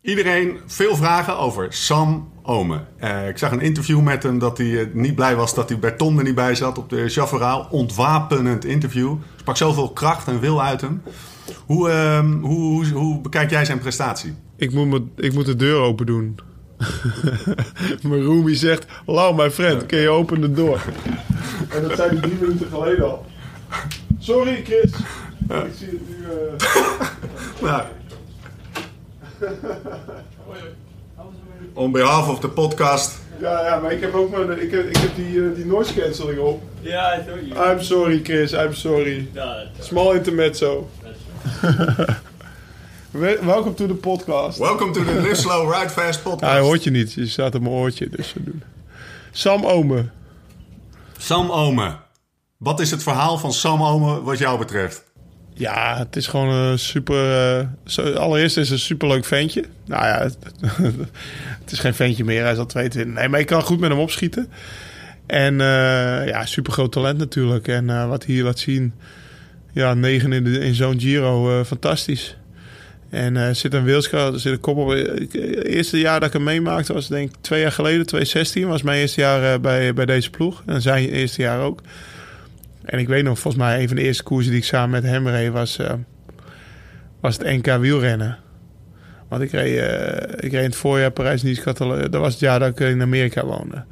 Iedereen 0.00 0.58
veel 0.66 0.96
vragen 0.96 1.38
over 1.38 1.72
Sam 1.72 2.32
Omen. 2.42 2.86
Eh, 2.96 3.28
ik 3.28 3.38
zag 3.38 3.52
een 3.52 3.60
interview 3.60 4.00
met 4.00 4.22
hem 4.22 4.38
dat 4.38 4.58
hij 4.58 4.90
niet 4.92 5.14
blij 5.14 5.36
was 5.36 5.54
dat 5.54 5.68
hij 5.68 5.78
bij 5.78 5.92
Tom 5.92 6.18
er 6.18 6.24
niet 6.24 6.34
bij 6.34 6.54
zat 6.54 6.78
op 6.78 6.90
de 6.90 7.08
Chavarral. 7.08 7.66
Ontwapenend 7.70 8.64
interview. 8.64 9.16
Sprak 9.36 9.56
zoveel 9.56 9.90
kracht 9.90 10.28
en 10.28 10.40
wil 10.40 10.62
uit 10.62 10.80
hem. 10.80 11.02
Hoe, 11.66 11.90
ehm, 11.90 12.32
hoe, 12.40 12.58
hoe, 12.72 12.86
hoe 12.86 13.20
bekijk 13.20 13.50
jij 13.50 13.64
zijn 13.64 13.78
prestatie? 13.78 14.34
Ik 14.56 14.72
moet, 14.72 14.86
me, 14.88 15.02
ik 15.16 15.32
moet 15.32 15.46
de 15.46 15.56
deur 15.56 15.76
open 15.76 16.06
doen. 16.06 16.38
mijn 18.02 18.22
roomie 18.22 18.54
zegt... 18.56 18.86
Hallo, 19.06 19.32
mijn 19.32 19.50
friend, 19.50 19.86
kun 19.86 19.98
je 19.98 20.08
open 20.08 20.40
de 20.40 20.52
deur? 20.52 20.84
en 21.68 21.82
dat 21.82 21.96
zei 21.96 22.10
hij 22.10 22.20
drie 22.20 22.34
minuten 22.40 22.66
geleden 22.70 23.04
al. 23.04 23.26
Sorry, 24.18 24.62
Chris. 24.64 24.90
Ik 25.48 25.72
zie 25.78 25.86
het 25.88 26.08
nu... 26.08 26.24
eh, 26.24 27.62
Nou, 27.68 27.82
on 31.74 31.92
behalf 31.92 32.28
of 32.28 32.40
the 32.40 32.48
podcast. 32.48 33.20
Ja, 33.40 33.64
ja, 33.66 33.78
maar 33.80 33.92
ik 33.92 34.00
heb 34.00 34.14
ook 34.14 34.30
mijn, 34.30 34.62
ik 34.62 34.70
heb, 34.70 34.88
ik 34.88 34.96
heb 34.96 35.10
die, 35.16 35.44
eh, 35.44 35.54
die 35.54 35.66
noise 35.66 35.94
cancelling 35.94 36.38
op. 36.38 36.62
Yeah, 36.80 37.18
I 37.18 37.24
thought 37.26 37.46
you. 37.46 37.70
I'm 37.72 37.80
sorry, 37.82 38.20
Chris. 38.22 38.52
I'm 38.52 38.72
sorry. 38.74 39.28
No, 39.34 39.52
Small 39.80 40.14
intermezzo. 40.14 40.88
We- 43.10 43.38
Welkom 43.42 43.74
to 43.74 43.86
the 43.86 43.94
podcast. 43.94 44.58
Welcome 44.58 44.92
to 44.92 45.04
the 45.04 45.20
Live 45.20 45.34
Slow 45.34 45.72
Ride 45.74 45.90
Fast 45.90 46.18
Ja, 46.18 46.30
podcast. 46.30 46.52
hij 46.52 46.60
hoort 46.60 46.84
je 46.84 46.90
niet. 46.90 47.12
Je 47.12 47.26
staat 47.26 47.54
op 47.54 47.60
mijn 47.60 47.74
oortje, 47.74 48.08
dus 48.08 48.34
doen. 48.38 48.62
Sam 49.30 49.64
Ome. 49.64 50.04
Sam 51.18 51.50
Omen. 51.50 51.96
Wat 52.56 52.80
is 52.80 52.90
het 52.90 53.02
verhaal 53.02 53.38
van 53.38 53.52
Sam 53.52 53.82
Omen 53.82 54.22
wat 54.22 54.38
jou 54.38 54.58
betreft? 54.58 55.02
Ja, 55.54 55.98
het 55.98 56.16
is 56.16 56.26
gewoon 56.26 56.48
een 56.48 56.78
super... 56.78 57.48
eh, 57.96 58.14
allereerst 58.16 58.56
is 58.56 58.68
het 58.68 58.78
een 58.78 58.84
superleuk 58.84 59.24
ventje. 59.24 59.64
Nou 59.86 60.04
ja, 60.04 60.18
het, 60.26 60.36
het 61.60 61.72
is 61.72 61.78
geen 61.78 61.94
ventje 61.94 62.24
meer. 62.24 62.42
Hij 62.42 62.52
is 62.52 62.58
al 62.58 62.66
22. 62.66 63.14
Nee, 63.14 63.28
maar 63.28 63.40
ik 63.40 63.46
kan 63.46 63.62
goed 63.62 63.80
met 63.80 63.90
hem 63.90 63.98
opschieten. 63.98 64.48
En 65.26 65.60
eh, 65.60 66.26
ja, 66.28 66.44
super 66.46 66.72
groot 66.72 66.92
talent 66.92 67.18
natuurlijk. 67.18 67.68
En 67.68 67.90
eh, 67.90 68.08
wat 68.08 68.24
hij 68.24 68.34
hier 68.34 68.44
laat 68.44 68.58
zien... 68.58 68.94
Ja, 69.72 69.94
negen 69.94 70.32
in, 70.32 70.46
in 70.46 70.74
zo'n 70.74 71.00
Giro. 71.00 71.58
eh, 71.58 71.64
fantastisch. 71.64 72.36
En 73.10 73.36
eh, 73.36 73.46
er 73.46 73.54
zit 73.54 73.74
een 73.74 73.84
wilskracht, 73.84 74.40
zit 74.40 74.52
een 74.52 74.60
kop 74.60 74.76
op. 74.76 74.88
Het 74.88 75.34
eerste 75.64 75.98
jaar 75.98 76.20
dat 76.20 76.28
ik 76.28 76.34
hem 76.34 76.42
meemaakte 76.42 76.92
was 76.92 77.08
denk 77.08 77.28
ik 77.30 77.36
twee 77.40 77.60
jaar 77.60 77.72
geleden, 77.72 78.06
2016. 78.06 78.68
Was 78.68 78.82
mijn 78.82 79.00
eerste 79.00 79.20
jaar 79.20 79.52
eh, 79.52 79.60
bij, 79.60 79.94
bij 79.94 80.06
deze 80.06 80.30
ploeg. 80.30 80.62
En 80.66 80.82
zijn 80.82 81.08
eerste 81.08 81.42
jaar 81.42 81.60
ook. 81.60 81.80
En 82.84 82.98
ik 82.98 83.08
weet 83.08 83.24
nog, 83.24 83.38
volgens 83.38 83.62
mij 83.62 83.80
een 83.80 83.88
van 83.88 83.96
de 83.96 84.02
eerste 84.02 84.22
koersen 84.22 84.50
die 84.50 84.60
ik 84.60 84.66
samen 84.66 84.90
met 84.90 85.02
hem 85.02 85.28
reed 85.28 85.52
was, 85.52 85.78
was 87.20 87.38
het 87.38 87.46
NK 87.46 87.76
wielrennen. 87.76 88.38
Want 89.28 89.42
ik 89.42 89.50
reed, 89.50 89.78
ik 90.34 90.52
reed 90.52 90.52
in 90.52 90.58
het 90.58 90.76
voorjaar 90.76 91.10
Parijs-Nice, 91.10 91.62
Catalonië. 91.62 92.08
Dat 92.08 92.20
was 92.20 92.32
het 92.32 92.40
jaar 92.40 92.58
dat 92.58 92.68
ik 92.68 92.80
in 92.80 93.02
Amerika 93.02 93.44
woonde. 93.44 93.84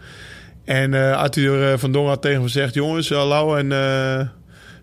En 0.64 0.94
eh, 0.94 1.16
Arthur 1.16 1.78
van 1.78 1.92
Dongen 1.92 2.08
had 2.08 2.22
tegen 2.22 2.38
me 2.38 2.44
gezegd... 2.44 2.74
jongens, 2.74 3.10
uh, 3.10 3.28
Lau 3.28 3.58
en 3.58 3.70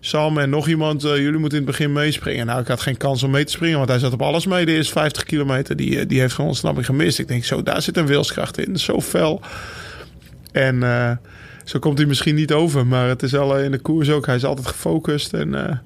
Sam 0.08 0.38
en 0.38 0.50
nog 0.50 0.68
iemand... 0.68 1.04
eh, 1.04 1.16
jullie 1.16 1.38
moeten 1.38 1.58
in 1.58 1.64
het 1.64 1.76
begin 1.76 1.92
meespringen. 1.92 2.46
Nou, 2.46 2.60
ik 2.60 2.68
had 2.68 2.80
geen 2.80 2.96
kans 2.96 3.22
om 3.22 3.30
mee 3.30 3.44
te 3.44 3.52
springen... 3.52 3.76
want 3.76 3.88
hij 3.88 3.98
zat 3.98 4.12
op 4.12 4.22
alles 4.22 4.46
mee. 4.46 4.66
De 4.66 4.72
eerste 4.72 4.92
50 4.92 5.24
kilometer, 5.24 5.76
die, 5.76 5.98
eh, 5.98 6.08
die 6.08 6.20
heeft 6.20 6.34
gewoon 6.34 6.50
ontsnapping 6.50 6.86
gemist. 6.86 7.18
Ik 7.18 7.28
denk, 7.28 7.44
zo, 7.44 7.62
daar 7.62 7.82
zit 7.82 7.96
een 7.96 8.06
wilskracht 8.06 8.58
in. 8.58 8.76
Zo 8.76 9.00
fel. 9.00 9.40
En 10.52 10.82
eh, 10.82 11.10
zo 11.64 11.78
komt 11.78 11.98
hij 11.98 12.06
misschien 12.06 12.34
niet 12.34 12.52
over... 12.52 12.86
maar 12.86 13.08
het 13.08 13.22
is 13.22 13.34
al 13.34 13.58
in 13.58 13.70
de 13.70 13.78
koers 13.78 14.10
ook. 14.10 14.26
Hij 14.26 14.34
is 14.34 14.44
altijd 14.44 14.66
gefocust 14.66 15.32
en... 15.32 15.68
eh, 15.68 15.76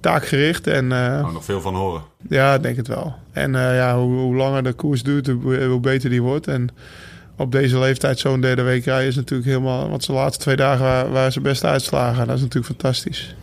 taakgericht. 0.00 0.66
En 0.66 0.84
uh, 0.84 1.22
oh, 1.24 1.32
nog 1.32 1.44
veel 1.44 1.60
van 1.60 1.74
horen. 1.74 2.02
Ja, 2.28 2.54
ik 2.54 2.62
denk 2.62 2.76
het 2.76 2.88
wel. 2.88 3.14
En 3.32 3.54
uh, 3.54 3.76
ja, 3.76 3.98
hoe, 3.98 4.18
hoe, 4.18 4.34
langer 4.34 4.62
de 4.62 4.72
koers 4.72 5.02
duurt, 5.02 5.26
hoe, 5.26 5.64
hoe, 5.64 5.80
beter 5.80 6.10
die 6.10 6.22
wordt. 6.22 6.48
En 6.48 6.68
op 7.36 7.52
deze 7.52 7.78
leeftijd 7.78 8.18
zo'n 8.18 8.40
derde 8.40 8.62
week 8.62 8.84
rijden 8.84 9.08
is 9.08 9.16
natuurlijk 9.16 9.48
helemaal... 9.48 9.90
Want 9.90 10.04
zijn 10.04 10.16
laatste 10.16 10.42
twee 10.42 10.56
dagen 10.56 10.84
waren, 10.84 11.12
waren 11.12 11.32
ze 11.32 11.40
best 11.40 11.64
uitslagen. 11.64 12.26
Dat 12.26 12.36
is 12.36 12.42
natuurlijk 12.42 12.72
fantastisch. 12.72 13.34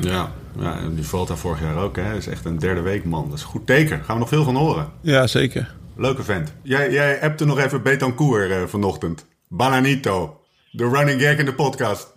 Ja, 0.00 0.32
ja 0.58 0.78
die 0.94 1.06
valt 1.06 1.28
daar 1.28 1.36
vorig 1.36 1.60
jaar 1.60 1.76
ook. 1.76 1.96
Hè. 1.96 2.16
Is 2.16 2.26
echt 2.26 2.44
een 2.44 2.58
derde 2.58 2.80
week 2.80 3.04
man. 3.04 3.28
Dat 3.28 3.38
is 3.38 3.44
een 3.44 3.50
goed 3.50 3.66
teken. 3.66 3.96
Daar 3.96 4.04
gaan 4.04 4.14
we 4.14 4.20
nog 4.20 4.28
veel 4.28 4.44
van 4.44 4.56
horen. 4.56 4.88
Ja, 5.00 5.26
zeker. 5.26 5.74
Leuke 5.96 6.22
vent. 6.22 6.52
Jij, 6.62 6.90
jij 6.90 7.16
hebt 7.20 7.40
er 7.40 7.46
nog 7.46 7.58
even 7.58 7.82
Betancourt 7.82 8.50
uh, 8.50 8.62
vanochtend. 8.66 9.26
Bananito. 9.48 10.40
De 10.70 10.88
running 10.88 11.22
gag 11.22 11.36
in 11.36 11.44
de 11.44 11.54
podcast. 11.54 12.14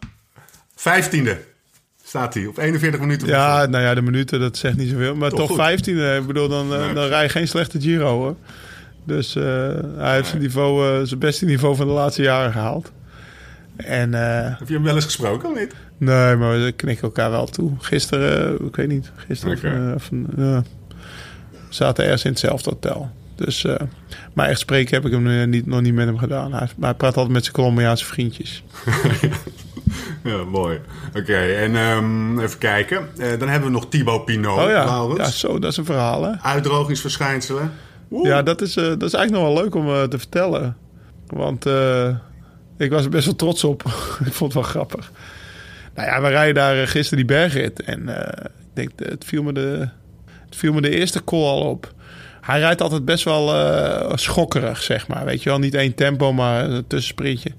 Vijftiende 0.76 1.38
staat 2.04 2.34
hij 2.34 2.46
op 2.46 2.58
41 2.58 3.00
minuten. 3.00 3.28
Ja, 3.28 3.66
nou 3.66 3.84
ja, 3.84 3.94
de 3.94 4.02
minuten, 4.02 4.40
dat 4.40 4.58
zegt 4.58 4.78
niet 4.78 4.90
zoveel. 4.90 5.16
Maar 5.16 5.30
toch, 5.30 5.48
toch 5.48 5.58
15. 5.58 6.16
Ik 6.16 6.28
bedoel, 6.28 6.48
dan, 6.48 6.68
nee. 6.68 6.94
dan 6.94 7.08
rij 7.08 7.24
je 7.24 7.30
geen 7.30 7.48
slechte 7.48 7.82
Giro 7.82 8.10
hoor. 8.10 8.36
Dus 9.06 9.36
uh, 9.36 9.44
hij 9.98 10.14
heeft 10.14 10.28
zijn, 10.28 10.42
niveau, 10.42 11.00
uh, 11.00 11.06
zijn 11.08 11.20
beste 11.20 11.46
niveau 11.46 11.76
van 11.76 11.88
de 11.88 11.94
laatste 11.94 12.22
jaren 12.22 12.52
gehaald. 12.52 12.92
En, 13.76 14.12
uh, 14.12 14.60
Heb 14.60 14.68
je 14.68 14.74
hem 14.74 14.84
wel 14.84 14.96
eens 14.96 15.06
gesproken 15.06 15.50
of 15.50 15.60
niet? 15.60 15.76
Nee, 15.98 16.36
maar 16.36 16.64
we 16.64 16.74
knikken 16.76 17.04
elkaar 17.04 17.32
wel 17.32 17.46
toe. 17.46 17.72
Gisteren, 17.80 18.66
ik 18.66 18.76
weet 18.76 18.88
niet, 18.88 19.12
gisteren 19.16 19.58
okay. 19.58 19.94
of, 19.94 20.10
of 20.38 20.64
zaten 21.70 22.04
ergens 22.04 22.24
in 22.24 22.32
hetzelfde 22.32 22.70
hotel. 22.70 23.12
Dus, 23.36 23.64
uh, 23.64 23.76
maar 24.34 24.50
echt 24.50 24.60
spreken 24.60 24.96
heb 24.96 25.06
ik 25.06 25.12
hem 25.12 25.50
niet, 25.50 25.66
nog 25.66 25.82
niet 25.82 25.94
met 25.94 26.06
hem 26.06 26.18
gedaan. 26.18 26.54
Hij, 26.54 26.68
hij 26.80 26.94
praat 26.94 27.16
altijd 27.16 27.34
met 27.34 27.44
zijn 27.44 27.56
Colombiaanse 27.56 28.06
vriendjes. 28.06 28.64
ja, 30.24 30.44
mooi. 30.44 30.80
Oké, 31.08 31.20
okay, 31.20 31.56
en 31.56 31.76
um, 31.76 32.40
even 32.40 32.58
kijken. 32.58 33.08
Uh, 33.18 33.40
dan 33.40 33.48
hebben 33.48 33.70
we 33.70 33.76
nog 33.76 33.90
Thibaut 33.90 34.26
Pinot. 34.26 34.60
Oh 34.60 34.70
ja, 34.70 34.86
Laurens. 34.86 35.20
ja 35.20 35.32
zo, 35.48 35.60
dat 35.60 35.72
is 35.72 35.78
een 35.78 35.86
verhaal 35.86 36.24
hè. 36.24 36.32
Uitdrogingsverschijnselen. 36.42 37.72
Oeh. 38.12 38.28
Ja, 38.28 38.42
dat 38.44 38.62
is, 38.62 38.78
uh, 38.78 38.84
dat 38.84 39.04
is 39.04 39.14
eigenlijk 39.14 39.46
nog 39.46 39.54
wel 39.54 39.64
leuk 39.64 39.76
om 39.76 40.10
te 40.10 40.18
vertellen. 40.18 40.78
Want 41.28 41.66
ik 42.84 42.92
was 42.92 43.04
er 43.04 43.10
best 43.10 43.26
wel 43.26 43.36
trots 43.36 43.64
op. 43.64 43.84
ik 44.26 44.34
vond 44.34 44.54
het 44.54 44.54
wel 44.54 44.72
grappig. 44.72 45.12
Nou 45.96 46.08
ja, 46.08 46.22
we 46.22 46.28
rijden 46.28 46.56
daar 46.56 46.88
gisteren 46.88 47.26
die 47.26 47.36
bergrit. 47.38 47.82
En 47.82 48.10
ik 48.10 48.50
denk, 48.74 48.92
het 48.96 49.26
viel, 49.26 49.44
me 49.44 49.54
de, 49.54 49.90
het 50.46 50.56
viel 50.56 50.74
me 50.74 50.82
de 50.82 50.90
eerste 50.98 51.24
call 51.24 51.44
al 51.44 51.62
op 51.62 51.94
hij 52.42 52.60
rijdt 52.60 52.82
altijd 52.82 53.06
best 53.06 53.24
wel 53.24 54.18
schokkerig, 54.18 54.84
zeg 54.84 55.08
maar. 55.08 55.26
Weet 55.26 55.44
je 55.44 55.50
wel, 55.50 55.60
niet 55.60 55.74
één 55.74 55.96
tempo, 55.96 56.34
maar 56.34 56.70
een 56.70 56.88
tussensprintje. 56.88 57.52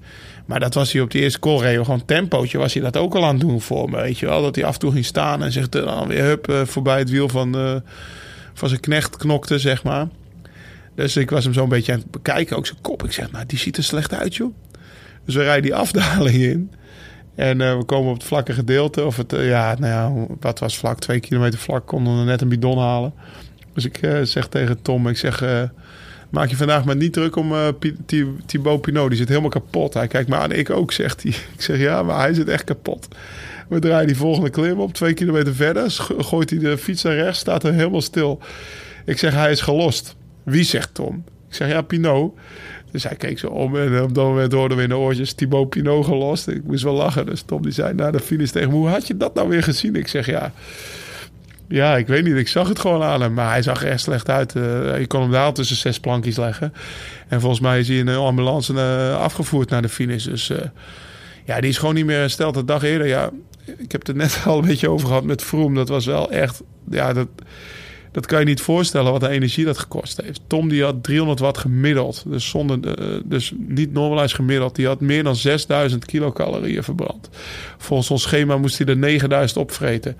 Maar 0.45 0.59
dat 0.59 0.73
was 0.73 0.91
hij 0.91 1.01
op 1.01 1.11
die 1.11 1.21
eerste 1.21 1.39
call 1.39 1.73
Gewoon 1.73 2.05
tempootje 2.05 2.57
was 2.57 2.73
hij 2.73 2.83
dat 2.83 2.97
ook 2.97 3.15
al 3.15 3.23
aan 3.25 3.35
het 3.35 3.39
doen 3.39 3.61
voor 3.61 3.89
me. 3.89 3.97
Weet 3.97 4.19
je 4.19 4.25
wel, 4.25 4.41
dat 4.41 4.55
hij 4.55 4.65
af 4.65 4.73
en 4.73 4.79
toe 4.79 4.91
ging 4.91 5.05
staan 5.05 5.43
en 5.43 5.51
zich 5.51 5.69
dan 5.69 6.07
weer 6.07 6.23
hup 6.23 6.63
voorbij 6.65 6.99
het 6.99 7.09
wiel 7.09 7.29
van, 7.29 7.81
van 8.53 8.69
zijn 8.69 8.81
knecht 8.81 9.17
knokte, 9.17 9.59
zeg 9.59 9.83
maar. 9.83 10.07
Dus 10.95 11.17
ik 11.17 11.29
was 11.29 11.43
hem 11.43 11.53
zo 11.53 11.63
een 11.63 11.69
beetje 11.69 11.91
aan 11.91 11.99
het 11.99 12.11
bekijken, 12.11 12.57
ook 12.57 12.65
zijn 12.65 12.81
kop. 12.81 13.03
Ik 13.03 13.11
zeg, 13.11 13.31
nou, 13.31 13.45
die 13.45 13.59
ziet 13.59 13.77
er 13.77 13.83
slecht 13.83 14.13
uit, 14.13 14.35
joh. 14.35 14.53
Dus 15.25 15.35
we 15.35 15.43
rijden 15.43 15.63
die 15.63 15.75
afdaling 15.85 16.35
in. 16.35 16.71
En 17.35 17.61
uh, 17.61 17.77
we 17.77 17.83
komen 17.83 18.09
op 18.09 18.17
het 18.17 18.27
vlakke 18.27 18.53
gedeelte. 18.53 19.05
Of 19.05 19.17
het, 19.17 19.33
uh, 19.33 19.47
ja, 19.47 19.75
nou 19.79 19.91
ja, 19.91 20.27
wat 20.39 20.59
was 20.59 20.77
vlak? 20.77 20.99
Twee 20.99 21.19
kilometer 21.19 21.59
vlak. 21.59 21.85
Konden 21.85 22.19
we 22.19 22.23
net 22.23 22.41
een 22.41 22.49
bidon 22.49 22.77
halen. 22.77 23.13
Dus 23.73 23.85
ik 23.85 24.01
uh, 24.01 24.21
zeg 24.21 24.47
tegen 24.47 24.81
Tom, 24.81 25.07
ik 25.07 25.17
zeg... 25.17 25.43
Maak 26.29 26.49
je 26.49 26.55
vandaag 26.55 26.85
maar 26.85 26.95
niet 26.95 27.13
druk 27.13 27.35
om 27.35 27.53
Thibaut 28.45 28.81
Pinot. 28.81 29.09
Die 29.09 29.17
zit 29.17 29.27
helemaal 29.27 29.49
kapot. 29.49 29.93
Hij 29.93 30.07
kijkt 30.07 30.29
me 30.29 30.35
aan, 30.35 30.51
ik 30.51 30.69
ook, 30.69 30.91
zegt 30.91 31.23
hij. 31.23 31.31
Ik 31.55 31.61
zeg, 31.61 31.79
ja, 31.79 32.03
maar 32.03 32.19
hij 32.19 32.33
zit 32.33 32.47
echt 32.47 32.63
kapot. 32.63 33.07
We 33.69 33.79
draaien 33.79 34.07
die 34.07 34.17
volgende 34.17 34.49
klim 34.49 34.79
op, 34.79 34.93
twee 34.93 35.13
kilometer 35.13 35.55
verder. 35.55 35.91
Gooit 36.17 36.49
hij 36.49 36.59
de 36.59 36.77
fiets 36.77 37.03
naar 37.03 37.15
rechts, 37.15 37.39
staat 37.39 37.63
er 37.63 37.73
helemaal 37.73 38.01
stil. 38.01 38.39
Ik 39.05 39.17
zeg, 39.17 39.33
hij 39.33 39.51
is 39.51 39.61
gelost. 39.61 40.15
Wie 40.43 40.63
zegt 40.63 40.93
Tom? 40.93 41.23
Ik 41.49 41.55
zeg, 41.55 41.69
ja, 41.69 41.81
Pinot. 41.81 42.37
Dus 42.91 43.03
hij 43.03 43.15
keek 43.15 43.39
zo 43.39 43.47
om 43.47 43.75
en 43.75 44.01
op 44.01 44.15
dat 44.15 44.25
moment 44.25 44.51
hoorden 44.51 44.77
we 44.77 44.83
in 44.83 44.89
de 44.89 44.97
oortjes 44.97 45.33
Thibaut 45.33 45.69
Pinot 45.69 46.05
gelost. 46.05 46.47
Ik 46.47 46.63
moest 46.63 46.83
wel 46.83 46.93
lachen. 46.93 47.25
Dus 47.25 47.41
Tom 47.41 47.61
die 47.61 47.71
zei 47.71 47.93
na 47.93 48.11
de 48.11 48.19
finish 48.19 48.49
tegen 48.49 48.69
me, 48.69 48.75
hoe 48.75 48.87
had 48.87 49.07
je 49.07 49.17
dat 49.17 49.33
nou 49.33 49.49
weer 49.49 49.63
gezien? 49.63 49.95
Ik 49.95 50.07
zeg, 50.07 50.25
ja... 50.25 50.51
Ja, 51.67 51.97
ik 51.97 52.07
weet 52.07 52.23
niet. 52.23 52.35
Ik 52.35 52.47
zag 52.47 52.67
het 52.67 52.79
gewoon 52.79 53.03
aan 53.03 53.21
hem. 53.21 53.33
Maar 53.33 53.49
hij 53.49 53.61
zag 53.61 53.83
er 53.83 53.89
echt 53.89 54.01
slecht 54.01 54.29
uit. 54.29 54.55
Uh, 54.55 54.99
je 54.99 55.07
kon 55.07 55.21
hem 55.21 55.31
daar 55.31 55.53
tussen 55.53 55.75
zes 55.75 55.99
plankjes 55.99 56.37
leggen. 56.37 56.73
En 57.27 57.39
volgens 57.39 57.61
mij 57.61 57.79
is 57.79 57.87
hij 57.87 57.97
in 57.97 58.07
een 58.07 58.17
ambulance 58.17 58.73
uh, 58.73 59.17
afgevoerd 59.17 59.69
naar 59.69 59.81
de 59.81 59.89
finish. 59.89 60.23
Dus 60.25 60.49
uh, 60.49 60.57
ja, 61.45 61.59
die 61.59 61.69
is 61.69 61.77
gewoon 61.77 61.95
niet 61.95 62.05
meer 62.05 62.19
hersteld. 62.19 62.53
De 62.53 62.65
dag 62.65 62.83
eerder, 62.83 63.07
ja, 63.07 63.29
ik 63.77 63.91
heb 63.91 64.07
het 64.07 64.15
net 64.15 64.41
al 64.45 64.57
een 64.57 64.65
beetje 64.65 64.89
over 64.89 65.07
gehad 65.07 65.23
met 65.23 65.43
Vroom. 65.43 65.75
Dat 65.75 65.89
was 65.89 66.05
wel 66.05 66.31
echt, 66.31 66.61
ja, 66.89 67.13
dat, 67.13 67.27
dat 68.15 68.25
kan 68.25 68.39
je 68.39 68.45
niet 68.45 68.61
voorstellen 68.61 69.11
wat 69.11 69.21
de 69.21 69.29
energie 69.29 69.65
dat 69.65 69.77
gekost 69.77 70.21
heeft. 70.21 70.41
Tom 70.47 70.69
die 70.69 70.83
had 70.83 71.03
300 71.03 71.39
watt 71.39 71.57
gemiddeld. 71.57 72.23
Dus, 72.27 72.49
zonder, 72.49 72.79
dus 73.25 73.53
niet 73.57 73.93
normalize 73.93 74.35
gemiddeld. 74.35 74.75
Die 74.75 74.87
had 74.87 75.01
meer 75.01 75.23
dan 75.23 75.35
6000 75.35 76.05
kilocalorieën 76.05 76.83
verbrand. 76.83 77.29
Volgens 77.77 78.11
ons 78.11 78.21
schema 78.21 78.57
moest 78.57 78.77
hij 78.77 78.87
er 78.87 78.97
9000 78.97 79.59
opvreten 79.59 80.17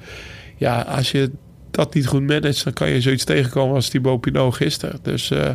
ja, 0.55 0.81
als 0.81 1.11
je 1.11 1.31
dat 1.71 1.93
niet 1.93 2.07
goed 2.07 2.27
managt, 2.27 2.63
dan 2.63 2.73
kan 2.73 2.89
je 2.89 3.01
zoiets 3.01 3.23
tegenkomen 3.23 3.75
als 3.75 3.89
Thibaut 3.89 4.21
Pinot 4.21 4.55
gisteren. 4.55 4.99
Dus 5.01 5.31
uh, 5.31 5.49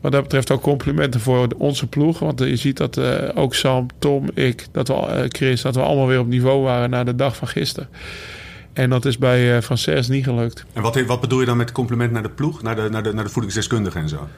wat 0.00 0.12
dat 0.12 0.22
betreft 0.22 0.50
ook 0.50 0.62
complimenten 0.62 1.20
voor 1.20 1.48
onze 1.56 1.86
ploeg. 1.86 2.18
Want 2.18 2.38
je 2.38 2.56
ziet 2.56 2.76
dat 2.76 3.00
ook 3.34 3.54
Sam, 3.54 3.86
Tom, 3.98 4.28
ik, 4.34 4.66
dat 4.72 4.88
we, 4.88 5.26
Chris, 5.28 5.62
dat 5.62 5.74
we 5.74 5.82
allemaal 5.82 6.06
weer 6.06 6.20
op 6.20 6.26
niveau 6.26 6.62
waren 6.62 6.90
na 6.90 7.04
de 7.04 7.14
dag 7.14 7.36
van 7.36 7.48
gisteren. 7.48 7.88
En 8.78 8.90
dat 8.90 9.04
is 9.04 9.18
bij 9.18 9.56
uh, 9.56 9.62
Frances 9.62 10.08
niet 10.08 10.24
gelukt. 10.24 10.64
En 10.72 10.82
wat, 10.82 11.00
wat 11.00 11.20
bedoel 11.20 11.40
je 11.40 11.46
dan 11.46 11.56
met 11.56 11.72
compliment 11.72 12.12
naar 12.12 12.22
de 12.22 12.30
ploeg, 12.30 12.62
naar 12.62 12.76
de, 12.76 12.88
naar 12.90 13.02
de, 13.02 13.12
naar 13.12 13.24
de 13.24 13.30
voedingsdeskundige 13.30 13.98
en 13.98 14.08
zo? 14.08 14.28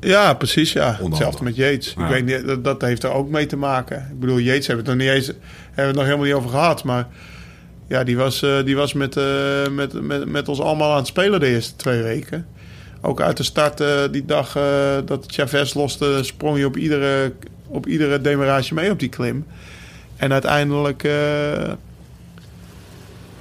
Ja, 0.00 0.34
precies, 0.34 0.72
ja. 0.72 0.98
Hetzelfde 1.02 1.44
met 1.44 1.56
Yates. 1.56 1.94
Ja. 1.96 2.04
Ik 2.04 2.10
weet 2.10 2.24
niet, 2.24 2.46
dat, 2.46 2.64
dat, 2.64 2.80
heeft 2.80 3.02
er 3.02 3.12
ook 3.12 3.28
mee 3.28 3.46
te 3.46 3.56
maken. 3.56 4.08
Ik 4.12 4.20
bedoel, 4.20 4.38
Yates 4.38 4.66
hebben 4.66 4.84
we 4.84 4.90
het 4.90 5.00
nog 5.00 5.08
niet 5.08 5.16
eens, 5.16 5.26
hebben 5.26 5.74
we 5.74 5.82
het 5.82 5.94
nog 5.94 6.04
helemaal 6.04 6.24
niet 6.24 6.34
over 6.34 6.50
gehad, 6.50 6.84
maar 6.84 7.06
ja, 7.88 8.04
die 8.04 8.16
was, 8.16 8.42
uh, 8.42 8.64
die 8.64 8.76
was 8.76 8.92
met, 8.92 9.16
uh, 9.16 9.24
met, 9.70 10.02
met, 10.02 10.28
met 10.28 10.48
ons 10.48 10.60
allemaal 10.60 10.90
aan 10.90 10.96
het 10.96 11.06
spelen 11.06 11.40
de 11.40 11.46
eerste 11.46 11.76
twee 11.76 12.02
weken. 12.02 12.46
Ook 13.00 13.20
uit 13.20 13.36
de 13.36 13.42
start 13.42 13.80
uh, 13.80 13.88
die 14.10 14.24
dag 14.24 14.52
dat 15.04 15.24
Chavez 15.26 15.74
loste, 15.74 16.18
sprong 16.22 16.58
je 16.58 16.66
op 16.66 16.76
iedere, 16.76 17.32
op 17.66 17.86
iedere 17.86 18.20
demarage 18.20 18.74
mee 18.74 18.90
op 18.90 18.98
die 18.98 19.08
klim. 19.08 19.46
En 20.16 20.32
uiteindelijk, 20.32 21.02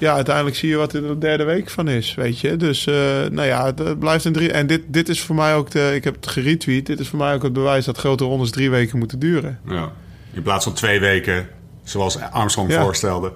ja, 0.03 0.13
uiteindelijk 0.13 0.55
zie 0.55 0.69
je 0.69 0.75
wat 0.75 0.93
er 0.93 1.01
de 1.01 1.17
derde 1.17 1.43
week 1.43 1.69
van 1.69 1.87
is, 1.87 2.15
weet 2.15 2.39
je. 2.39 2.57
Dus 2.57 2.85
nou 3.31 3.43
ja, 3.43 3.65
het 3.65 3.99
blijft 3.99 4.25
een 4.25 4.33
drie. 4.33 4.51
En 4.51 4.67
dit, 4.67 4.81
dit 4.87 5.09
is 5.09 5.21
voor 5.21 5.35
mij 5.35 5.55
ook, 5.55 5.71
de, 5.71 5.91
ik 5.95 6.03
heb 6.03 6.15
het 6.15 6.27
geretweet, 6.27 6.85
dit 6.85 6.99
is 6.99 7.07
voor 7.07 7.19
mij 7.19 7.33
ook 7.33 7.43
het 7.43 7.53
bewijs 7.53 7.85
dat 7.85 7.97
grote 7.97 8.23
rondes 8.23 8.51
drie 8.51 8.69
weken 8.69 8.97
moeten 8.97 9.19
duren. 9.19 9.59
Ja, 9.67 9.91
in 10.33 10.41
plaats 10.41 10.63
van 10.63 10.73
twee 10.73 10.99
weken, 10.99 11.47
zoals 11.83 12.19
Armstrong 12.19 12.71
ja. 12.71 12.81
voorstelde. 12.83 13.33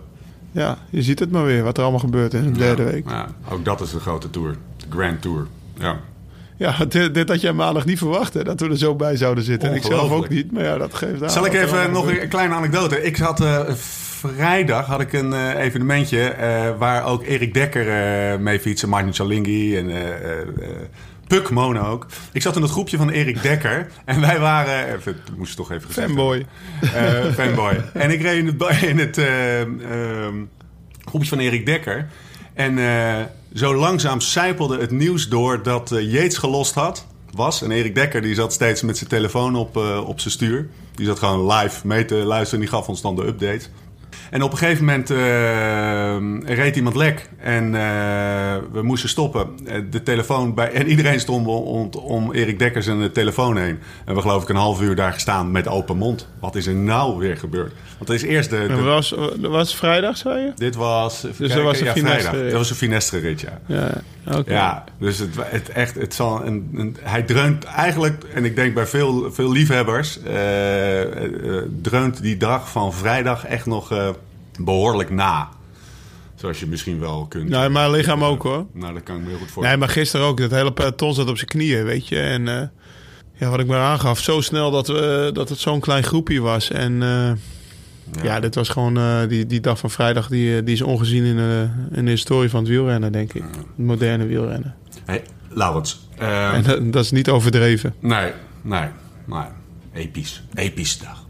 Ja, 0.52 0.78
je 0.90 1.02
ziet 1.02 1.20
het 1.20 1.32
maar 1.32 1.46
weer, 1.46 1.64
wat 1.64 1.78
er 1.78 1.84
allemaal 1.84 2.00
gebeurt 2.00 2.34
in 2.34 2.54
de 2.54 2.60
derde 2.60 2.84
week. 2.84 3.10
Ja, 3.10 3.28
ook 3.52 3.66
dat 3.66 3.82
is 3.82 3.92
de 3.92 4.00
grote 4.00 4.30
tour. 4.30 4.56
De 4.78 4.86
Grand 4.90 5.22
Tour. 5.22 5.48
Ja. 5.80 6.00
Ja, 6.58 6.86
dit, 6.86 7.14
dit 7.14 7.30
had 7.30 7.42
jij 7.42 7.54
maandag 7.54 7.86
niet 7.86 7.98
verwacht, 7.98 8.34
hè, 8.34 8.44
dat 8.44 8.60
we 8.60 8.70
er 8.70 8.78
zo 8.78 8.96
bij 8.96 9.16
zouden 9.16 9.44
zitten. 9.44 9.70
En 9.70 9.76
ik 9.76 9.84
zelf 9.84 10.12
ook 10.12 10.30
niet, 10.30 10.52
maar 10.52 10.64
ja, 10.64 10.78
dat 10.78 10.94
geeft 10.94 11.24
aan. 11.24 11.30
Zal 11.30 11.46
ik 11.46 11.54
even 11.54 11.92
nog 11.92 12.08
een 12.08 12.28
kleine 12.28 12.54
anekdote? 12.54 13.04
Ik 13.04 13.18
had 13.18 13.42
uh, 13.42 13.60
vrijdag 14.18 14.86
had 14.86 15.02
ik 15.02 15.14
een 15.14 15.32
uh, 15.32 15.56
evenementje 15.56 16.36
uh, 16.40 16.78
waar 16.78 17.06
ook 17.06 17.24
Erik 17.24 17.54
Dekker 17.54 17.86
mee 18.40 18.60
fietsen, 18.60 18.90
Martin 18.90 19.14
Chalingi 19.14 19.78
en 19.78 19.90
Puk 21.28 21.50
Mono 21.50 21.82
ook. 21.82 22.06
Ik 22.32 22.42
zat 22.42 22.56
in 22.56 22.62
het 22.62 22.72
groepje 22.72 22.98
van 22.98 23.10
Erik 23.10 23.42
Dekker. 23.42 23.92
En 24.06 24.22
wij 24.22 24.40
waren... 24.40 24.96
Even, 24.96 25.18
dat 25.26 25.38
moest 25.38 25.56
toch 25.56 25.72
even 25.72 25.88
gezegd 25.88 26.08
Fanboy. 26.08 26.46
Uh, 26.84 27.34
fanboy. 27.34 27.84
En 27.94 28.12
ik 28.12 28.22
reed 28.22 28.38
in 28.38 28.46
het, 28.46 28.84
in 28.84 28.98
het 28.98 29.18
uh, 29.18 29.60
uh, 29.60 29.68
groepje 31.06 31.30
van 31.30 31.40
Erik 31.40 31.66
Dekker. 31.66 32.08
En 32.54 32.78
zo 33.54 33.76
langzaam 33.76 34.20
sijpelde 34.20 34.80
het 34.80 34.92
nieuws 34.92 35.28
door 35.28 35.64
dat 35.64 35.90
Yates 35.90 36.38
gelost 36.38 36.74
had. 36.74 37.08
Was. 37.32 37.62
En 37.62 37.72
Erik 37.72 37.96
Dekker 37.96 38.22
die 38.22 38.36
zat 38.36 38.54
steeds 38.54 38.82
met 38.82 38.98
zijn 38.98 39.10
telefoon 39.10 39.56
op, 39.56 39.76
op 40.06 40.20
zijn 40.20 40.34
stuur. 40.34 40.70
Die 40.96 41.06
zat 41.06 41.20
gewoon 41.20 41.52
live 41.54 41.88
mee 41.88 42.06
te 42.06 42.16
luisteren. 42.16 42.54
En 42.54 42.70
die 42.70 42.78
gaf 42.78 42.88
ons 42.88 43.02
dan 43.02 43.16
de 43.16 43.28
update. 43.28 43.66
En 44.30 44.42
op 44.42 44.52
een 44.52 44.58
gegeven 44.58 44.86
moment 44.86 45.12
uh, 45.12 46.56
reed 46.56 46.76
iemand 46.76 46.96
lek 46.96 47.30
en 47.38 47.66
uh, 47.66 47.72
we 48.72 48.82
moesten 48.82 49.10
stoppen. 49.10 49.50
De 49.90 50.04
telefoon 50.04 50.54
bij, 50.54 50.72
en 50.72 50.88
iedereen 50.88 51.20
stond 51.20 51.48
om, 51.48 51.90
om 51.90 52.34
Erik 52.34 52.60
Dekkers 52.60 52.88
en 52.88 53.00
de 53.00 53.12
telefoon 53.12 53.58
heen. 53.58 53.80
En 54.06 54.16
we 54.16 54.22
geloof 54.22 54.44
ik 54.44 54.50
een 54.50 54.56
half 54.56 54.82
uur 54.82 54.96
daar 54.96 55.14
gestaan 55.14 55.52
met 55.52 55.68
open 55.68 55.98
mond. 55.98 56.28
Wat 56.40 56.56
is 56.56 56.68
er 56.68 56.76
nou 56.76 57.18
weer 57.18 57.38
gebeurd? 57.38 57.74
Want 57.98 58.10
het 58.10 58.24
is 58.24 58.30
eerst 58.30 58.50
de... 58.50 58.66
de 58.68 58.82
was, 58.82 59.16
was 59.40 59.76
vrijdag, 59.76 60.18
zei 60.18 60.40
je? 60.40 60.52
Dit 60.56 60.76
was... 60.76 61.22
Dus 61.22 61.38
kijken, 61.38 61.56
dat 61.56 61.66
was 61.66 61.80
een 61.80 61.86
ja, 61.86 61.94
vrijdag. 61.94 62.32
Dat 62.32 62.52
was 62.52 62.70
een 62.70 62.76
finestre 62.76 63.20
rit, 63.20 63.42
ja. 63.42 63.60
Ja, 63.66 63.92
okay. 64.28 64.54
ja 64.54 64.84
dus 65.00 65.20
het, 65.20 65.36
het, 65.40 65.70
echt, 65.70 65.96
het 65.96 66.14
zal 66.14 66.46
een, 66.46 66.70
een, 66.74 66.98
hij 67.02 67.24
dreunt 67.24 67.64
eigenlijk, 67.64 68.24
en 68.24 68.46
ik 68.46 68.56
denk 68.56 68.74
bij 68.74 68.86
veel, 68.86 69.32
veel 69.32 69.52
liefhebbers, 69.52 70.20
uh, 70.28 71.00
uh, 71.02 71.62
dreunt 71.82 72.22
die 72.22 72.38
dag 72.38 72.72
van 72.72 72.94
vrijdag 72.94 73.46
echt 73.46 73.66
nog 73.66 74.14
behoorlijk 74.60 75.10
na. 75.10 75.50
Zoals 76.36 76.60
je 76.60 76.68
misschien 76.68 77.00
wel 77.00 77.26
kunt. 77.30 77.50
Nou, 77.50 77.70
mijn 77.70 77.92
lichaam 77.92 78.24
ook 78.24 78.44
hoor. 78.44 78.66
Nou, 78.74 78.94
dat 78.94 79.04
kan 79.04 79.16
ik 79.16 79.22
me 79.22 79.28
heel 79.28 79.38
goed 79.38 79.52
voorstellen. 79.52 79.70
Nee, 79.70 79.78
maar 79.78 79.90
gisteren 79.90 80.26
ook. 80.26 80.38
Dat 80.38 80.52
hele 80.52 80.74
peloton 80.74 81.14
zat 81.14 81.30
op 81.30 81.38
zijn 81.38 81.50
knieën, 81.50 81.84
weet 81.84 82.08
je. 82.08 82.20
En 82.20 82.48
eh, 82.48 82.68
ja, 83.34 83.50
wat 83.50 83.60
ik 83.60 83.68
maar 83.68 83.82
aangaf, 83.82 84.20
zo 84.20 84.42
snel 84.42 84.72
dat, 84.72 84.88
we, 84.88 85.30
dat 85.34 85.50
het 85.50 85.60
zo'n 85.60 85.80
klein 85.80 86.04
groepje 86.04 86.42
was. 86.42 86.72
En 86.72 87.02
eh, 88.16 88.24
ja. 88.24 88.40
dit 88.40 88.56
was 88.56 88.70
gewoon 88.70 88.98
eh, 88.98 89.20
die, 89.28 89.46
die 89.46 89.60
dag 89.60 89.80
van 89.80 89.90
vrijdag, 89.90 90.28
die, 90.28 90.64
die 90.64 90.74
is 90.74 90.82
ongezien 90.82 91.24
in, 91.24 91.70
in 91.92 92.06
de 92.06 92.12
historie 92.12 92.50
van 92.50 92.60
het 92.60 92.70
wielrennen, 92.70 93.12
denk 93.12 93.34
ik. 93.34 93.44
Het 93.44 93.66
moderne 93.86 94.26
wielrennen. 94.26 94.76
Hey, 95.06 95.24
Laurens. 95.50 96.08
ehm, 96.18 96.54
En 96.54 96.64
dat, 96.64 96.94
dat 96.94 97.04
is 97.04 97.12
niet 97.12 97.30
overdreven. 97.30 97.94
Nee, 98.00 98.32
nee, 98.62 98.88
nee. 99.26 99.46
Episch. 99.94 100.44
Episch 100.54 101.00
dag. 101.00 101.26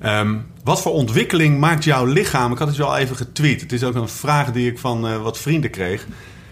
Ehm, 0.00 0.36
wat 0.64 0.82
voor 0.82 0.92
ontwikkeling 0.92 1.58
maakt 1.58 1.84
jouw 1.84 2.04
lichaam? 2.04 2.52
Ik 2.52 2.58
had 2.58 2.68
het 2.68 2.76
je 2.76 2.84
al 2.84 2.96
even 2.96 3.16
getweet. 3.16 3.60
Het 3.60 3.72
is 3.72 3.84
ook 3.84 3.94
een 3.94 4.08
vraag 4.08 4.52
die 4.52 4.70
ik 4.70 4.78
van 4.78 5.06
eh, 5.06 5.22
wat 5.22 5.38
vrienden 5.38 5.70
kreeg. 5.70 6.06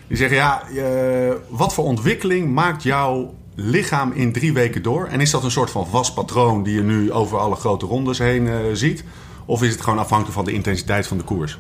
Die 0.07 0.17
zeggen, 0.17 0.37
ja, 0.37 0.63
eh, 0.77 1.33
wat 1.49 1.75
voor 1.75 1.85
ontwikkeling 1.85 2.53
maakt 2.53 2.83
jouw 2.83 3.35
lichaam 3.55 4.13
in 4.13 4.33
drie 4.33 4.53
weken 4.53 4.83
door? 4.83 5.07
En 5.07 5.21
is 5.21 5.31
dat 5.31 5.45
een 5.45 5.51
soort 5.51 5.71
van 5.71 5.87
vast 5.87 6.15
patroon 6.15 6.63
die 6.63 6.75
je 6.75 6.83
nu 6.83 7.13
over 7.13 7.39
alle 7.39 7.55
grote 7.55 7.87
rondes 7.87 8.19
heen 8.19 8.49
eh, 8.49 8.55
ziet? 8.73 9.05
Of 9.45 9.63
is 9.63 9.73
het 9.73 9.81
gewoon 9.81 9.99
afhankelijk 9.99 10.35
van 10.35 10.45
de 10.45 10.53
intensiteit 10.53 11.07
van 11.07 11.19
de 11.19 11.25
koers? 11.25 11.59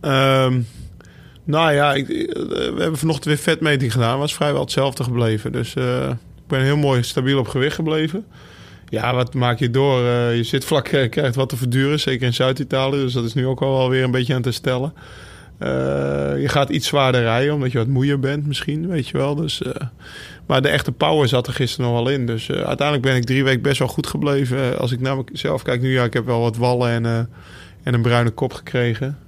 Ehm, 0.00 0.60
nou 1.44 1.72
ja, 1.72 1.94
ik, 1.94 2.08
eh, 2.08 2.42
we 2.48 2.74
hebben 2.78 2.98
vanochtend 2.98 3.24
weer 3.24 3.36
vetmeting 3.36 3.92
gedaan. 3.92 4.18
Was 4.18 4.34
vrijwel 4.34 4.60
hetzelfde 4.60 5.04
gebleven. 5.04 5.52
Dus 5.52 5.74
eh, 5.74 6.08
ik 6.08 6.46
ben 6.46 6.62
heel 6.62 6.76
mooi 6.76 7.02
stabiel 7.02 7.38
op 7.38 7.48
gewicht 7.48 7.74
gebleven. 7.74 8.24
Ja, 8.90 9.14
wat 9.14 9.34
maak 9.34 9.58
je 9.58 9.70
door? 9.70 10.04
Eh, 10.04 10.36
je 10.36 10.42
zitvlak 10.42 10.88
eh, 10.88 11.10
krijgt 11.10 11.34
wat 11.34 11.48
te 11.48 11.56
verduren, 11.56 12.00
zeker 12.00 12.26
in 12.26 12.34
Zuid-Italië. 12.34 13.00
Dus 13.00 13.12
dat 13.12 13.24
is 13.24 13.34
nu 13.34 13.46
ook 13.46 13.60
al 13.62 13.76
wel 13.76 13.88
weer 13.88 14.04
een 14.04 14.10
beetje 14.10 14.32
aan 14.32 14.38
het 14.38 14.44
herstellen. 14.44 14.92
Eh, 15.58 15.68
je 16.40 16.48
gaat 16.48 16.68
iets 16.68 16.86
zwaarder 16.86 17.20
rijden, 17.20 17.54
omdat 17.54 17.72
je 17.72 17.78
wat 17.78 17.86
moeier 17.86 18.18
bent 18.18 18.46
misschien, 18.46 18.88
weet 18.88 19.08
je 19.08 19.18
wel. 19.18 19.34
Dus, 19.34 19.62
eh, 19.62 19.72
maar 20.46 20.62
de 20.62 20.68
echte 20.68 20.92
power 20.92 21.28
zat 21.28 21.46
er 21.46 21.52
gisteren 21.52 21.90
nog 21.90 22.02
wel 22.02 22.12
in. 22.12 22.26
Dus 22.26 22.48
eh, 22.48 22.56
uiteindelijk 22.56 23.02
ben 23.06 23.16
ik 23.16 23.24
drie 23.24 23.44
weken 23.44 23.62
best 23.62 23.78
wel 23.78 23.88
goed 23.88 24.06
gebleven. 24.06 24.78
Als 24.78 24.92
ik 24.92 25.00
naar 25.00 25.16
mezelf 25.32 25.62
kijk 25.62 25.80
nu, 25.80 25.92
ja, 25.92 26.04
ik 26.04 26.12
heb 26.12 26.26
wel 26.26 26.40
wat 26.40 26.56
wallen 26.56 26.90
en, 26.90 27.30
en 27.82 27.94
een 27.94 28.02
bruine 28.02 28.30
kop 28.30 28.52
gekregen. 28.52 29.18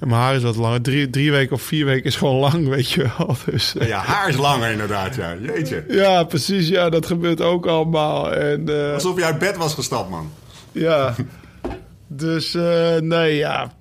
En 0.00 0.08
mijn 0.08 0.20
haar 0.20 0.34
is 0.34 0.42
wat 0.42 0.56
langer. 0.56 0.82
Drie, 0.82 1.10
drie 1.10 1.30
weken 1.30 1.54
of 1.54 1.62
vier 1.62 1.84
weken 1.84 2.04
is 2.04 2.16
gewoon 2.16 2.36
lang, 2.36 2.68
weet 2.74 2.90
je 2.90 3.06
wel. 3.16 3.36
Dus, 3.44 3.74
Ja, 3.80 3.98
haar 3.98 4.28
is 4.28 4.36
langer 4.36 4.70
inderdaad, 4.70 5.14
ja. 5.14 5.34
Jeetje. 5.42 5.84
ja, 5.88 6.24
precies. 6.24 6.68
Ja, 6.68 6.88
dat 6.88 7.06
gebeurt 7.06 7.40
ook 7.40 7.66
allemaal. 7.66 8.32
En, 8.32 8.92
Alsof 8.94 9.16
je 9.16 9.24
uit 9.24 9.38
bed 9.38 9.56
was 9.56 9.74
gestapt, 9.74 10.10
man. 10.10 10.30
ja. 10.72 11.14
Dus 12.06 12.56
nee, 13.00 13.36
ja. 13.36 13.72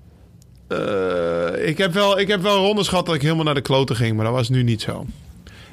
Eh, 0.68 1.68
ik, 1.68 1.78
heb 1.78 1.94
wel, 1.94 2.20
ik 2.20 2.28
heb 2.28 2.42
wel 2.42 2.58
rondes 2.58 2.88
gehad 2.88 3.06
dat 3.06 3.16
ik 3.16 3.22
helemaal 3.22 3.44
naar 3.44 3.54
de 3.54 3.62
kloten 3.62 3.96
ging, 3.96 4.16
maar 4.16 4.26
dat 4.26 4.34
was 4.34 4.50
nu 4.50 4.64
niet 4.64 4.82
zo. 4.82 5.06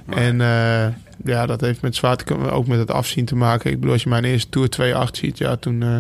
En 0.09 0.41
eh, 0.41 0.87
ja, 1.25 1.47
dat 1.47 1.61
heeft 1.61 1.81
met 1.83 1.97
zwaarte 1.97 2.51
ook 2.51 2.67
met 2.67 2.79
het 2.79 2.91
afzien 2.91 3.25
te 3.25 3.37
maken. 3.37 3.71
Ik 3.71 3.77
bedoel, 3.77 3.93
als 3.93 4.03
je 4.03 4.09
mijn 4.09 4.25
eerste 4.25 4.49
Tour 4.49 4.69
2.8 5.07 5.11
ziet, 5.17 5.39
ja, 5.39 5.57
toen, 5.57 5.83
eh, 5.83 5.97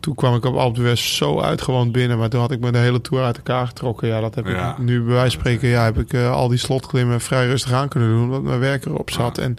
toen 0.00 0.14
kwam 0.14 0.34
ik 0.34 0.44
op 0.44 0.56
Alpe 0.56 0.96
zo 0.96 1.40
uitgewoond 1.40 1.92
binnen. 1.92 2.18
Maar 2.18 2.28
toen 2.28 2.40
had 2.40 2.50
ik 2.50 2.60
me 2.60 2.72
de 2.72 2.78
hele 2.78 3.00
Tour 3.00 3.24
uit 3.24 3.36
elkaar 3.36 3.66
getrokken. 3.66 4.08
Ja, 4.08 4.20
dat 4.20 4.34
heb 4.34 4.46
Ja. 4.46 4.70
ik 4.70 4.78
nu 4.78 5.02
bij 5.02 5.14
wijze 5.14 5.30
van 5.30 5.40
spreken, 5.40 5.68
ja, 5.68 5.84
heb 5.84 5.98
ik 5.98 6.14
al 6.14 6.48
die 6.48 6.58
slotklimmen 6.58 7.20
vrij 7.20 7.46
rustig 7.46 7.72
aan 7.72 7.88
kunnen 7.88 8.08
doen, 8.08 8.22
omdat 8.24 8.42
mijn 8.42 8.58
werk 8.60 8.84
erop 8.84 9.10
zat. 9.10 9.38
En 9.38 9.56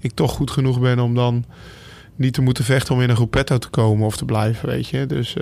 ik 0.00 0.12
toch 0.14 0.32
goed 0.32 0.50
genoeg 0.50 0.80
ben 0.80 0.98
om 0.98 1.14
dan 1.14 1.44
niet 2.16 2.32
te 2.34 2.42
moeten 2.42 2.64
vechten 2.64 2.94
om 2.94 3.00
in 3.00 3.10
een 3.10 3.16
groepetto 3.16 3.58
te 3.58 3.68
komen 3.68 4.06
of 4.06 4.16
te 4.16 4.24
blijven, 4.24 4.68
weet 4.68 4.88
je. 4.88 5.06
Dus 5.06 5.36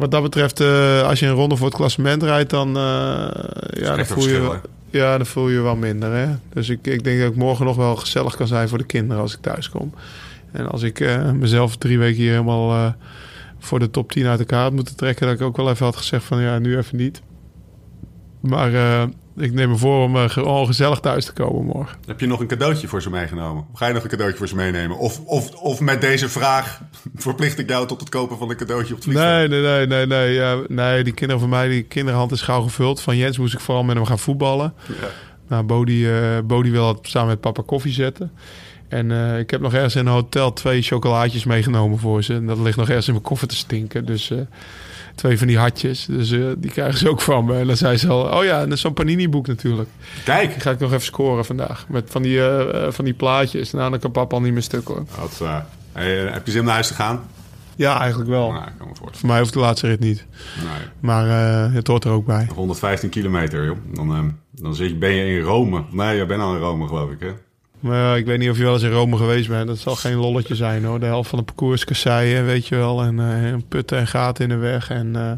wat 0.00 0.10
dat 0.10 0.22
betreft, 0.22 0.60
eh, 0.60 1.02
als 1.02 1.20
je 1.20 1.26
een 1.26 1.32
ronde 1.32 1.56
voor 1.56 1.66
het 1.66 1.76
klassement 1.76 2.22
rijdt, 2.22 2.50
dan, 2.50 2.68
eh, 2.68 2.82
ja, 3.70 3.96
dan 3.96 4.06
voel 4.06 4.28
je, 4.28 4.60
ja, 4.90 5.16
dan 5.16 5.26
voel 5.26 5.48
je 5.48 5.60
wel 5.60 5.76
minder. 5.76 6.12
Hè? 6.12 6.26
Dus 6.52 6.68
ik, 6.68 6.86
ik 6.86 7.04
denk 7.04 7.20
dat 7.20 7.30
ik 7.30 7.36
morgen 7.36 7.64
nog 7.64 7.76
wel 7.76 7.96
gezellig 7.96 8.36
kan 8.36 8.46
zijn 8.46 8.68
voor 8.68 8.78
de 8.78 8.84
kinderen 8.84 9.22
als 9.22 9.34
ik 9.34 9.40
thuis 9.40 9.68
kom. 9.68 9.94
En 10.52 10.70
als 10.70 10.82
ik 10.82 11.00
eh, 11.00 11.30
mezelf 11.30 11.76
drie 11.76 11.98
weken 11.98 12.20
hier 12.20 12.30
helemaal 12.30 12.94
voor 13.58 13.78
de 13.78 13.90
top 13.90 14.12
10 14.12 14.26
uit 14.26 14.38
elkaar 14.38 14.62
had 14.62 14.72
moeten 14.72 14.96
trekken, 14.96 15.26
dat 15.26 15.34
ik 15.34 15.42
ook 15.42 15.56
wel 15.56 15.70
even 15.70 15.84
had 15.84 15.96
gezegd 15.96 16.24
van 16.24 16.40
ja, 16.40 16.58
nu 16.58 16.76
even 16.76 16.96
niet. 16.96 17.22
Maar 18.40 18.70
ik 19.40 19.52
neem 19.52 19.68
me 19.68 19.76
voor 19.76 20.04
om 20.04 20.16
eh, 20.16 20.28
gewoon 20.28 20.66
gezellig 20.66 21.00
thuis 21.00 21.24
te 21.24 21.32
komen 21.32 21.64
morgen. 21.64 21.98
Heb 22.06 22.20
je 22.20 22.26
nog 22.26 22.40
een 22.40 22.46
cadeautje 22.46 22.88
voor 22.88 23.02
ze 23.02 23.10
meegenomen? 23.10 23.66
Ga 23.74 23.86
je 23.86 23.92
nog 23.92 24.02
een 24.02 24.08
cadeautje 24.08 24.38
voor 24.38 24.48
ze 24.48 24.54
meenemen? 24.54 24.98
Of, 24.98 25.20
of, 25.24 25.54
of 25.54 25.80
met 25.80 26.00
deze 26.00 26.28
vraag 26.28 26.80
verplicht 27.14 27.58
ik 27.58 27.68
jou 27.68 27.86
tot 27.86 28.00
het 28.00 28.08
kopen 28.08 28.38
van 28.38 28.50
een 28.50 28.56
cadeautje 28.56 28.94
op 28.94 29.04
het 29.04 29.04
vliegveld? 29.04 29.30
Nee, 29.30 29.48
nee, 29.48 29.60
nee, 29.60 29.86
nee, 29.86 30.06
nee. 30.06 30.32
Ja, 30.32 30.58
nee, 30.68 31.04
die 31.04 31.14
kinderen 31.14 31.40
van 31.40 31.50
mij, 31.50 31.68
die 31.68 31.82
kinderhand 31.82 32.32
is 32.32 32.42
gauw 32.42 32.62
gevuld. 32.62 33.00
Van 33.00 33.16
Jens 33.16 33.38
moest 33.38 33.54
ik 33.54 33.60
vooral 33.60 33.84
met 33.84 33.96
hem 33.96 34.04
gaan 34.04 34.18
voetballen. 34.18 34.74
Ja. 34.86 35.08
Nou, 35.48 35.62
Bodie, 35.62 36.08
Bodie 36.42 36.72
wil 36.72 36.88
het 36.88 36.98
samen 37.02 37.28
met 37.28 37.40
papa 37.40 37.62
koffie 37.66 37.92
zetten. 37.92 38.32
En 38.90 39.10
eh, 39.10 39.38
ik 39.38 39.50
heb 39.50 39.60
nog 39.60 39.74
ergens 39.74 39.94
in 39.94 40.06
een 40.06 40.12
hotel 40.12 40.52
twee 40.52 40.82
chocolaatjes 40.82 41.44
meegenomen 41.44 41.98
voor 41.98 42.22
ze. 42.22 42.34
En 42.34 42.46
dat 42.46 42.58
ligt 42.58 42.76
nog 42.76 42.88
ergens 42.88 43.06
in 43.06 43.12
mijn 43.12 43.24
koffer 43.24 43.48
te 43.48 43.56
stinken. 43.56 44.04
Dus 44.04 44.30
twee 45.14 45.38
van 45.38 45.46
die 45.46 45.58
hartjes. 45.58 46.06
Dus 46.06 46.30
eh, 46.30 46.40
die 46.58 46.70
krijgen 46.70 46.98
ze 46.98 47.08
ook 47.08 47.20
van 47.20 47.44
me. 47.44 47.58
En 47.58 47.66
dan 47.66 47.76
zei 47.76 47.96
ze 47.96 48.08
al, 48.08 48.38
oh 48.38 48.44
ja, 48.44 48.60
en 48.62 48.78
zo'n 48.78 48.92
panini-boek 48.92 49.46
natuurlijk. 49.46 49.88
Kijk! 50.24 50.52
Die 50.52 50.60
ga 50.60 50.70
ik 50.70 50.78
nog 50.78 50.90
even 50.90 51.04
scoren 51.04 51.44
vandaag. 51.44 51.86
Met 51.88 52.10
van 52.10 52.22
die, 52.22 52.38
eh, 52.38 52.86
eh, 52.86 52.92
van 52.92 53.04
die 53.04 53.14
plaatjes. 53.14 53.70
Nou, 53.72 53.90
dan 53.90 53.98
kan 53.98 54.10
papa 54.10 54.34
al 54.34 54.42
niet 54.42 54.52
meer 54.52 54.62
stuk 54.62 54.88
hoor. 54.88 55.04
Wat, 55.20 55.40
heb 55.92 56.46
je 56.46 56.50
zin 56.50 56.60
om 56.60 56.66
naar 56.66 56.74
huis 56.74 56.88
te 56.88 56.94
gaan? 56.94 57.22
Ja, 57.76 58.00
eigenlijk 58.00 58.30
wel. 58.30 58.52
Nou, 58.52 58.64
kan. 58.78 58.88
Voor 59.12 59.28
mij 59.28 59.38
hoeft 59.38 59.52
de 59.52 59.58
laatste 59.58 59.86
rit 59.86 60.00
niet. 60.00 60.26
Nee. 60.56 60.88
Maar 61.00 61.26
het 61.72 61.86
hoort 61.86 62.04
er 62.04 62.10
ook 62.10 62.26
bij. 62.26 62.48
115 62.54 63.08
kilometer, 63.08 63.64
joh. 63.64 63.76
Dan, 63.94 64.36
dan 64.50 64.74
zit 64.74 64.88
je, 64.90 64.96
ben 64.96 65.10
je 65.10 65.38
in 65.38 65.40
Rome. 65.40 65.84
Nee, 65.90 66.16
je 66.16 66.26
bent 66.26 66.42
al 66.42 66.54
in 66.54 66.60
Rome, 66.60 66.86
geloof 66.86 67.10
ik, 67.10 67.20
hè? 67.20 67.32
Maar 67.80 67.96
ja, 67.96 68.16
ik 68.16 68.26
weet 68.26 68.38
niet 68.38 68.50
of 68.50 68.56
je 68.56 68.62
wel 68.62 68.72
eens 68.72 68.82
in 68.82 68.90
Rome 68.90 69.16
geweest 69.16 69.48
bent. 69.48 69.66
Dat 69.66 69.78
zal 69.78 69.96
geen 69.96 70.16
lolletje 70.16 70.54
zijn 70.54 70.84
hoor. 70.84 71.00
De 71.00 71.06
helft 71.06 71.28
van 71.28 71.38
de 71.38 71.44
parcours 71.44 71.74
is 71.74 71.84
kasseien, 71.84 72.44
weet 72.44 72.66
je 72.66 72.76
wel. 72.76 73.02
En 73.02 73.20
eh, 73.20 73.54
putten 73.68 73.98
en 73.98 74.06
gaten 74.06 74.44
in 74.44 74.50
de 74.50 74.56
weg. 74.56 74.90
En, 74.90 75.16
eh, 75.16 75.30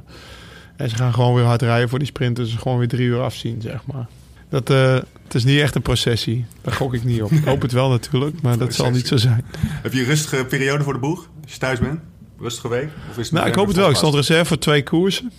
en 0.77 0.91
ze 0.91 0.97
gaan 0.97 1.15
gewoon 1.15 1.35
weer 1.35 1.45
hard 1.45 1.63
rijden 1.63 1.89
voor 1.89 1.99
die 1.99 2.09
sprinters. 2.09 2.51
Dus 2.51 2.61
gewoon 2.61 2.79
weer 2.79 2.89
drie 2.89 3.07
uur 3.07 3.21
afzien, 3.21 3.61
zeg 3.61 3.87
maar. 3.93 4.07
Dat, 4.49 4.71
eh, 4.71 4.95
het 5.25 5.35
is 5.35 5.45
niet 5.45 5.61
echt 5.61 5.75
een 5.75 5.83
processie. 5.83 6.45
Daar 6.63 6.75
gok 6.75 6.95
ik 6.95 7.05
niet 7.05 7.23
op. 7.23 7.31
Ik 7.31 7.45
hoop 7.45 7.63
het 7.63 7.73
wel 7.73 7.89
natuurlijk, 7.89 8.43
maar 8.43 8.59
dat 8.59 8.75
zal 8.75 8.91
niet 8.91 9.07
zo 9.07 9.17
zijn. 9.17 9.45
Heb 9.67 9.93
je 9.93 10.01
een 10.01 10.07
rustige 10.07 10.45
periode 10.45 10.85
voor 10.85 10.93
de 10.93 10.99
boeg? 10.99 11.29
Als 11.43 11.53
je 11.53 11.59
thuis 11.59 11.79
bent? 11.79 12.01
Rustige 12.39 12.69
week? 12.69 12.89
Of 13.11 13.19
is 13.19 13.25
het 13.25 13.35
Nou, 13.35 13.49
ik 13.49 13.55
hoop 13.55 13.67
het 13.67 13.77
wel. 13.77 13.91
Ik 13.91 13.97
stond 13.97 14.15
reserve 14.15 14.45
voor 14.45 14.59
twee 14.59 14.83
koersen. 14.83 15.33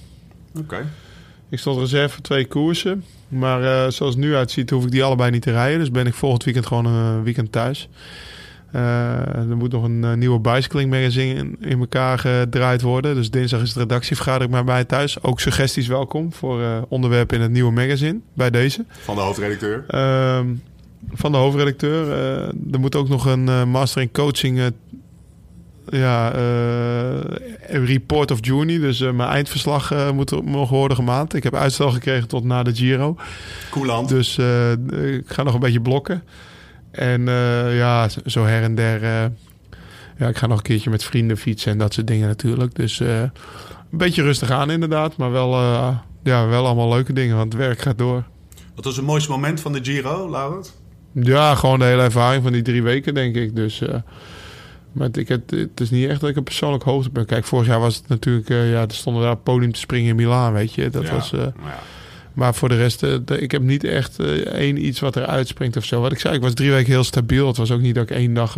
Oké. 0.58 0.86
Ik 1.50 1.60
stond 1.60 1.80
reserve 1.80 2.14
voor 2.14 2.24
twee 2.24 2.46
koersen. 2.46 3.04
Maar 3.34 3.64
eh, 3.64 3.92
zoals 3.92 4.16
het 4.16 4.24
nu 4.24 4.36
uitziet, 4.36 4.70
hoef 4.70 4.84
ik 4.84 4.92
die 4.92 5.04
allebei 5.04 5.32
niet 5.32 5.42
te 5.42 5.52
rijden. 5.52 5.80
Dus 5.80 5.92
ben 5.92 6.08
ik 6.08 6.14
volgend 6.14 6.44
weekend 6.44 6.66
gewoon 6.66 6.86
een 6.86 7.24
weekend 7.24 7.52
thuis. 7.52 7.90
Eh, 8.74 9.36
er 9.36 9.58
moet 9.58 9.72
nog 9.72 9.84
een 9.84 10.04
eh, 10.04 10.14
nieuwe 10.14 10.40
bicycling 10.40 10.90
magazine 10.90 11.34
in, 11.34 11.56
in 11.60 11.80
elkaar 11.80 12.20
gedraaid 12.20 12.82
worden. 12.82 13.16
Dus 13.16 13.32
dinsdag 13.32 13.62
is 13.62 13.74
de 13.74 13.80
redactievergadering 13.80 14.52
bij 14.52 14.64
mij 14.64 14.84
thuis. 14.84 15.24
Ook 15.24 15.40
suggesties 15.40 15.88
welkom 15.88 16.34
voor 16.34 16.62
eh, 16.62 16.82
onderwerpen 16.88 17.38
in 17.38 17.44
het 17.44 17.52
nieuwe 17.52 17.72
magazine. 17.72 18.20
Bij 18.34 18.50
deze. 18.50 18.86
Van 18.88 19.16
de 19.16 19.22
hoofdredacteur. 19.22 19.84
Ehm, 19.88 20.48
van 21.12 21.32
de 21.32 21.38
hoofdredacteur. 21.38 22.12
Eh, 22.12 22.48
er 22.72 22.80
moet 22.80 22.96
ook 22.96 23.10
nog 23.10 23.26
een 23.26 23.48
eh, 23.48 23.64
master 23.64 24.02
in 24.02 24.12
coaching. 24.12 24.72
Ja, 25.90 26.34
een 27.68 27.86
report 27.86 28.32
of 28.32 28.38
Juni. 28.42 28.80
Dus 28.80 29.02
eh, 29.02 29.12
mijn 29.12 29.30
eindverslag 29.30 29.92
eh, 29.92 30.12
moet 30.12 30.46
nog 30.46 30.70
worden 30.70 30.98
gemaakt. 30.98 31.34
Ik 31.34 31.44
heb 31.44 31.56
uitstel 31.56 31.92
gekregen 31.92 32.28
tot 32.28 32.44
na 32.44 32.64
de 32.64 32.76
Giro. 32.76 33.16
Koeland. 33.70 34.10
Dus 34.10 34.38
ik 34.92 35.24
ga 35.26 35.44
nog 35.44 35.54
een 35.54 35.60
beetje 35.60 35.82
blokken. 35.82 36.24
En 36.92 37.26
ja, 37.76 38.10
zo- 38.26 38.46
her 38.46 38.64
en 38.64 38.76
der. 38.76 39.02
ja, 40.18 40.28
ik 40.28 40.38
ga 40.38 40.48
nog 40.48 40.58
een 40.58 40.64
keertje 40.64 40.90
met 40.90 41.04
vrienden 41.04 41.38
fietsen 41.38 41.72
en 41.72 41.78
dat 41.78 41.94
soort 41.94 42.08
dingen 42.08 42.28
natuurlijk. 42.28 42.76
Dus 42.76 43.00
een 43.00 43.32
beetje 43.90 44.22
rustig 44.22 44.52
aan 44.52 44.72
inderdaad. 44.72 45.18
Maar 45.18 45.32
wel, 45.32 45.56
ja, 46.24 46.48
wel 46.48 46.66
allemaal 46.66 46.90
leuke 46.90 47.14
dingen, 47.14 47.36
want 47.38 47.54
het 47.54 47.62
werk 47.62 47.80
gaat 47.82 47.98
door. 47.98 48.24
Wat 48.76 48.86
was 48.86 48.96
het 48.96 49.06
mooiste 49.06 49.32
moment 49.32 49.62
van 49.62 49.74
de 49.74 49.80
Giro, 49.84 50.30
Laurent? 50.30 50.82
Ja, 51.12 51.56
gewoon 51.56 51.80
de 51.80 51.86
hele 51.86 52.02
ervaring 52.02 52.44
van 52.44 52.52
die 52.52 52.62
drie 52.62 52.84
weken, 52.84 53.14
denk 53.14 53.36
ik. 53.36 53.56
Dus, 53.56 53.82
maar 54.94 55.08
het, 55.08 55.18
ik, 55.18 55.28
het, 55.28 55.52
het 55.52 55.80
is 55.80 55.90
niet 55.90 56.10
echt 56.10 56.22
dat 56.22 56.30
ik 56.30 56.36
een 56.36 56.44
persoonlijk 56.44 56.84
hoogte 56.84 57.10
ben. 57.10 57.26
Kijk, 57.26 57.46
vorig 57.46 57.68
jaar 57.68 57.80
was 57.80 57.96
het 57.96 58.08
natuurlijk... 58.08 58.50
eh, 58.50 58.72
ja, 58.72 58.82
er 58.82 58.94
stonden 58.94 59.24
daar 59.24 59.32
op 59.32 59.44
podium 59.44 59.72
te 59.72 59.80
springen 59.80 60.10
in 60.10 60.16
Milaan, 60.16 60.54
weet 60.54 60.74
je. 60.74 60.90
Dat 60.90 61.04
Ja, 61.04 61.12
was... 61.12 61.34
eh, 61.34 61.40
ja. 61.40 61.80
maar 62.34 62.56
voor 62.56 62.70
de 62.70 62.76
rest, 62.76 63.04
eh, 63.04 63.14
ik 63.40 63.52
heb 63.52 63.62
niet 63.62 63.84
echt 63.84 64.20
één 64.46 64.86
iets 64.86 65.00
wat 65.00 65.16
er 65.16 65.26
uitspringt 65.26 65.78
of 65.78 65.86
zo. 65.86 66.02
Wat 66.02 66.12
ik 66.12 66.20
zei, 66.20 66.36
ik 66.36 66.42
was 66.42 66.54
drie 66.54 66.72
weken 66.72 66.92
heel 66.92 67.04
stabiel. 67.04 67.48
Het 67.48 67.58
was 67.58 67.72
ook 67.72 67.82
niet 67.82 67.96
dat 67.96 68.10
ik 68.10 68.16
één 68.16 68.34
dag 68.34 68.58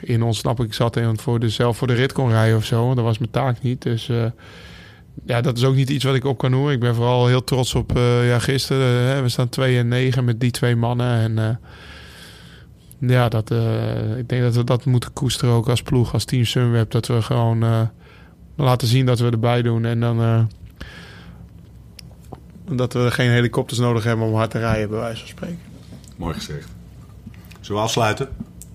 in 0.00 0.22
ontsnapping 0.22 0.74
zat 0.74 0.96
en 0.96 1.18
voor 1.18 1.40
de, 1.40 1.48
zelf 1.48 1.76
voor 1.76 1.86
de 1.86 1.94
rit 1.94 2.12
kon 2.12 2.30
rijden 2.30 2.56
of 2.56 2.64
zo. 2.64 2.82
Want 2.84 2.96
dat 2.96 3.04
was 3.04 3.18
mijn 3.18 3.30
taak 3.30 3.62
niet. 3.62 3.82
Dus 3.82 4.10
ja, 5.26 5.40
dat 5.40 5.56
is 5.56 5.64
ook 5.64 5.74
niet 5.74 5.90
iets 5.90 6.04
wat 6.04 6.14
ik 6.14 6.24
op 6.24 6.38
kan 6.38 6.50
noemen. 6.50 6.72
Ik 6.72 6.80
ben 6.80 6.94
vooral 6.94 7.26
heel 7.26 7.44
trots 7.44 7.74
op 7.74 7.92
ja, 8.24 8.38
gisteren. 8.38 9.22
we 9.22 9.28
staan 9.28 9.48
2 9.48 9.78
en 9.78 9.88
9 9.88 10.24
met 10.24 10.40
die 10.40 10.50
twee 10.50 10.76
mannen. 10.76 11.38
En 11.38 11.60
ja, 13.10 13.28
dat, 13.28 13.50
eh, 13.50 14.16
ik 14.18 14.28
denk 14.28 14.42
dat 14.42 14.54
we 14.54 14.64
dat 14.64 14.84
moeten 14.84 15.12
koesteren 15.12 15.54
ook 15.54 15.68
als 15.68 15.82
ploeg, 15.82 16.12
als 16.12 16.24
team 16.24 16.44
Sunweb. 16.44 16.90
Dat 16.90 17.06
we 17.06 17.22
gewoon 17.22 17.62
eh, 17.62 17.80
laten 18.56 18.88
zien 18.88 19.06
dat 19.06 19.18
we 19.18 19.30
erbij 19.30 19.62
doen. 19.62 19.84
En 19.84 20.00
dan... 20.00 20.20
eh, 20.20 20.42
Dat 22.76 22.92
we 22.92 23.10
geen 23.10 23.30
helikopters 23.30 23.78
nodig 23.80 24.04
hebben 24.04 24.26
om 24.26 24.34
hard 24.34 24.50
te 24.50 24.58
rijden, 24.58 24.88
bij 24.90 24.98
wijze 24.98 25.18
van 25.18 25.28
spreken. 25.28 25.58
Mooi 26.16 26.34
gezegd. 26.34 26.68
Zullen 27.60 27.80
we 27.80 27.86
afsluiten? 27.86 28.28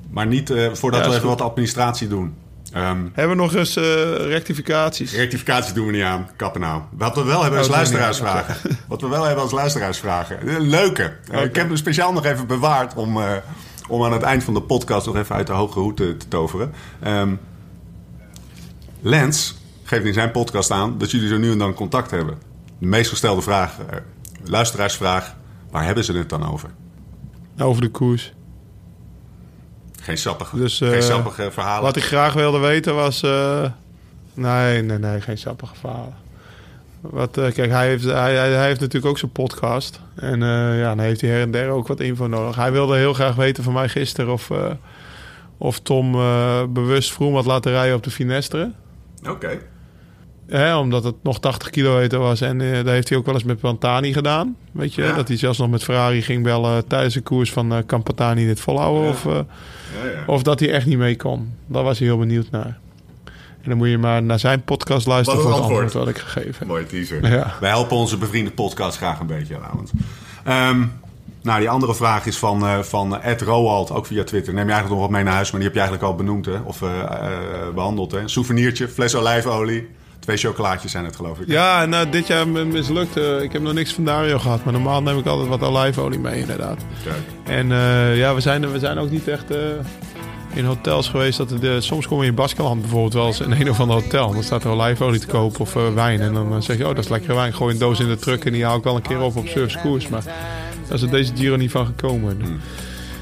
Maar 0.10 0.28
niet 0.28 0.54
voordat 0.74 1.04
Ja, 1.04 1.10
we 1.10 1.16
even 1.16 1.28
wat 1.28 1.42
administratie 1.42 2.08
doen. 2.08 2.34
Ehm, 2.72 3.02
Hebben 3.14 3.36
we 3.38 3.42
nog 3.44 3.56
eens 3.56 3.76
rectificaties? 4.28 5.16
rectificatie 5.16 5.74
doen 5.74 5.86
we 5.86 5.92
niet 5.92 6.04
aan. 6.04 6.30
Kappen 6.36 6.62
nou. 6.62 6.82
Wat 6.92 7.16
we 7.16 7.24
wel 7.24 7.42
hebben 7.42 7.60
Oh, 7.60 7.66
niet 7.66 7.76
luisteraarsvragen. 7.76 8.78
Wat 8.88 9.02
we 9.02 9.08
wel 9.08 9.24
hebben 9.24 9.44
als 9.44 9.52
luisteraarsvragen. 9.52 10.62
Leuke. 10.62 11.14
Ik 11.32 11.56
heb 11.56 11.68
hem 11.68 11.76
speciaal 11.76 12.14
nog 12.14 12.26
even 12.26 12.48
bewaard 12.48 12.94
om, 12.96 13.18
om 13.88 14.04
aan 14.04 14.14
het 14.14 14.22
eind 14.22 14.44
van 14.44 14.54
de 14.54 14.62
podcast 14.62 15.06
nog 15.06 15.16
even 15.16 15.36
uit 15.36 15.48
de 15.48 15.54
hoge 15.54 15.80
hoed 15.80 15.98
te, 15.98 16.18
te 16.18 16.28
toveren. 16.28 16.74
Ehm 17.00 17.34
Lens 19.02 19.58
geeft 19.84 20.06
in 20.06 20.14
zijn 20.14 20.32
podcast 20.32 20.72
aan 20.72 20.98
dat 20.98 21.12
jullie 21.12 21.28
zo 21.28 21.38
nu 21.38 21.52
en 21.52 21.58
dan 21.58 21.74
contact 21.74 22.12
hebben. 22.12 22.38
De 22.80 22.86
meest 22.86 23.10
gestelde 23.10 23.42
vraag, 23.42 23.80
eh, 23.80 23.98
luisteraarsvraag, 24.44 25.36
waar 25.72 25.86
hebben 25.86 26.04
ze 26.04 26.14
het 26.14 26.30
dan 26.30 26.52
over? 26.52 26.70
Over 27.60 27.82
de 27.82 27.90
koers. 27.90 28.34
Geen 30.02 30.18
sappige, 30.18 30.58
Dus, 30.58 30.82
eh, 30.82 30.90
geen 30.90 31.04
sappige 31.04 31.52
verhalen. 31.52 31.84
Wat 31.84 31.96
ik 31.96 32.04
graag 32.04 32.34
wilde 32.34 32.58
weten 32.58 32.96
was... 32.96 33.22
eh, 33.24 33.72
nee, 34.34 34.82
nee, 34.82 34.98
nee, 34.98 35.22
geen 35.22 35.38
sappige 35.38 35.76
verhalen. 35.76 36.16
Wat, 37.02 37.38
eh, 37.38 37.52
kijk, 37.52 37.72
hij 37.72 37.88
heeft, 37.88 38.04
hij, 38.04 38.66
heeft 38.66 38.80
natuurlijk 38.80 39.06
ook 39.12 39.18
zijn 39.18 39.32
podcast. 39.32 40.02
En 40.16 40.44
eh, 40.44 40.80
ja, 40.80 40.88
dan 40.96 41.00
heeft 41.00 41.22
hij 41.22 41.30
her 41.30 41.42
en 41.42 41.52
der 41.52 41.70
ook 41.70 41.88
wat 41.88 42.00
info 42.00 42.28
nodig. 42.28 42.56
Hij 42.56 42.72
wilde 42.72 42.98
heel 42.98 43.14
graag 43.14 43.36
weten 43.36 43.64
van 43.64 43.74
mij 43.74 43.90
gisteren 43.90 44.34
of, 44.34 44.50
eh, 44.50 44.72
of 45.58 45.80
Tom 45.80 46.12
bewust 46.74 47.12
Vroom 47.14 47.36
had 47.36 47.46
laten 47.46 47.72
rijden 47.72 47.96
op 47.96 48.04
de 48.04 48.10
Finestre. 48.12 48.72
Oké. 49.30 49.60
Omdat 50.80 51.04
het 51.04 51.16
nog 51.24 51.40
80 51.40 51.70
kilometer 51.70 52.20
was. 52.20 52.42
En 52.42 52.62
eh 52.62 52.76
dat 52.76 52.86
heeft 52.88 53.10
hij 53.10 53.18
ook 53.18 53.26
wel 53.26 53.34
eens 53.34 53.44
met 53.44 53.60
Pantani 53.60 54.14
gedaan. 54.14 54.56
Weet 54.72 54.94
je, 54.94 55.04
Ja. 55.04 55.14
dat 55.14 55.28
hij 55.28 55.38
zelfs 55.38 55.58
nog 55.58 55.70
met 55.70 55.84
Ferrari 55.84 56.22
ging 56.22 56.44
bellen 56.44 56.88
tijdens 56.88 57.14
de 57.14 57.22
koers 57.22 57.52
van... 57.52 57.74
eh 57.74 57.78
kan 57.86 58.04
Pantani 58.04 58.46
dit 58.46 58.60
volhouden? 58.60 59.04
Ja. 59.04 59.10
Of, 59.10 59.24
Ja, 59.24 59.46
ja. 60.12 60.24
of 60.26 60.44
dat 60.44 60.60
hij 60.60 60.72
echt 60.72 60.86
niet 60.86 60.98
mee 60.98 61.16
kon. 61.16 61.54
Daar 61.66 61.84
was 61.84 62.00
hij 62.00 62.08
heel 62.08 62.18
benieuwd 62.18 62.52
naar. 62.52 62.80
En 63.68 63.74
dan 63.74 63.82
moet 63.82 63.92
je 63.92 63.98
maar 63.98 64.24
naar 64.24 64.40
zijn 64.40 64.64
podcast 64.64 65.08
luisteren 65.08 65.42
voor 65.42 65.52
het 65.52 65.60
antwoord 65.60 65.84
antwoord. 65.84 66.06
wat 66.06 66.16
ik 66.16 66.22
gegeven 66.22 66.56
heb. 66.58 66.68
Mooie 66.68 66.86
teaser. 66.86 67.32
Ja. 67.32 67.54
Wij 67.60 67.70
helpen 67.70 67.98
onze 67.98 68.18
bevriende 68.18 68.52
podcast 68.52 68.98
graag 68.98 69.20
een 69.20 69.28
beetje, 69.28 69.56
trouwens. 69.56 69.92
Ehm 70.44 70.84
nou, 71.42 71.60
die 71.60 71.70
andere 71.70 71.96
vraag 71.96 72.26
is 72.26 72.38
van, 72.38 72.66
eh 72.66 72.80
van 72.80 73.22
Ed 73.22 73.42
Roald, 73.42 73.92
ook 73.92 74.06
via 74.06 74.24
Twitter. 74.24 74.54
Neem 74.54 74.66
je 74.66 74.72
eigenlijk 74.72 75.02
nog 75.02 75.10
wat 75.10 75.16
mee 75.16 75.24
naar 75.24 75.34
huis, 75.34 75.52
maar 75.52 75.60
die 75.60 75.70
heb 75.70 75.78
je 75.78 75.84
eigenlijk 75.84 76.12
al 76.12 76.18
benoemd, 76.18 76.46
hè? 76.46 76.60
Of 76.64 76.82
eh, 76.82 77.00
eh, 77.02 77.74
behandeld, 77.76 78.12
hè? 78.12 78.20
Een 78.20 78.30
souvenirtje, 78.30 78.88
fles 78.88 79.16
olijfolie. 79.16 79.88
Twee 80.20 80.38
chocolaatjes 80.38 80.92
zijn 80.92 81.06
het, 81.06 81.16
geloof 81.16 81.40
ik. 81.40 81.48
Ja, 81.48 81.86
nou, 81.86 82.10
dit 82.10 82.28
jaar 82.28 82.48
mislukt. 82.48 83.16
ik 83.42 83.52
heb 83.52 83.62
nog 83.62 83.74
niks 83.74 83.94
van 83.94 84.06
Dario 84.06 84.40
gehad. 84.40 84.64
Maar 84.64 84.74
normaal 84.74 85.02
neem 85.02 85.18
ik 85.18 85.26
altijd 85.26 85.48
wat 85.48 85.62
olijfolie 85.62 86.20
mee, 86.20 86.40
inderdaad. 86.40 86.78
Kijk. 87.04 87.58
En 87.58 87.68
ja, 88.16 88.36
we 88.36 88.42
zijn, 88.42 88.72
we 88.72 88.80
zijn 88.80 88.98
ook 88.98 89.10
niet 89.10 89.28
echt 89.28 89.46
in 90.58 90.66
hotels 90.66 91.10
geweest. 91.10 91.38
Dat 91.38 91.50
de, 91.50 91.82
soms 91.82 92.08
kom 92.08 92.22
je 92.22 92.28
in 92.28 92.36
Baskeland 92.36 92.82
bijvoorbeeld 92.82 93.14
wel 93.14 93.28
eens 93.28 93.40
in 93.40 93.52
een 93.52 93.70
of 93.70 93.80
ander 93.80 94.02
hotel. 94.02 94.34
Dan 94.34 94.44
staat 94.44 94.64
er 94.64 94.70
olijfolie 94.70 95.20
te 95.20 95.28
kopen 95.28 95.60
of 95.60 95.76
eh, 95.76 95.94
wijn. 95.94 96.22
En 96.22 96.34
dan 96.34 96.54
eh, 96.54 96.62
zeg 96.62 96.78
je, 96.78 96.88
oh, 96.88 96.96
dat 96.96 97.04
is 97.04 97.10
lekkere 97.10 97.34
wijn. 97.34 97.54
Gooi 97.54 97.74
een 97.74 97.80
doos 97.80 98.00
in 98.00 98.08
de 98.08 98.18
truck 98.18 98.46
en 98.46 98.52
die 98.52 98.66
haal 98.66 98.78
ik 98.78 98.84
wel 98.84 98.96
een 98.96 99.02
keer 99.02 99.22
op 99.22 99.36
op 99.36 99.48
Surf's 99.48 99.78
Koers. 99.82 100.08
Maar 100.08 100.24
daar 100.88 100.96
is 100.96 101.02
er 101.02 101.10
deze 101.10 101.36
Giro 101.36 101.56
niet 101.56 101.72
van 101.72 101.86
gekomen. 101.86 102.62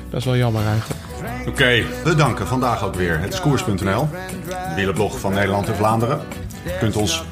Dat 0.09 0.19
is 0.19 0.25
wel 0.25 0.35
jammer 0.35 0.63
eigenlijk. 0.65 0.99
Oké, 1.47 1.83
we 2.03 2.15
danken 2.15 2.47
vandaag 2.47 2.83
ook 2.83 2.95
weer 2.95 3.19
het 3.19 3.41
de 3.43 4.07
wielerblog 4.75 5.19
van 5.19 5.33
Nederland 5.33 5.67
en 5.67 5.75
Vlaanderen. 5.75 6.19
Je 6.63 6.77
kunt 6.79 6.95
ons 6.95 7.23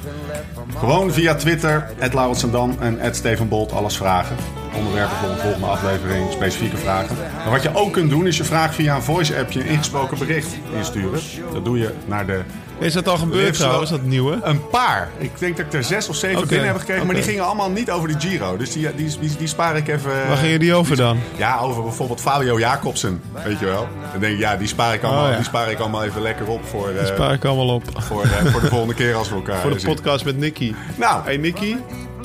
gewoon 0.78 1.12
via 1.12 1.36
Twitter, 1.36 1.90
@laurensendam 2.14 2.76
en 2.80 3.16
Steven 3.16 3.48
Bolt 3.48 3.72
alles 3.72 3.98
vragen. 3.98 4.36
Onderwerpen 4.76 5.18
voor 5.18 5.30
een 5.30 5.38
volgende 5.38 5.68
aflevering, 5.68 6.32
specifieke 6.32 6.78
vragen. 6.78 7.16
Maar 7.44 7.52
wat 7.52 7.64
je 7.64 7.76
ook 7.76 7.94
kunt 7.94 8.10
doen, 8.10 8.28
is 8.28 8.38
je 8.38 8.44
vraag 8.44 8.74
via 8.76 8.96
een 8.96 9.02
voice-appje 9.02 9.60
een 9.60 9.66
ingesproken 9.66 10.18
bericht 10.18 10.56
insturen. 10.78 11.20
Dat 11.54 11.66
doe 11.66 11.78
je 11.78 11.94
naar 12.06 12.26
de 12.26 12.42
Is 12.80 12.94
dat 12.94 13.08
al 13.08 13.18
gebeurd 13.18 13.54
trouwens, 13.54 13.90
dat 13.90 14.02
nieuwe? 14.04 14.40
een 14.44 14.68
paar. 14.70 15.10
Ik 15.18 15.32
denk 15.40 15.58
dat 15.58 15.66
ik 15.66 15.74
er 15.74 15.84
zes 15.84 16.10
of 16.10 16.16
zeven 16.16 16.48
binnen 16.48 16.68
heb 16.68 16.78
gekregen. 16.78 17.06
Maar 17.06 17.16
die 17.16 17.24
gingen 17.24 17.46
allemaal 17.46 17.70
niet 17.70 17.92
over 17.92 18.08
de 18.08 18.20
Giro. 18.20 18.58
Dus 18.58 18.72
die, 18.72 18.96
die, 18.96 19.20
die, 19.20 19.36
die 19.38 19.48
spaar 19.48 19.78
ik 19.78 19.88
even. 19.88 20.12
Waar 20.28 20.38
gingen 20.38 20.60
die 20.60 20.74
over 20.74 20.96
dan? 20.96 21.18
Ja, 21.38 21.58
over 21.60 21.84
bijvoorbeeld 21.84 22.22
Fabio 22.22 22.60
Jacobsen. 22.60 23.22
Weet 23.44 23.60
je 23.60 23.66
wel. 23.66 23.88
Dan 24.12 24.20
denk 24.22 24.34
ik, 24.34 24.40
ja, 24.40 24.56
die 24.56 24.68
spaar 24.68 24.94
ik 24.94 25.04
allemaal, 25.04 25.24
Oh, 25.24 25.30
ja. 25.30 25.36
die 25.36 25.46
spaar 25.46 25.72
ik 25.72 25.80
allemaal 25.80 26.04
even 26.04 26.22
lekker 26.22 26.48
op 26.48 26.66
voor, 26.66 26.90
eh, 26.90 26.96
Dat 26.96 27.08
spaar 27.08 27.34
ik 27.34 27.46
allemaal 27.46 27.76
op. 27.76 27.84
voor, 27.98 28.24
eh, 28.24 28.30
voor 28.52 28.62
de 28.62 28.68
volgende 28.68 28.94
keer 28.94 29.16
als 29.16 29.30
we 29.30 29.36
elkaar 29.36 29.60
Voor 29.62 29.72
de 29.72 29.80
zien. 29.80 29.94
podcast 29.96 30.26
met 30.26 30.38
Nicky. 30.38 30.74
Nou, 30.96 31.24
Hey 31.24 31.38
Nicky, 31.38 31.76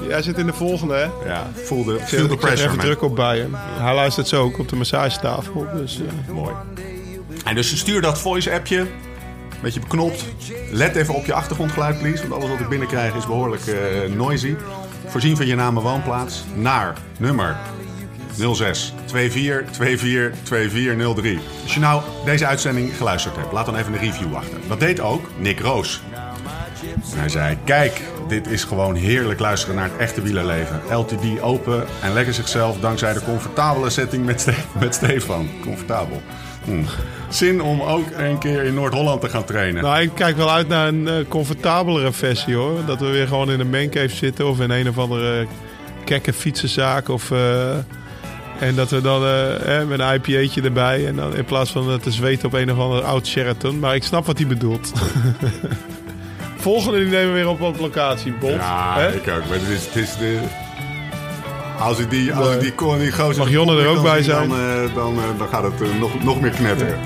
jij 0.08 0.22
zit 0.22 0.38
in 0.38 0.46
de 0.46 0.52
volgende 0.52 0.94
hè? 0.94 1.28
ja, 1.28 1.50
voel 1.54 1.84
de, 1.84 1.92
er 1.92 1.96
pressure, 2.36 2.52
even 2.52 2.68
man. 2.68 2.78
druk 2.78 3.02
op 3.02 3.16
bij 3.16 3.38
hem. 3.38 3.54
Hij 3.54 3.94
luistert 3.94 4.28
zo 4.28 4.42
ook 4.42 4.58
op 4.58 4.68
de 4.68 4.76
massagetafel. 4.76 5.66
Dus, 5.74 6.00
eh, 6.00 6.34
Mooi. 6.34 6.54
En 7.44 7.54
dus 7.54 7.78
stuur 7.78 8.00
dat 8.00 8.18
voice-appje. 8.18 8.86
Beetje 9.62 9.80
beknopt. 9.80 10.24
Let 10.70 10.96
even 10.96 11.14
op 11.14 11.26
je 11.26 11.32
achtergrondgeluid, 11.32 11.98
please. 11.98 12.28
Want 12.28 12.42
alles 12.42 12.50
wat 12.50 12.60
ik 12.60 12.68
binnenkrijg 12.68 13.14
is 13.14 13.26
behoorlijk 13.26 13.66
eh, 13.66 14.14
noisy. 14.14 14.54
Voorzien 15.06 15.36
van 15.36 15.46
je 15.46 15.54
naam 15.54 15.76
en 15.76 15.82
woonplaats. 15.82 16.44
Naar 16.54 16.96
nummer 17.18 17.56
06 18.54 18.94
24 19.06 19.76
24 19.76 20.42
2403. 20.42 21.38
Als 21.62 21.74
je 21.74 21.80
nou 21.80 22.02
deze 22.24 22.46
uitzending 22.46 22.96
geluisterd 22.96 23.36
hebt, 23.36 23.52
laat 23.52 23.66
dan 23.66 23.76
even 23.76 23.92
een 23.92 23.98
review 23.98 24.34
achter. 24.34 24.58
Dat 24.68 24.80
deed 24.80 25.00
ook 25.00 25.30
Nick 25.38 25.60
Roos. 25.60 26.02
Hij 27.14 27.28
zei: 27.28 27.56
Kijk, 27.64 28.02
dit 28.28 28.46
is 28.46 28.64
gewoon 28.64 28.94
heerlijk 28.94 29.40
luisteren 29.40 29.76
naar 29.76 29.84
het 29.90 29.96
echte 29.96 30.22
wielerleven. 30.22 30.80
LTD 30.90 31.40
open 31.40 31.86
en 32.02 32.12
lekker 32.12 32.34
zichzelf 32.34 32.80
dankzij 32.80 33.12
de 33.12 33.22
comfortabele 33.22 33.90
setting 33.90 34.24
met, 34.24 34.48
met 34.80 34.94
Stefan. 34.94 35.48
Comfortabel. 35.62 36.22
Hm. 36.64 36.82
Zin 37.28 37.62
om 37.62 37.80
ook 37.80 38.06
een 38.16 38.38
keer 38.38 38.62
in 38.62 38.74
Noord-Holland 38.74 39.20
te 39.20 39.28
gaan 39.28 39.44
trainen. 39.44 39.82
Nou, 39.82 40.02
ik 40.02 40.10
kijk 40.14 40.36
wel 40.36 40.50
uit 40.50 40.68
naar 40.68 40.88
een 40.88 41.08
eh, 41.08 41.14
comfortabelere 41.28 42.12
versie 42.12 42.54
hoor. 42.54 42.84
Dat 42.86 43.00
we 43.00 43.06
weer 43.06 43.26
gewoon 43.26 43.50
in 43.50 43.60
een 43.60 43.70
mancave 43.70 44.16
zitten 44.16 44.48
of 44.48 44.60
in 44.60 44.70
een 44.70 44.88
of 44.88 44.98
andere 44.98 45.46
kekke 46.08 46.32
fietsenzaak. 46.32 47.08
Of, 47.08 47.30
eh, 47.30 47.76
en 48.60 48.74
dat 48.74 48.90
we 48.90 49.00
dan 49.00 49.22
eh, 49.22 49.80
eh, 49.80 49.88
met 49.88 50.00
een 50.00 50.14
IPA'tje 50.14 50.62
erbij. 50.62 51.06
En 51.06 51.16
dan 51.16 51.36
in 51.36 51.44
plaats 51.44 51.70
van 51.70 52.00
te 52.00 52.10
zweten 52.10 52.46
op 52.46 52.52
een 52.52 52.72
of 52.72 52.78
ander 52.78 53.02
oud 53.02 53.26
Sheraton. 53.26 53.78
Maar 53.78 53.94
ik 53.94 54.04
snap 54.04 54.26
wat 54.26 54.38
hij 54.38 54.46
bedoelt. 54.46 54.92
Volgende 56.58 56.98
die 56.98 57.08
nemen 57.08 57.26
we 57.26 57.32
weer 57.32 57.48
op 57.48 57.60
op 57.60 57.78
locatie, 57.78 58.32
Bolt. 58.32 58.52
ja, 58.54 58.94
Hè? 58.98 59.12
ik 59.14 59.28
ook. 59.28 59.48
Maar 59.48 59.58
het 59.58 59.68
is, 59.68 59.86
het 59.86 59.96
is 59.96 60.16
de... 60.16 60.38
Als 61.78 61.98
ik 61.98 62.10
die, 62.10 62.34
als 62.34 62.46
ik 62.54 62.60
die, 62.60 62.72
die, 62.76 62.98
die 62.98 63.12
gozer... 63.12 63.38
Mag 63.38 63.50
Jonne 63.50 63.80
er 63.82 63.88
ook 63.88 64.02
bij 64.02 64.22
zijn? 64.22 64.48
Dan, 64.48 64.58
eh, 64.58 64.94
dan, 64.94 65.16
eh, 65.16 65.38
dan 65.38 65.48
gaat 65.48 65.62
het 65.62 65.82
eh, 65.82 65.88
nog, 66.00 66.22
nog 66.22 66.40
meer 66.40 66.50
knetteren. 66.50 66.98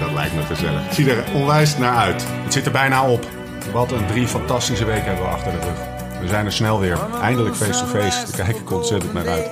Dat 0.00 0.12
lijkt 0.12 0.34
me 0.34 0.42
gezellig. 0.42 0.80
Ik 0.86 0.92
zie 0.92 1.10
er 1.10 1.24
onwijs 1.34 1.78
naar 1.78 1.96
uit. 1.96 2.24
Het 2.42 2.52
zit 2.52 2.66
er 2.66 2.72
bijna 2.72 3.06
op. 3.08 3.26
Wat 3.72 3.92
een 3.92 4.06
drie 4.06 4.26
fantastische 4.26 4.84
weken 4.84 5.04
hebben 5.04 5.24
we 5.24 5.30
achter 5.30 5.52
de 5.52 5.58
rug. 5.58 5.78
We 6.20 6.28
zijn 6.28 6.46
er 6.46 6.52
snel 6.52 6.80
weer. 6.80 6.98
Eindelijk 7.22 7.56
face-to-face. 7.56 8.36
Daar 8.36 8.46
kijk 8.46 8.58
ik 8.58 8.72
ontzettend 8.72 9.12
naar 9.14 9.28
uit. 9.28 9.50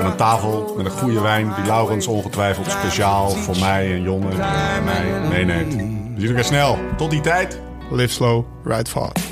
Aan 0.00 0.06
een 0.06 0.16
tafel 0.16 0.74
met 0.76 0.86
een 0.86 0.92
goede 0.92 1.20
wijn. 1.20 1.52
Die 1.56 1.66
Laurens 1.66 2.06
ongetwijfeld 2.06 2.70
speciaal 2.70 3.28
voor 3.30 3.58
mij 3.58 3.92
en 3.92 4.02
Jonne 4.02 4.28
en 4.30 4.84
mij 4.84 5.04
meeneemt. 5.28 5.74
We 5.74 6.20
zien 6.20 6.28
elkaar 6.28 6.44
snel. 6.44 6.78
Tot 6.96 7.10
die 7.10 7.20
tijd. 7.20 7.60
Live 7.90 8.12
slow, 8.12 8.46
ride 8.64 8.88
fast. 8.88 9.31